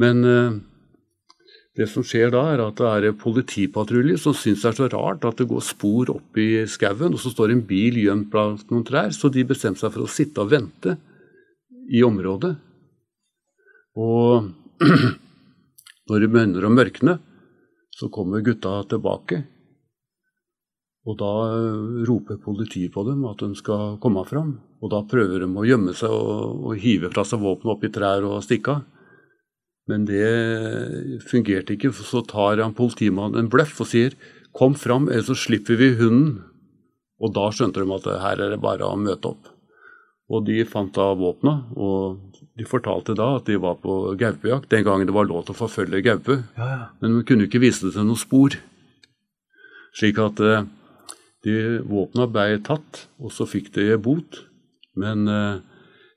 Men 0.01 0.25
eh, 0.27 0.57
det 1.79 1.87
som 1.87 2.03
skjer 2.03 2.33
da, 2.33 2.43
er 2.51 2.63
at 2.65 2.79
det 2.81 2.89
er 2.89 3.07
en 3.07 3.19
politipatrulje 3.19 4.17
som 4.19 4.35
syns 4.35 4.65
det 4.65 4.73
er 4.73 4.79
så 4.81 4.89
rart 4.91 5.23
at 5.27 5.39
det 5.39 5.47
går 5.47 5.63
spor 5.63 6.11
opp 6.17 6.39
i 6.41 6.65
skauen, 6.67 7.15
og 7.15 7.23
så 7.23 7.31
står 7.31 7.53
en 7.53 7.63
bil 7.67 8.01
gjemt 8.01 8.27
blant 8.33 8.67
noen 8.73 8.83
trær, 8.87 9.13
så 9.15 9.31
de 9.31 9.47
bestemte 9.47 9.79
seg 9.79 9.93
for 9.95 10.03
å 10.03 10.11
sitte 10.11 10.43
og 10.43 10.51
vente 10.51 10.97
i 11.91 12.03
området. 12.03 12.51
Og 13.99 14.51
når 16.11 16.23
det 16.23 16.31
begynner 16.33 16.67
å 16.67 16.73
mørkne, 16.75 17.17
så 17.95 18.11
kommer 18.11 18.43
gutta 18.43 18.81
tilbake. 18.91 19.43
Og 21.09 21.17
da 21.17 21.31
eh, 21.49 22.01
roper 22.05 22.37
politiet 22.41 22.93
på 22.93 23.03
dem 23.07 23.23
at 23.29 23.41
de 23.41 23.55
skal 23.57 23.97
komme 24.03 24.23
fram. 24.29 24.59
Og 24.81 24.91
da 24.93 25.01
prøver 25.05 25.41
de 25.41 25.49
å 25.49 25.65
gjemme 25.65 25.95
seg 25.97 26.13
og, 26.13 26.67
og 26.69 26.81
hive 26.81 27.09
fra 27.13 27.25
seg 27.25 27.41
våpenet 27.41 27.87
i 27.89 27.93
trær 27.95 28.27
og 28.29 28.43
stikke 28.45 28.77
av. 28.77 28.83
Men 29.89 30.05
det 30.05 30.27
fungerte 31.27 31.73
ikke, 31.75 31.89
for 31.95 32.07
så 32.07 32.21
tar 32.23 32.61
han 32.61 32.77
politimannen 32.77 33.41
en 33.41 33.49
bløff 33.51 33.81
og 33.81 33.89
sier 33.89 34.13
'kom 34.53 34.75
fram, 34.75 35.09
ellers 35.09 35.31
så 35.31 35.35
slipper 35.35 35.75
vi 35.75 35.95
hunden'. 35.97 36.43
Og 37.21 37.33
da 37.33 37.49
skjønte 37.49 37.81
de 37.81 37.95
at 37.95 38.05
her 38.21 38.41
er 38.41 38.49
det 38.51 38.61
bare 38.61 38.85
å 38.85 38.97
møte 38.97 39.29
opp. 39.29 39.49
Og 40.31 40.45
de 40.45 40.63
fant 40.65 40.93
da 40.93 41.13
våpna, 41.13 41.73
og 41.75 42.19
de 42.57 42.65
fortalte 42.65 43.15
da 43.17 43.35
at 43.37 43.45
de 43.45 43.57
var 43.57 43.75
på 43.83 44.15
gaupejakt 44.17 44.69
den 44.69 44.83
gangen 44.83 45.07
det 45.07 45.13
var 45.13 45.27
lov 45.27 45.45
til 45.45 45.55
å 45.55 45.59
forfølge 45.59 46.03
gaupe. 46.05 46.43
Ja, 46.57 46.67
ja. 46.67 46.85
Men 47.01 47.17
de 47.17 47.23
kunne 47.27 47.47
ikke 47.47 47.61
vise 47.61 47.85
det 47.85 47.93
til 47.97 48.07
noe 48.07 48.19
spor. 48.19 48.55
Slik 49.97 50.21
at 50.23 50.39
eh, 50.39 50.63
de 51.45 51.81
våpna 51.89 52.27
ble 52.29 52.61
tatt, 52.65 53.05
og 53.21 53.33
så 53.33 53.47
fikk 53.49 53.71
de 53.77 53.89
bot. 54.01 54.43
Men 54.99 55.27
eh, 55.31 55.61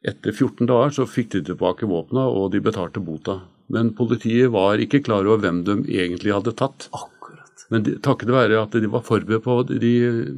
etter 0.04 0.34
14 0.34 0.68
dager 0.68 0.92
så 0.98 1.08
fikk 1.08 1.32
de 1.36 1.44
tilbake 1.50 1.88
våpna, 1.88 2.26
og 2.28 2.52
de 2.52 2.60
betalte 2.64 3.02
bota. 3.04 3.40
Men 3.72 3.94
politiet 3.96 4.52
var 4.52 4.82
ikke 4.82 5.02
klar 5.06 5.24
over 5.24 5.40
hvem 5.46 5.62
de 5.64 5.78
egentlig 5.88 6.34
hadde 6.34 6.52
tatt. 6.58 6.90
Akkurat. 6.92 7.64
Men 7.72 7.86
de, 7.86 7.96
takket 8.04 8.34
være 8.34 8.60
at 8.60 8.76
de 8.76 8.90
var 8.92 9.06
forberedt 9.06 9.46
på 9.46 9.62
De 9.70 9.94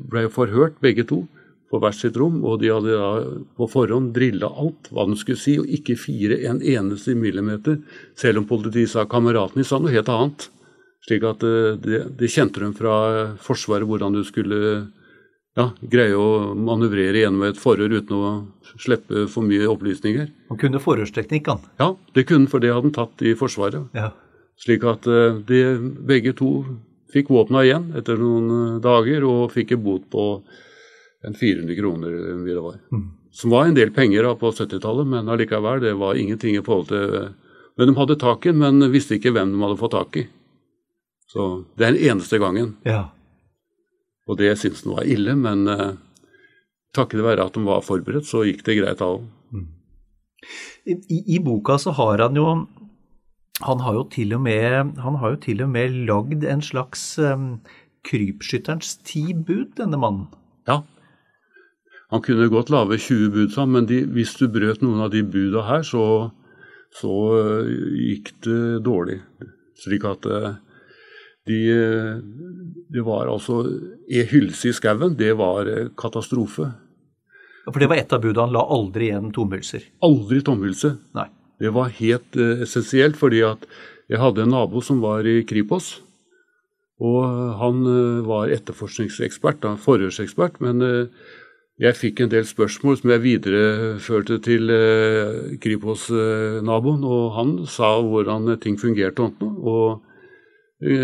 ble 0.07 0.29
forhørt, 0.31 0.79
begge 0.85 1.07
to, 1.11 1.25
på 1.67 1.81
hvert 1.83 1.99
sitt 1.99 2.19
rom. 2.21 2.39
Og 2.47 2.61
de 2.63 2.71
hadde 2.71 2.95
da 2.95 3.11
på 3.59 3.67
forhånd 3.73 4.13
drilla 4.15 4.53
alt 4.55 4.93
hva 4.95 5.09
de 5.11 5.19
skulle 5.19 5.43
si, 5.43 5.57
og 5.59 5.67
ikke 5.67 5.99
fire 5.99 6.39
en 6.47 6.63
eneste 6.63 7.17
millimeter. 7.19 7.81
Selv 8.15 8.45
om 8.45 8.47
politiet 8.47 8.95
sa 8.95 9.09
kameraten 9.11 9.59
de 9.59 9.67
sa 9.67 9.83
noe 9.83 9.95
helt 9.95 10.13
annet. 10.13 10.47
Slik 11.07 11.25
at 11.27 11.43
det, 11.43 11.57
de, 11.85 12.03
de 12.19 12.31
kjente 12.31 12.63
dem 12.63 12.75
fra 12.75 12.97
Forsvaret 13.43 13.87
hvordan 13.87 14.17
du 14.17 14.25
skulle 14.27 14.61
ja, 15.57 15.71
greie 15.81 16.17
å 16.19 16.53
manøvrere 16.59 17.23
gjennom 17.23 17.47
et 17.47 17.61
forhør 17.61 17.95
uten 17.97 18.17
å 18.17 18.33
slippe 18.77 19.25
for 19.33 19.47
mye 19.47 19.69
opplysninger. 19.71 20.29
Han 20.51 20.61
kunne 20.61 20.83
forhørsteknikk, 20.83 21.49
han. 21.49 21.63
Ja, 21.81 21.95
det 22.17 22.27
kunne 22.29 22.51
for 22.53 22.63
det 22.63 22.75
hadde 22.75 22.91
han 22.91 22.97
tatt 22.97 23.25
i 23.25 23.33
Forsvaret. 23.39 23.89
Ja. 23.97 24.11
Slik 24.61 24.85
at 24.89 25.09
eh, 25.09 25.41
de 25.49 25.63
begge 26.09 26.35
to 26.37 26.51
fikk 27.13 27.31
våpna 27.33 27.65
igjen 27.65 27.91
etter 27.97 28.21
noen 28.21 28.53
eh, 28.57 28.79
dager, 28.85 29.25
og 29.29 29.55
fikk 29.55 29.77
en 29.77 29.85
bot 29.85 30.05
på 30.13 30.27
en 31.27 31.37
400 31.37 31.79
kroner, 31.79 32.13
eller 32.13 32.41
mye 32.43 32.55
det 32.57 32.65
var. 32.67 32.79
Som 33.37 33.53
var 33.53 33.69
en 33.69 33.77
del 33.77 33.93
penger 33.97 34.29
da, 34.29 34.37
på 34.39 34.53
70-tallet, 34.53 35.09
men 35.09 35.33
allikevel, 35.33 35.81
det 35.85 35.97
var 36.01 36.21
ingenting 36.21 36.57
i 36.57 36.65
forhold 36.65 36.93
til 36.93 37.35
Men 37.77 37.91
de 37.91 37.95
hadde 37.99 38.15
tak 38.17 38.47
i 38.47 38.53
den, 38.53 38.63
men 38.63 38.93
visste 38.93 39.19
ikke 39.19 39.35
hvem 39.37 39.51
de 39.53 39.59
hadde 39.61 39.77
fått 39.77 39.93
tak 39.93 40.17
i. 40.17 40.23
Så 41.31 41.67
det 41.77 41.87
er 41.87 41.95
den 41.97 42.11
eneste 42.11 42.41
gangen. 42.43 42.77
ja. 42.87 43.09
Og 44.27 44.41
det 44.41 44.57
syntes 44.59 44.83
han 44.83 44.97
var 44.97 45.07
ille, 45.07 45.37
men 45.39 45.69
eh, 45.71 45.93
takket 46.97 47.23
være 47.23 47.45
at 47.47 47.55
de 47.55 47.63
var 47.63 47.85
forberedt, 47.87 48.27
så 48.27 48.43
gikk 48.43 48.65
det 48.67 48.75
greit 48.81 49.03
av. 49.05 49.21
I, 50.87 51.21
I 51.37 51.39
boka 51.43 51.77
så 51.79 51.95
har 51.95 52.25
han 52.25 52.39
jo 52.39 52.49
han 53.65 53.81
har 53.81 53.95
jo 53.97 54.03
til 54.13 54.35
og 54.37 54.43
med, 54.45 54.99
han 55.01 55.17
har 55.17 55.33
jo 55.33 55.39
til 55.47 55.63
og 55.65 55.71
med 55.73 55.95
lagd 56.09 56.45
en 56.45 56.61
slags 56.63 57.05
um, 57.19 57.55
krypskytterens 58.05 58.99
ti 59.07 59.31
bud, 59.33 59.79
denne 59.79 59.97
mannen. 59.97 60.27
Ja. 60.69 60.83
Han 62.13 62.23
kunne 62.23 62.51
godt 62.53 62.71
lage 62.71 62.99
20 63.01 63.31
bud 63.33 63.55
sammen, 63.55 63.81
men 63.81 63.89
de, 63.89 64.03
hvis 64.13 64.35
du 64.37 64.45
brøt 64.53 64.85
noen 64.85 65.01
av 65.07 65.11
de 65.15 65.25
buda 65.25 65.65
her, 65.71 65.87
så, 65.89 66.05
så 66.95 67.15
uh, 67.33 67.73
gikk 67.97 68.35
det 68.45 68.61
dårlig. 68.85 69.23
Slik 69.77 70.05
at 70.09 70.25
eh, 70.25 70.55
de, 71.47 71.61
eh, 71.71 72.17
det 72.93 73.05
var 73.07 73.31
altså 73.31 73.63
E 74.09 74.25
hylse 74.31 74.71
i 74.71 74.75
skauen, 74.77 75.17
det 75.19 75.33
var 75.39 75.67
katastrofe. 75.97 75.97
katastrofe. 76.01 76.73
For 77.67 77.83
det 77.83 77.89
var 77.91 77.99
et 77.99 78.13
av 78.13 78.23
budene, 78.23 78.47
han 78.47 78.55
la 78.55 78.63
aldri 78.63 79.09
igjen 79.11 79.33
tomhylser. 79.35 79.89
Aldri 80.07 80.43
tomhylse. 80.47 80.93
Nei. 81.19 81.27
Det 81.59 81.73
var 81.73 81.89
helt 81.99 82.37
uh, 82.37 82.63
essensielt, 82.63 83.17
fordi 83.17 83.41
at 83.43 83.65
jeg 84.13 84.21
hadde 84.21 84.45
en 84.45 84.53
nabo 84.53 84.83
som 84.85 85.01
var 85.01 85.27
i 85.27 85.41
Kripos. 85.49 86.03
Og 87.01 87.25
han 87.59 87.81
uh, 87.89 88.23
var 88.29 88.53
etterforskningsekspert, 88.55 89.63
da, 89.65 89.73
forhørsekspert, 89.81 90.61
men 90.63 90.85
uh, 90.85 91.27
jeg 91.77 91.93
fikk 91.93 92.23
en 92.25 92.31
del 92.33 92.47
spørsmål 92.49 92.97
som 92.97 93.11
jeg 93.13 93.21
videreførte 93.21 94.39
til 94.41 94.71
eh, 94.73 95.57
Kripos-naboen, 95.61 97.03
og 97.05 97.35
han 97.37 97.51
sa 97.69 97.91
hvordan 98.01 98.49
ting 98.63 98.79
fungerte 98.81 99.27
og 99.37 99.83
eh, 99.91 100.06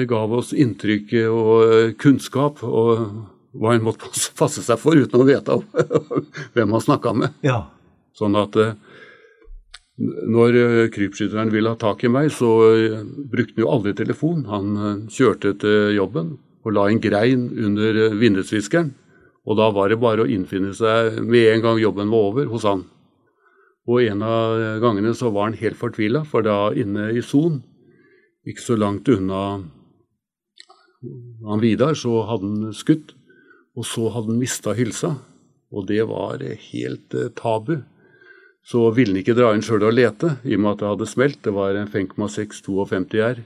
gav 0.09 0.33
oss 0.37 0.53
inntrykk 0.53 1.15
og 1.31 1.73
eh, 1.73 1.93
kunnskap 2.01 2.61
og 2.67 3.07
hva 3.53 3.75
en 3.77 3.85
måtte 3.85 4.09
passe- 4.37 4.65
seg 4.65 4.79
for 4.81 4.97
uten 4.97 5.21
å 5.21 5.29
vite 5.29 5.57
hvem 6.55 6.73
han 6.77 6.85
snakka 6.85 7.13
med. 7.17 7.35
Ja. 7.45 7.63
Sånn 8.17 8.37
at 8.37 8.57
eh, 8.61 8.75
når 10.03 10.57
eh, 10.61 10.87
krypskytteren 10.93 11.53
ville 11.53 11.73
ha 11.73 11.79
tak 11.81 12.05
i 12.05 12.11
meg, 12.13 12.31
så 12.33 12.51
eh, 12.71 13.03
brukte 13.05 13.57
han 13.57 13.65
jo 13.65 13.71
aldri 13.73 13.95
telefon. 13.97 14.45
Han 14.53 14.73
eh, 14.77 14.97
kjørte 15.13 15.55
til 15.63 15.95
jobben 15.97 16.35
og 16.63 16.77
la 16.77 16.87
en 16.93 17.01
grein 17.03 17.49
under 17.65 17.97
eh, 18.09 18.17
vindusviskeren. 18.21 18.93
Og 19.49 19.57
da 19.59 19.73
var 19.75 19.89
det 19.91 19.99
bare 19.99 20.23
å 20.23 20.31
innfinne 20.31 20.71
seg 20.77 21.17
med 21.27 21.49
en 21.57 21.65
gang 21.65 21.81
jobben 21.83 22.13
var 22.13 22.29
over 22.31 22.47
hos 22.53 22.63
han. 22.69 22.85
Og 23.91 24.05
en 24.05 24.21
av 24.23 24.61
gangene 24.85 25.11
så 25.19 25.33
var 25.35 25.49
han 25.49 25.57
helt 25.59 25.75
fortvila, 25.81 26.21
for 26.29 26.45
da 26.47 26.69
inne 26.79 27.09
i 27.19 27.23
Son, 27.27 27.57
ikke 28.49 28.65
så 28.65 28.77
langt 28.79 29.09
unna 29.13 29.43
han 31.47 31.63
Vidar, 31.63 31.95
så 31.99 32.23
hadde 32.29 32.49
han 32.49 32.75
skutt. 32.77 33.15
Og 33.79 33.87
så 33.89 34.09
hadde 34.13 34.35
han 34.35 34.43
mista 34.43 34.75
hylsa. 34.77 35.17
Og 35.73 35.87
det 35.89 36.03
var 36.11 36.43
helt 36.43 37.17
eh, 37.17 37.33
tabu. 37.39 37.81
Så 38.63 38.85
ville 38.95 39.15
han 39.15 39.23
ikke 39.23 39.35
dra 39.35 39.51
inn 39.55 39.65
sjøl 39.65 39.89
og 39.89 39.97
lete, 39.97 40.37
i 40.47 40.55
og 40.55 40.63
med 40.63 40.75
at 40.75 40.83
det 40.83 40.91
hadde 40.93 41.09
smelt. 41.11 41.41
Det 41.43 41.55
var 41.57 41.79
en 41.79 41.91
5,652 41.91 43.23
R. 43.27 43.43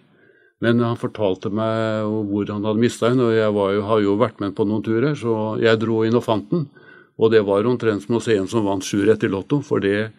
Men 0.65 0.81
han 0.81 0.99
fortalte 1.01 1.53
meg 1.53 2.09
hvor 2.29 2.49
han 2.49 2.65
hadde 2.65 2.81
mista 2.81 3.11
den, 3.13 3.23
og 3.25 3.33
jeg 3.37 3.49
jo, 3.53 3.87
har 3.89 4.03
jo 4.03 4.17
vært 4.21 4.41
med 4.41 4.55
på 4.57 4.65
noen 4.69 4.85
turer, 4.85 5.13
så 5.17 5.57
jeg 5.61 5.81
dro 5.83 6.01
inn 6.05 6.17
og 6.17 6.25
fant 6.25 6.49
den. 6.53 6.67
Og 7.21 7.33
det 7.33 7.43
var 7.49 7.69
omtrent 7.69 8.05
som 8.05 8.17
å 8.17 8.23
se 8.25 8.37
en 8.37 8.49
som 8.49 8.65
vant 8.65 8.85
sju 8.85 9.03
rett 9.05 9.25
i 9.25 9.31
Lotto, 9.33 9.61
for 9.65 9.85
det 9.85 10.11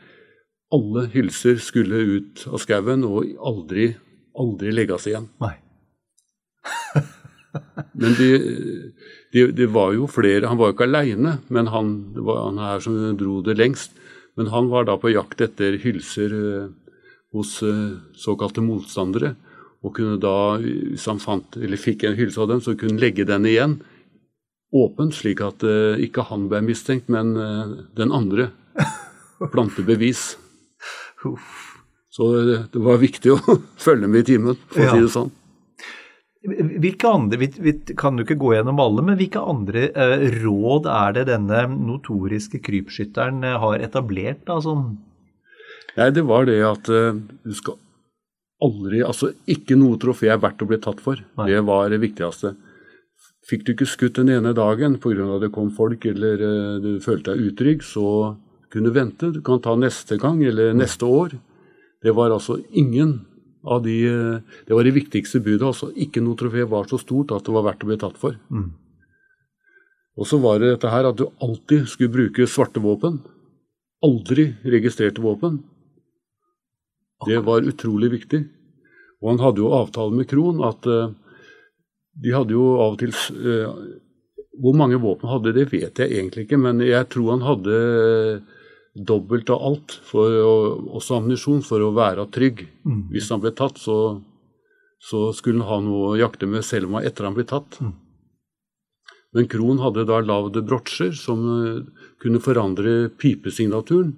alle 0.73 1.07
hylser 1.13 1.57
skulle 1.63 2.01
ut 2.17 2.45
av 2.51 2.61
skauen 2.61 3.05
og 3.07 3.25
aldri, 3.38 3.95
aldri 4.39 4.73
legges 4.73 5.07
igjen. 5.09 5.29
Nei. 5.43 5.55
Men 7.97 8.13
de, 8.17 8.29
de, 9.33 9.45
de 9.51 9.67
var 9.71 9.93
jo 9.95 10.07
flere. 10.11 10.47
Han 10.47 10.59
var 10.59 10.71
jo 10.71 10.77
ikke 10.77 10.88
aleine, 10.88 11.38
men 11.49 11.69
han, 11.73 11.93
det 12.15 12.25
var 12.25 12.43
han 12.45 12.59
her 12.61 12.83
som 12.83 12.97
dro 13.17 13.39
det 13.45 13.57
lengst. 13.57 13.97
Men 14.38 14.51
han 14.53 14.69
var 14.69 14.85
da 14.85 14.97
på 15.01 15.09
jakt 15.09 15.41
etter 15.41 15.79
hylser 15.81 16.33
eh, 16.38 16.67
hos 17.33 17.57
eh, 17.65 17.97
såkalte 18.17 18.61
motstandere. 18.61 19.33
Og 19.85 19.95
kunne 19.97 20.19
da, 20.21 20.57
hvis 20.61 21.07
han 21.09 21.21
fant, 21.21 21.57
eller 21.57 21.81
fikk 21.81 22.05
en 22.05 22.17
hylse 22.17 22.41
av 22.43 22.51
dem, 22.51 22.61
så 22.61 22.75
kunne 22.77 22.95
han 22.95 23.01
legge 23.01 23.25
den 23.29 23.47
igjen 23.49 23.79
åpent, 24.75 25.15
slik 25.15 25.41
at 25.45 25.63
eh, 25.65 25.97
ikke 26.05 26.27
han 26.29 26.49
ble 26.51 26.61
mistenkt, 26.67 27.09
men 27.09 27.33
den 27.97 28.13
andre. 28.13 28.51
Plante 29.53 29.85
bevis. 29.85 30.35
Huff. 31.23 31.76
Så 32.18 32.32
det, 32.34 32.61
det 32.74 32.82
var 32.82 33.01
viktig 33.01 33.36
å 33.36 33.57
følge 33.88 34.09
med 34.09 34.26
i 34.26 34.30
timen, 34.34 34.57
for 34.74 34.86
å 34.86 34.93
si 34.95 35.03
det 35.05 35.13
sånn. 35.13 35.34
Hvilke 36.47 37.09
andre, 37.11 37.38
vi, 37.41 37.49
vi 37.59 37.74
kan 37.97 38.18
jo 38.18 38.24
ikke 38.24 38.38
gå 38.39 38.53
gjennom 38.55 38.80
alle, 38.80 39.03
men 39.03 39.18
hvilke 39.20 39.41
andre 39.41 39.89
eh, 39.91 40.30
råd 40.39 40.88
er 40.89 41.18
det 41.18 41.26
denne 41.32 41.65
notoriske 41.74 42.61
krypskytteren 42.63 43.43
eh, 43.43 43.57
har 43.59 43.84
etablert? 43.84 44.45
Da, 44.47 44.61
som, 44.63 44.93
Nei, 45.97 46.11
det 46.13 46.24
var 46.30 46.45
det 46.47 46.59
at 46.61 46.89
eh, 46.93 47.18
du 47.18 47.53
skal 47.57 47.78
aldri 48.63 49.03
Altså, 49.05 49.32
ikke 49.49 49.78
noe 49.78 49.99
trofé 50.01 50.32
er 50.34 50.39
verdt 50.41 50.63
å 50.65 50.70
bli 50.70 50.80
tatt 50.82 51.01
for. 51.03 51.20
Nei. 51.38 51.49
Det 51.51 51.61
var 51.65 51.91
det 51.93 51.99
viktigste. 52.01 52.55
Fikk 53.47 53.65
du 53.65 53.74
ikke 53.74 53.88
skutt 53.89 54.18
den 54.20 54.32
ene 54.34 54.53
dagen 54.57 54.97
pga. 55.01 55.28
at 55.36 55.45
det 55.45 55.53
kom 55.55 55.70
folk 55.74 56.05
eller 56.05 56.41
eh, 56.47 56.80
du 56.84 56.91
følte 57.03 57.34
deg 57.34 57.51
utrygg, 57.51 57.84
så 57.86 58.38
kunne 58.74 58.89
du 58.89 58.97
vente. 58.97 59.32
Du 59.34 59.41
kan 59.41 59.61
ta 59.63 59.76
neste 59.76 60.18
gang 60.22 60.41
eller 60.43 60.74
neste 60.78 61.05
år. 61.05 61.38
Det 62.08 62.16
var 62.16 62.32
altså 62.32 62.62
ingen 62.72 63.18
av 63.68 63.84
de 63.84 63.95
eh, 64.08 64.58
Det 64.66 64.76
var 64.76 64.88
det 64.88 64.95
viktigste 64.95 65.41
budet. 65.43 65.68
altså 65.68 65.91
Ikke 65.95 66.24
noe 66.24 66.39
trofé 66.39 66.64
var 66.64 66.88
så 66.88 66.99
stort 67.01 67.34
at 67.36 67.43
det 67.43 67.55
var 67.55 67.68
verdt 67.68 67.84
å 67.84 67.89
bli 67.91 67.99
tatt 67.99 68.20
for. 68.20 68.38
Mm. 68.47 68.72
Og 70.18 70.26
så 70.26 70.39
var 70.41 70.60
det 70.60 70.72
dette 70.74 70.91
her 70.91 71.10
at 71.10 71.18
du 71.20 71.28
alltid 71.43 71.88
skulle 71.91 72.14
bruke 72.14 72.47
svarte 72.47 72.82
våpen. 72.82 73.20
aldri 74.05 74.53
registrerte 74.64 75.22
våpen. 75.22 75.64
Det 77.26 77.39
var 77.41 77.66
utrolig 77.66 78.12
viktig. 78.12 78.43
Og 79.22 79.32
han 79.32 79.39
hadde 79.41 79.64
jo 79.64 79.74
avtale 79.74 80.14
med 80.14 80.28
Krohn 80.30 80.62
at 80.62 80.86
uh, 80.86 81.10
de 82.14 82.34
hadde 82.34 82.53
jo 82.53 82.76
av 82.78 82.93
og 82.93 82.99
til 83.01 83.10
uh, 83.10 83.74
Hvor 84.62 84.78
mange 84.78 84.99
våpen 85.01 85.30
hadde 85.30 85.55
det, 85.58 85.66
vet 85.72 85.97
jeg 85.97 86.14
egentlig 86.14 86.45
ikke, 86.45 86.62
men 86.62 86.80
jeg 86.86 87.10
tror 87.10 87.32
han 87.34 87.45
hadde 87.45 87.80
dobbelt 88.97 89.49
av 89.53 89.63
alt, 89.69 89.97
for 90.07 90.39
å, 90.41 90.55
også 90.97 91.19
ammunisjon, 91.19 91.61
for 91.65 91.83
å 91.83 91.93
være 91.95 92.27
trygg. 92.33 92.65
Mm. 92.87 93.07
Hvis 93.13 93.29
han 93.33 93.43
ble 93.43 93.53
tatt, 93.57 93.79
så, 93.81 94.17
så, 94.99 95.29
skulle 95.37 95.61
han 95.61 95.69
ha 95.69 95.79
noe 95.85 96.11
å 96.11 96.19
jakte 96.19 96.49
med 96.49 96.65
selv 96.65 96.89
om 96.89 96.97
han 96.97 97.07
etter 97.07 97.27
han 97.27 97.37
ble 97.37 97.45
tatt. 97.47 97.79
Mm. 97.83 97.95
Men 99.37 99.49
Krohn 99.51 99.81
hadde 99.83 100.07
da 100.07 100.21
lagd 100.23 100.57
brotsjer 100.65 101.11
som 101.17 101.43
kunne 102.23 102.41
forandre 102.41 103.09
pipesignaturen 103.19 104.15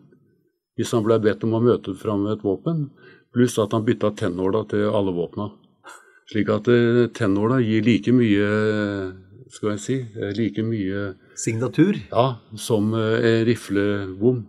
hvis 0.79 0.93
han 0.95 1.03
ble 1.03 1.17
bedt 1.19 1.41
om 1.43 1.57
å 1.57 1.59
møte 1.59 1.91
fram 1.97 2.21
med 2.23 2.37
et 2.37 2.43
våpen, 2.45 2.85
pluss 3.35 3.57
at 3.59 3.73
han 3.75 3.83
bytta 3.83 4.13
tennåla 4.15 4.61
til 4.71 4.85
alle 4.87 5.11
våpna. 5.11 5.49
Slik 6.31 6.51
at 6.53 6.69
uh, 6.71 7.09
tennåla 7.11 7.57
gir 7.59 7.83
like 7.83 8.13
mye 8.15 8.45
skal 9.49 9.73
jeg 9.73 9.81
si, 9.83 9.97
eh, 10.13 10.31
like 10.37 10.63
mye 10.63 11.15
Signatur? 11.39 11.97
Ja, 12.11 12.37
som 12.55 12.93
en 12.93 13.45
riflebom. 13.47 14.43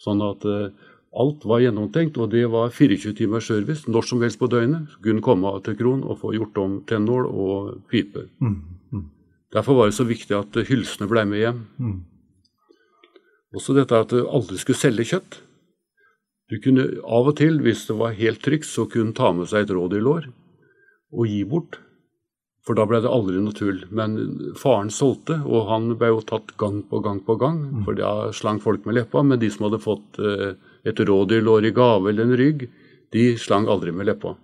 Sånn 0.00 0.22
at 0.24 0.44
uh, 0.48 0.70
alt 1.20 1.44
var 1.48 1.62
gjennomtenkt, 1.64 2.18
og 2.22 2.30
det 2.32 2.46
var 2.52 2.70
24 2.72 3.16
timers 3.18 3.48
service 3.50 3.90
når 3.90 4.06
som 4.08 4.22
helst 4.24 4.40
på 4.40 4.48
døgnet. 4.50 4.94
Kunne 5.04 5.24
komme 5.24 5.52
til 5.66 5.76
Kron 5.78 6.04
og 6.06 6.20
få 6.22 6.34
gjort 6.36 6.60
om 6.62 6.78
tennål 6.88 7.26
og 7.28 7.72
pipe. 7.90 8.28
Mm. 8.40 8.56
Mm. 8.94 9.06
Derfor 9.52 9.76
var 9.76 9.90
det 9.90 9.98
så 9.98 10.06
viktig 10.06 10.36
at 10.38 10.60
hylsene 10.70 11.10
ble 11.10 11.26
med 11.28 11.42
hjem. 11.42 11.62
Mm. 11.82 11.98
Også 13.58 13.74
dette 13.74 13.98
at 13.98 14.12
du 14.14 14.22
aldri 14.22 14.60
skulle 14.62 14.78
selge 14.78 15.08
kjøtt. 15.10 15.40
Du 16.50 16.58
kunne 16.62 16.86
av 17.06 17.28
og 17.30 17.36
til, 17.38 17.60
hvis 17.62 17.84
det 17.86 17.96
var 17.98 18.16
helt 18.18 18.42
trygt, 18.42 18.66
så 18.66 18.86
kunne 18.90 19.14
ta 19.14 19.30
med 19.34 19.50
seg 19.50 19.66
et 19.66 19.74
rådyrlår 19.74 20.30
og 21.10 21.26
gi 21.26 21.42
bort. 21.46 21.78
For 22.66 22.76
da 22.76 22.84
ble 22.84 23.00
det 23.00 23.08
aldri 23.08 23.40
noe 23.40 23.56
tull. 23.56 23.80
Men 23.94 24.18
faren 24.60 24.92
solgte, 24.92 25.38
og 25.48 25.70
han 25.70 25.94
ble 26.00 26.12
jo 26.12 26.20
tatt 26.28 26.52
gang 26.60 26.82
på 26.90 27.00
gang 27.04 27.22
på 27.24 27.38
gang. 27.40 27.62
Mm. 27.70 27.80
For 27.86 27.96
da 27.96 28.12
slang 28.36 28.60
folk 28.62 28.84
med 28.88 28.98
leppa. 28.98 29.24
Men 29.24 29.40
de 29.40 29.48
som 29.52 29.68
hadde 29.68 29.80
fått 29.82 30.20
eh, 30.20 30.52
et 30.84 31.00
rådyrlår 31.08 31.70
i 31.70 31.74
gave 31.76 32.12
eller 32.12 32.28
en 32.28 32.38
rygg, 32.40 32.68
de 33.16 33.26
slang 33.40 33.68
aldri 33.70 33.94
med 33.96 34.10
leppa. 34.10 34.36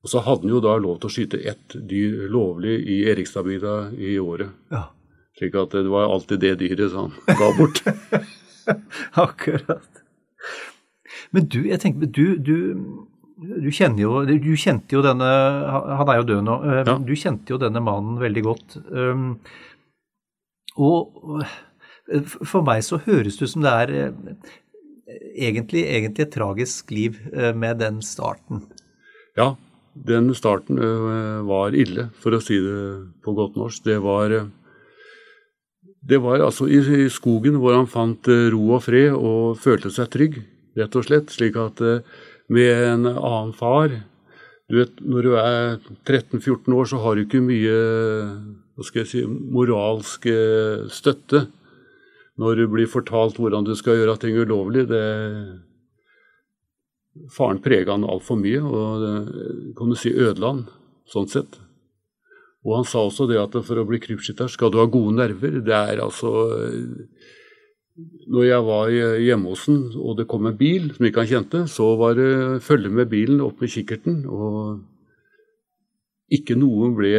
Og 0.00 0.08
så 0.08 0.22
hadde 0.24 0.46
han 0.46 0.54
jo 0.54 0.62
da 0.64 0.76
lov 0.80 1.00
til 1.00 1.10
å 1.10 1.12
skyte 1.12 1.40
ett 1.50 1.76
dyr 1.88 2.28
lovlig 2.32 2.78
i 2.88 3.02
Erikstadbygda 3.12 3.76
i 4.00 4.16
året. 4.20 4.52
Ja. 4.72 4.86
Slik 5.36 5.56
at 5.56 5.72
det 5.76 5.88
var 5.92 6.12
alltid 6.12 6.40
det 6.44 6.54
dyret 6.60 6.96
han 6.96 7.12
ga 7.26 7.50
bort. 7.56 7.82
Akkurat. 9.24 10.00
Men 11.30 11.46
du, 11.52 11.60
jeg 11.68 11.80
tenker, 11.82 12.08
du, 12.08 12.36
du, 12.36 12.56
du, 13.40 13.70
jo, 14.00 14.12
du 14.28 14.52
kjente 14.58 14.96
jo 14.96 15.02
denne 15.04 15.28
Han 15.98 16.12
er 16.12 16.20
jo 16.20 16.28
død 16.28 16.44
nå. 16.44 16.56
men 16.66 16.90
ja. 16.92 16.96
Du 17.00 17.14
kjente 17.16 17.54
jo 17.54 17.60
denne 17.60 17.80
mannen 17.84 18.20
veldig 18.20 18.42
godt. 18.44 18.76
Um, 18.92 19.38
og 20.80 21.40
for 22.26 22.66
meg 22.66 22.84
så 22.86 23.00
høres 23.04 23.38
det 23.38 23.48
ut 23.48 23.52
som 23.54 23.64
det 23.64 23.72
er 23.84 23.92
eh, 23.94 24.12
egentlig, 25.48 25.82
egentlig 25.86 26.26
et 26.26 26.32
tragisk 26.34 26.92
liv 26.94 27.18
eh, 27.32 27.52
med 27.56 27.80
den 27.82 28.00
starten. 28.06 28.64
Ja, 29.38 29.54
den 29.94 30.30
starten 30.34 30.78
var 31.46 31.74
ille, 31.74 32.08
for 32.22 32.34
å 32.34 32.42
si 32.42 32.58
det 32.62 32.78
på 33.24 33.34
godt 33.36 33.58
norsk. 33.58 33.82
Det 33.86 33.98
var 34.02 34.34
det 36.00 36.20
var 36.22 36.40
altså 36.40 36.68
i 36.70 36.80
skogen 37.12 37.58
hvor 37.60 37.76
han 37.76 37.90
fant 37.90 38.30
ro 38.54 38.62
og 38.76 38.84
fred 38.86 39.12
og 39.12 39.58
følte 39.60 39.92
seg 39.92 40.10
trygg 40.12 40.40
rett 40.78 40.96
og 40.96 41.06
slett. 41.06 41.32
Slik 41.34 41.58
at 41.60 41.80
eh, 41.84 42.02
med 42.50 42.84
en 42.84 43.06
annen 43.10 43.52
far 43.56 43.94
du 44.70 44.76
vet, 44.78 45.00
Når 45.02 45.26
du 45.26 45.32
er 45.34 45.80
13-14 46.06 46.74
år, 46.74 46.84
så 46.86 47.00
har 47.02 47.16
du 47.16 47.24
ikke 47.24 47.42
mye 47.42 47.74
hva 48.78 48.86
skal 48.86 49.02
jeg 49.02 49.10
si, 49.10 49.22
moralsk 49.26 50.28
eh, 50.30 50.86
støtte. 50.88 51.42
Når 52.40 52.62
du 52.62 52.68
blir 52.72 52.86
fortalt 52.88 53.36
hvordan 53.36 53.66
du 53.66 53.74
skal 53.76 53.98
gjøre 53.98 54.14
ting 54.22 54.38
ulovlig. 54.38 54.86
det 54.88 55.02
Faren 57.34 57.58
prega 57.60 57.92
han 57.92 58.06
altfor 58.06 58.38
mye, 58.38 58.62
og 58.62 59.74
kan 59.76 59.90
du 59.90 59.98
si 59.98 60.14
ødela 60.14 60.54
han 60.54 60.62
sånn 61.10 61.28
sett. 61.28 61.58
Og 62.64 62.78
han 62.78 62.86
sa 62.88 63.02
også 63.02 63.26
det 63.28 63.40
at 63.42 63.58
for 63.66 63.82
å 63.82 63.86
bli 63.88 63.98
krypskytter 64.00 64.48
skal 64.48 64.70
du 64.72 64.78
ha 64.80 64.86
gode 64.88 65.18
nerver. 65.18 65.58
Det 65.66 65.76
er 65.76 66.00
altså 66.00 66.30
når 68.30 68.46
jeg 68.46 68.64
var 68.66 68.92
hjemme 69.20 69.52
hos 69.52 69.66
han 69.68 69.80
og 69.98 70.16
det 70.20 70.28
kom 70.30 70.46
en 70.48 70.56
bil 70.58 70.90
som 70.94 71.06
ikke 71.06 71.24
han 71.24 71.30
kjente, 71.30 71.64
så 71.70 71.88
var 72.00 72.16
det 72.18 72.62
følge 72.64 72.92
med 72.94 73.10
bilen 73.10 73.42
opp 73.44 73.62
med 73.62 73.72
kikkerten. 73.72 74.22
Og 74.30 74.80
ikke 76.30 76.56
noe 76.58 76.92
ble 76.94 77.14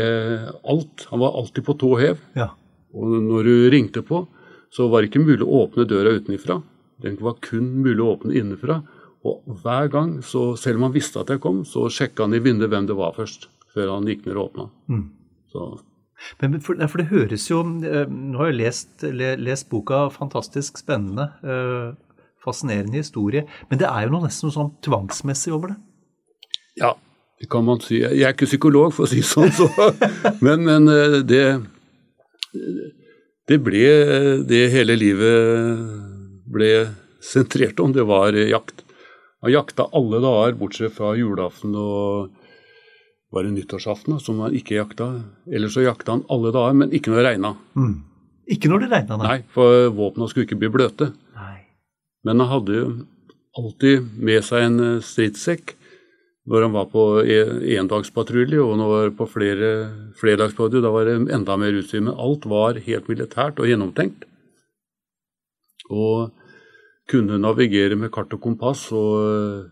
alt. 0.71 1.07
Han 1.11 1.23
var 1.23 1.35
alltid 1.39 1.67
på 1.67 1.75
tå 1.79 1.91
hev. 1.99 2.21
Ja. 2.37 2.51
Og 2.95 3.17
når 3.27 3.47
du 3.47 3.53
ringte 3.73 4.03
på, 4.07 4.23
så 4.71 4.87
var 4.87 5.01
det 5.01 5.11
ikke 5.11 5.25
mulig 5.25 5.43
å 5.43 5.65
åpne 5.65 5.87
døra 5.87 6.15
utenfra. 6.15 6.61
Den 7.03 7.17
var 7.19 7.39
kun 7.43 7.67
mulig 7.83 7.99
å 7.99 8.13
åpne 8.15 8.35
innenfra. 8.39 8.81
Og 9.27 9.43
hver 9.61 9.89
gang, 9.93 10.15
så, 10.25 10.55
selv 10.57 10.79
om 10.79 10.87
han 10.87 10.95
visste 10.95 11.21
at 11.21 11.29
jeg 11.29 11.41
kom, 11.43 11.61
så 11.67 11.89
sjekka 11.93 12.25
han 12.25 12.37
i 12.37 12.41
vinduet 12.41 12.71
hvem 12.71 12.87
det 12.89 12.97
var 12.97 13.13
først. 13.17 13.49
Før 13.75 13.93
han 13.95 14.07
gikk 14.09 14.25
ned 14.25 14.37
og 14.37 14.49
åpna. 14.49 14.67
Mm. 14.91 15.03
Så 15.51 15.67
men 16.41 16.59
for, 16.61 16.79
for, 16.87 17.01
det 17.01 17.09
høres 17.11 17.47
jo 17.49 17.61
eh, 17.85 18.07
Nå 18.09 18.39
har 18.41 18.51
jeg 18.51 18.59
lest, 18.59 19.05
lest 19.41 19.69
boka, 19.71 20.05
fantastisk 20.13 20.81
spennende. 20.81 21.29
Eh, 21.43 21.93
fascinerende 22.41 23.01
historie. 23.01 23.45
Men 23.69 23.81
det 23.81 23.89
er 23.89 24.05
jo 24.05 24.15
noe 24.15 24.25
nesten 24.25 24.49
noe 24.49 24.55
sånn 24.55 24.73
tvangsmessig 24.85 25.53
over 25.53 25.73
det? 25.73 25.79
Ja, 26.81 26.95
det 27.41 27.49
kan 27.51 27.65
man 27.67 27.81
si. 27.83 27.99
Jeg 28.01 28.23
er 28.25 28.35
ikke 28.35 28.49
psykolog, 28.49 28.93
for 28.95 29.05
å 29.05 29.11
si 29.11 29.21
sånn, 29.25 29.51
så. 29.53 29.69
men, 30.45 30.65
men 30.65 30.89
eh, 30.89 31.19
det, 31.27 31.43
det 33.49 33.59
ble 33.61 33.85
det 34.49 34.63
hele 34.73 34.97
livet 34.97 35.85
ble 36.51 36.71
sentrert 37.21 37.79
om. 37.83 37.93
Det 37.93 38.05
var 38.09 38.37
jakt. 38.37 38.85
Man 39.41 39.53
jakta 39.55 39.87
alle 39.97 40.21
dager, 40.21 40.57
bortsett 40.59 40.93
fra 40.93 41.15
julaften 41.17 41.73
og 41.77 42.29
var 43.31 43.47
det 43.47 43.53
nyttårsaften 43.55 44.19
som 44.19 44.39
han 44.43 44.55
ikke 44.55 44.77
jakta. 44.77 45.09
Ellers 45.47 45.75
så 45.77 45.85
jakta 45.85 46.17
han 46.17 46.25
alle 46.31 46.51
dager, 46.55 46.77
men 46.77 46.95
ikke 46.95 47.11
når 47.11 47.21
det 47.21 47.27
regna. 47.29 47.53
Mm. 47.79 47.93
Ikke 48.51 48.71
når 48.71 48.83
det 48.83 48.91
regna, 48.91 49.17
nei. 49.19 49.27
nei. 49.27 49.51
For 49.55 49.91
våpna 49.95 50.27
skulle 50.27 50.49
ikke 50.49 50.59
bli 50.59 50.71
bløte. 50.73 51.11
Nei. 51.37 51.59
Men 52.27 52.43
han 52.43 52.51
hadde 52.51 52.79
jo 52.79 52.89
alltid 53.59 54.09
med 54.19 54.43
seg 54.47 54.67
en 54.67 54.83
eh, 54.83 55.05
stridssekk 55.05 55.75
når 56.51 56.65
han 56.65 56.73
var 56.73 56.87
på 56.91 57.05
e-, 57.21 57.77
endagspatrulje, 57.77 58.59
og 58.59 58.73
når 58.75 58.81
han 58.81 58.93
var 58.95 59.11
på 59.19 59.27
flere 59.29 59.71
flerdagspatrulje, 60.19 60.83
da 60.83 60.91
var 60.93 61.07
det 61.07 61.17
enda 61.35 61.57
mer 61.59 61.77
utstyr. 61.77 62.03
Men 62.03 62.17
alt 62.17 62.47
var 62.49 62.81
helt 62.81 63.09
militært 63.11 63.61
og 63.61 63.69
gjennomtenkt. 63.69 64.25
Og 65.91 66.31
kunne 67.11 67.39
navigere 67.41 67.97
med 67.99 68.11
kart 68.15 68.33
og 68.33 68.41
kompass 68.43 68.87
og 68.95 69.69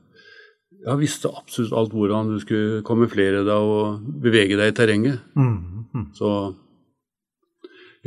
jeg 0.80 1.00
visste 1.02 1.32
absolutt 1.36 1.76
alt 1.76 1.94
hvordan 1.96 2.32
du 2.32 2.40
skulle 2.42 2.84
kamuflere 2.88 3.44
deg 3.48 3.70
og 3.74 4.10
bevege 4.24 4.58
deg 4.60 4.72
i 4.72 4.76
terrenget. 4.78 5.22
Mm, 5.36 5.86
mm. 5.92 6.06
Så 6.16 6.32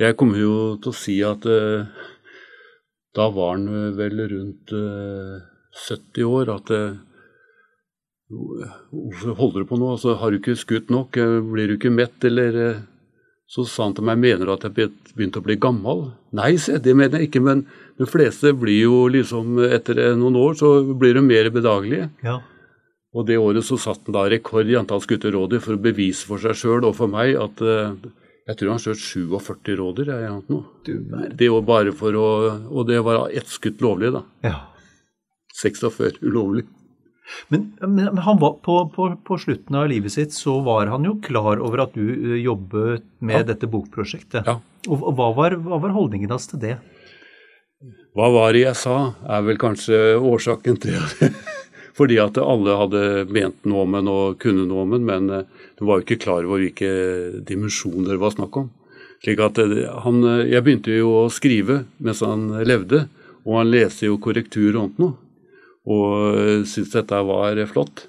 jeg 0.00 0.16
kommer 0.16 0.40
jo 0.40 0.54
til 0.80 0.92
å 0.92 0.96
si 0.96 1.18
at 1.26 1.44
uh, 1.44 1.84
da 3.12 3.26
var 3.34 3.58
han 3.58 3.96
vel 3.98 4.22
rundt 4.30 4.72
uh, 4.72 5.36
eh, 5.36 5.82
70 5.84 6.28
år. 6.28 6.52
At 6.54 6.72
uh, 6.72 6.94
Hvorfor 8.32 9.36
holder 9.36 9.60
du 9.60 9.68
på 9.68 9.76
nå? 9.76 9.90
Altså, 9.92 10.14
har 10.16 10.32
du 10.32 10.38
ikke 10.38 10.56
skutt 10.56 10.88
nok? 10.88 11.18
Blir 11.52 11.68
du 11.68 11.74
ikke 11.76 11.92
mett, 11.92 12.16
eller 12.24 12.80
Så 13.44 13.66
sa 13.68 13.84
han 13.84 13.92
til 13.92 14.06
meg 14.08 14.16
mener 14.16 14.48
du 14.48 14.54
at 14.54 14.62
jeg 14.64 14.88
begynte 15.12 15.42
å 15.42 15.44
bli 15.44 15.58
gammel. 15.60 16.06
Nei, 16.32 16.54
se, 16.56 16.78
det 16.80 16.94
mener 16.96 17.20
jeg 17.20 17.28
ikke, 17.28 17.42
men 17.44 17.66
de 18.00 18.08
fleste 18.08 18.54
blir 18.56 18.86
jo 18.86 19.02
liksom 19.12 19.60
Etter 19.68 20.00
noen 20.16 20.38
år 20.40 20.56
så 20.56 20.70
blir 20.96 21.12
de 21.18 21.26
mer 21.26 21.50
bedagelige. 21.52 22.08
Ja. 22.24 22.38
Og 23.12 23.28
det 23.28 23.36
året 23.36 23.64
så 23.66 23.76
satt 23.80 24.06
han 24.08 24.16
da 24.16 24.24
rekord 24.32 24.70
i 24.70 24.76
antall 24.78 25.02
skutte 25.04 25.32
rådyr 25.34 25.60
for 25.60 25.76
å 25.76 25.84
bevise 25.84 26.24
for 26.28 26.40
seg 26.40 26.56
sjøl 26.56 26.86
og 26.88 26.96
for 26.96 27.12
meg 27.12 27.36
at 27.36 27.60
uh, 27.60 27.92
jeg 28.48 28.58
tror 28.58 28.72
han 28.72 28.82
skjøt 28.82 29.02
47 29.04 29.74
rådyr. 29.78 30.12
Det 31.38 31.50
var 31.52 31.66
bare 31.68 31.92
for 31.94 32.16
å, 32.18 32.28
Og 32.72 32.88
det 32.88 33.02
var 33.04 33.28
ett 33.30 33.50
skutt 33.52 33.84
lovlig, 33.84 34.14
da. 34.16 34.24
Ja. 34.46 34.56
46 35.60 36.22
ulovlig. 36.24 36.64
Men, 37.52 37.68
men 37.86 38.18
han 38.24 38.40
var 38.40 38.56
på, 38.64 38.80
på, 38.92 39.06
på, 39.24 39.38
slutten 39.38 39.76
av 39.78 39.86
livet 39.92 40.12
sitt 40.12 40.34
så 40.34 40.56
var 40.66 40.90
han 40.90 41.04
jo 41.06 41.14
klar 41.22 41.60
over 41.62 41.84
at 41.86 41.94
du 41.94 42.02
uh, 42.02 42.34
jobbet 42.40 43.04
med 43.20 43.42
ja. 43.42 43.48
dette 43.52 43.68
bokprosjektet. 43.70 44.48
Ja. 44.48 44.58
Og, 44.88 45.04
og 45.04 45.14
hva, 45.20 45.30
var, 45.36 45.60
hva 45.62 45.78
var 45.84 45.94
holdningen 45.94 46.32
hans 46.32 46.48
til 46.50 46.64
det? 46.64 46.78
Hva 48.16 48.28
var 48.32 48.56
det 48.56 48.64
jeg 48.64 48.76
sa, 48.76 48.96
er 49.22 49.44
vel 49.46 49.60
kanskje 49.60 50.16
årsaken 50.18 50.80
til 50.82 50.98
det. 50.98 51.30
Fordi 51.96 52.16
at 52.22 52.38
alle 52.40 52.76
hadde 52.80 53.02
ment 53.32 53.66
noe 53.68 53.84
om 53.84 53.96
den 53.96 54.08
og 54.10 54.38
kunne 54.42 54.64
noe 54.68 54.86
om 54.86 54.94
den, 54.94 55.04
men 55.08 55.28
eh, 55.32 55.48
de 55.78 55.88
var 55.88 56.00
jo 56.00 56.06
ikke 56.06 56.22
klar 56.24 56.46
over 56.46 56.62
hvilke 56.62 56.92
dimensjoner 57.48 58.14
det 58.14 58.22
var 58.22 58.32
snakk 58.36 58.56
om. 58.62 58.70
Slik 59.22 59.42
at 59.44 59.60
eh, 59.60 59.82
han, 60.04 60.22
eh, 60.24 60.46
Jeg 60.54 60.64
begynte 60.64 60.96
jo 60.96 61.12
å 61.20 61.26
skrive 61.32 61.82
mens 61.98 62.24
han 62.24 62.48
levde, 62.64 63.06
Og 63.42 63.58
han 63.58 63.72
leste 63.72 64.06
jo 64.06 64.20
korrektur 64.22 64.70
rundt 64.76 65.00
noe, 65.02 65.16
og 65.82 66.62
syntes 66.62 66.92
dette 66.94 67.18
var 67.26 67.58
flott. 67.66 68.04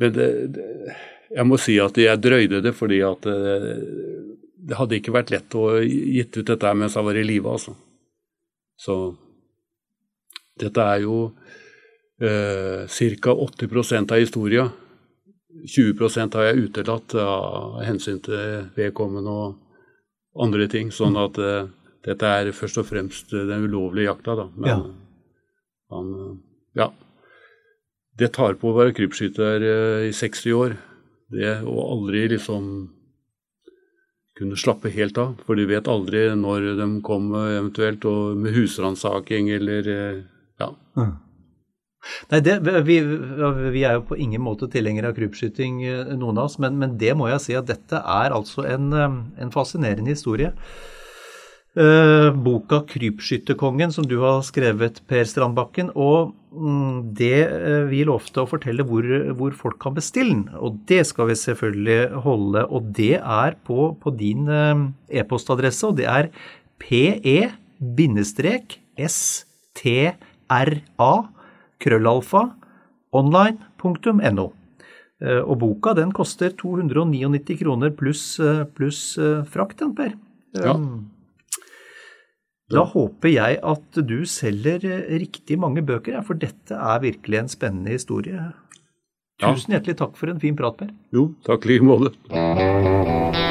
Men 0.00 0.14
det, 0.16 0.28
det, 0.54 0.68
jeg 1.28 1.44
må 1.44 1.58
si 1.60 1.74
at 1.76 2.00
jeg 2.00 2.22
drøyde 2.24 2.62
det 2.64 2.72
fordi 2.72 3.02
at 3.04 3.28
det, 3.28 3.74
det 4.64 4.78
hadde 4.78 4.96
ikke 4.96 5.12
vært 5.12 5.34
lett 5.34 5.58
å 5.60 5.66
gitt 5.84 6.38
ut 6.38 6.48
dette 6.54 6.72
mens 6.72 6.96
jeg 6.96 7.04
var 7.04 7.20
i 7.20 7.26
live, 7.26 7.52
altså. 7.52 7.76
Så 8.80 8.96
dette 10.56 10.88
er 10.94 11.04
jo 11.04 11.18
eh, 12.22 12.86
ca. 13.20 13.34
80% 13.34 14.12
av 14.12 14.18
historia. 14.22 14.70
20% 15.68 16.34
har 16.34 16.48
jeg 16.48 16.68
utelatt 16.68 17.14
av 17.20 17.82
hensyn 17.84 18.20
til 18.24 18.70
vedkommende 18.76 19.30
og 19.30 20.42
andre 20.42 20.68
ting. 20.68 20.90
Sånn 20.94 21.18
at 21.20 21.38
eh, 21.38 21.68
dette 22.06 22.30
er 22.38 22.52
først 22.56 22.80
og 22.80 22.88
fremst 22.88 23.30
den 23.30 23.66
ulovlige 23.68 24.08
jakta, 24.08 24.36
da. 24.36 24.48
Men 24.56 24.68
Ja. 24.70 24.80
han 25.90 26.42
Ja. 26.74 26.90
Det 28.18 28.32
tar 28.32 28.54
på 28.54 28.72
å 28.72 28.76
være 28.76 28.94
krypskytter 28.94 29.62
eh, 29.62 30.08
i 30.08 30.12
60 30.12 30.52
år. 30.52 30.76
Det 31.30 31.62
å 31.64 31.76
aldri 31.92 32.28
liksom 32.28 32.90
kunne 34.36 34.56
slappe 34.56 34.90
helt 34.90 35.18
av. 35.18 35.36
For 35.46 35.54
de 35.56 35.64
vet 35.66 35.88
aldri 35.88 36.34
når 36.36 36.76
de 36.76 37.00
kommer 37.04 37.58
eventuelt, 37.58 38.04
og 38.04 38.36
med 38.36 38.52
husransaking 38.56 39.50
eller 39.50 39.82
ja. 40.60 40.70
Ja. 40.96 41.06
Nei, 42.32 42.40
det, 42.42 42.58
vi, 42.86 42.98
vi 43.74 43.84
er 43.86 43.98
jo 43.98 44.06
på 44.10 44.18
ingen 44.18 44.42
måte 44.42 44.68
tilhengere 44.70 45.12
av 45.12 45.18
krypskyting, 45.18 45.82
eh, 45.86 46.14
noen 46.18 46.40
av 46.40 46.50
oss, 46.50 46.58
men, 46.62 46.78
men 46.80 46.96
det 46.98 47.14
må 47.18 47.28
jeg 47.30 47.44
si 47.44 47.58
at 47.58 47.68
dette 47.70 47.98
er 47.98 48.34
altså 48.34 48.66
en, 48.68 48.90
eh, 48.96 49.18
en 49.44 49.52
fascinerende 49.54 50.10
historie. 50.10 50.52
Eh, 51.72 52.28
boka 52.36 52.82
'Krypskytterkongen' 52.84 53.94
som 53.94 54.04
du 54.04 54.18
har 54.20 54.42
skrevet, 54.44 55.00
Per 55.08 55.24
Strandbakken. 55.24 55.92
Og 55.96 56.34
mm, 56.52 57.14
det 57.16 57.38
vi 57.88 58.02
lovte 58.04 58.42
å 58.42 58.50
fortelle 58.50 58.84
hvor, 58.84 59.06
hvor 59.38 59.56
folk 59.56 59.78
kan 59.80 59.94
bestille 59.96 60.34
den. 60.34 60.48
Og 60.60 60.82
det 60.90 61.06
skal 61.08 61.30
vi 61.30 61.38
selvfølgelig 61.38 62.10
holde. 62.26 62.66
Og 62.68 62.92
det 62.92 63.22
er 63.22 63.56
på, 63.64 63.94
på 63.96 64.12
din 64.18 64.50
e-postadresse, 65.08 65.86
og 65.88 65.96
det 65.96 66.10
er 66.10 66.28
pe-stra 66.82 67.48
krøllalfa 71.82 72.46
online.no. 73.12 74.48
Eh, 75.22 75.40
Og 75.42 75.58
boka 75.60 75.94
den 75.98 76.12
koster 76.16 76.54
299 76.56 77.58
kroner 77.62 77.92
pluss 77.94 78.38
plus 78.74 79.18
eh, 79.18 79.42
frakt, 79.44 79.82
Per. 79.96 80.14
Ja. 80.58 80.76
Da 82.72 82.86
håper 82.88 83.28
jeg 83.28 83.60
at 83.62 84.00
du 84.08 84.22
selger 84.28 84.84
eh, 84.88 85.18
riktig 85.20 85.58
mange 85.60 85.84
bøker, 85.84 86.22
for 86.24 86.38
dette 86.40 86.72
er 86.76 87.04
virkelig 87.04 87.42
en 87.42 87.52
spennende 87.52 87.98
historie. 87.98 88.50
Tusen 89.42 89.74
hjertelig 89.74 89.98
takk 90.00 90.16
for 90.16 90.32
en 90.32 90.40
fin 90.40 90.56
prat, 90.56 90.78
Per. 90.80 90.92
Jo, 91.12 91.32
takk 91.48 91.66
i 91.66 91.74
like 91.74 91.88
måte. 91.88 93.50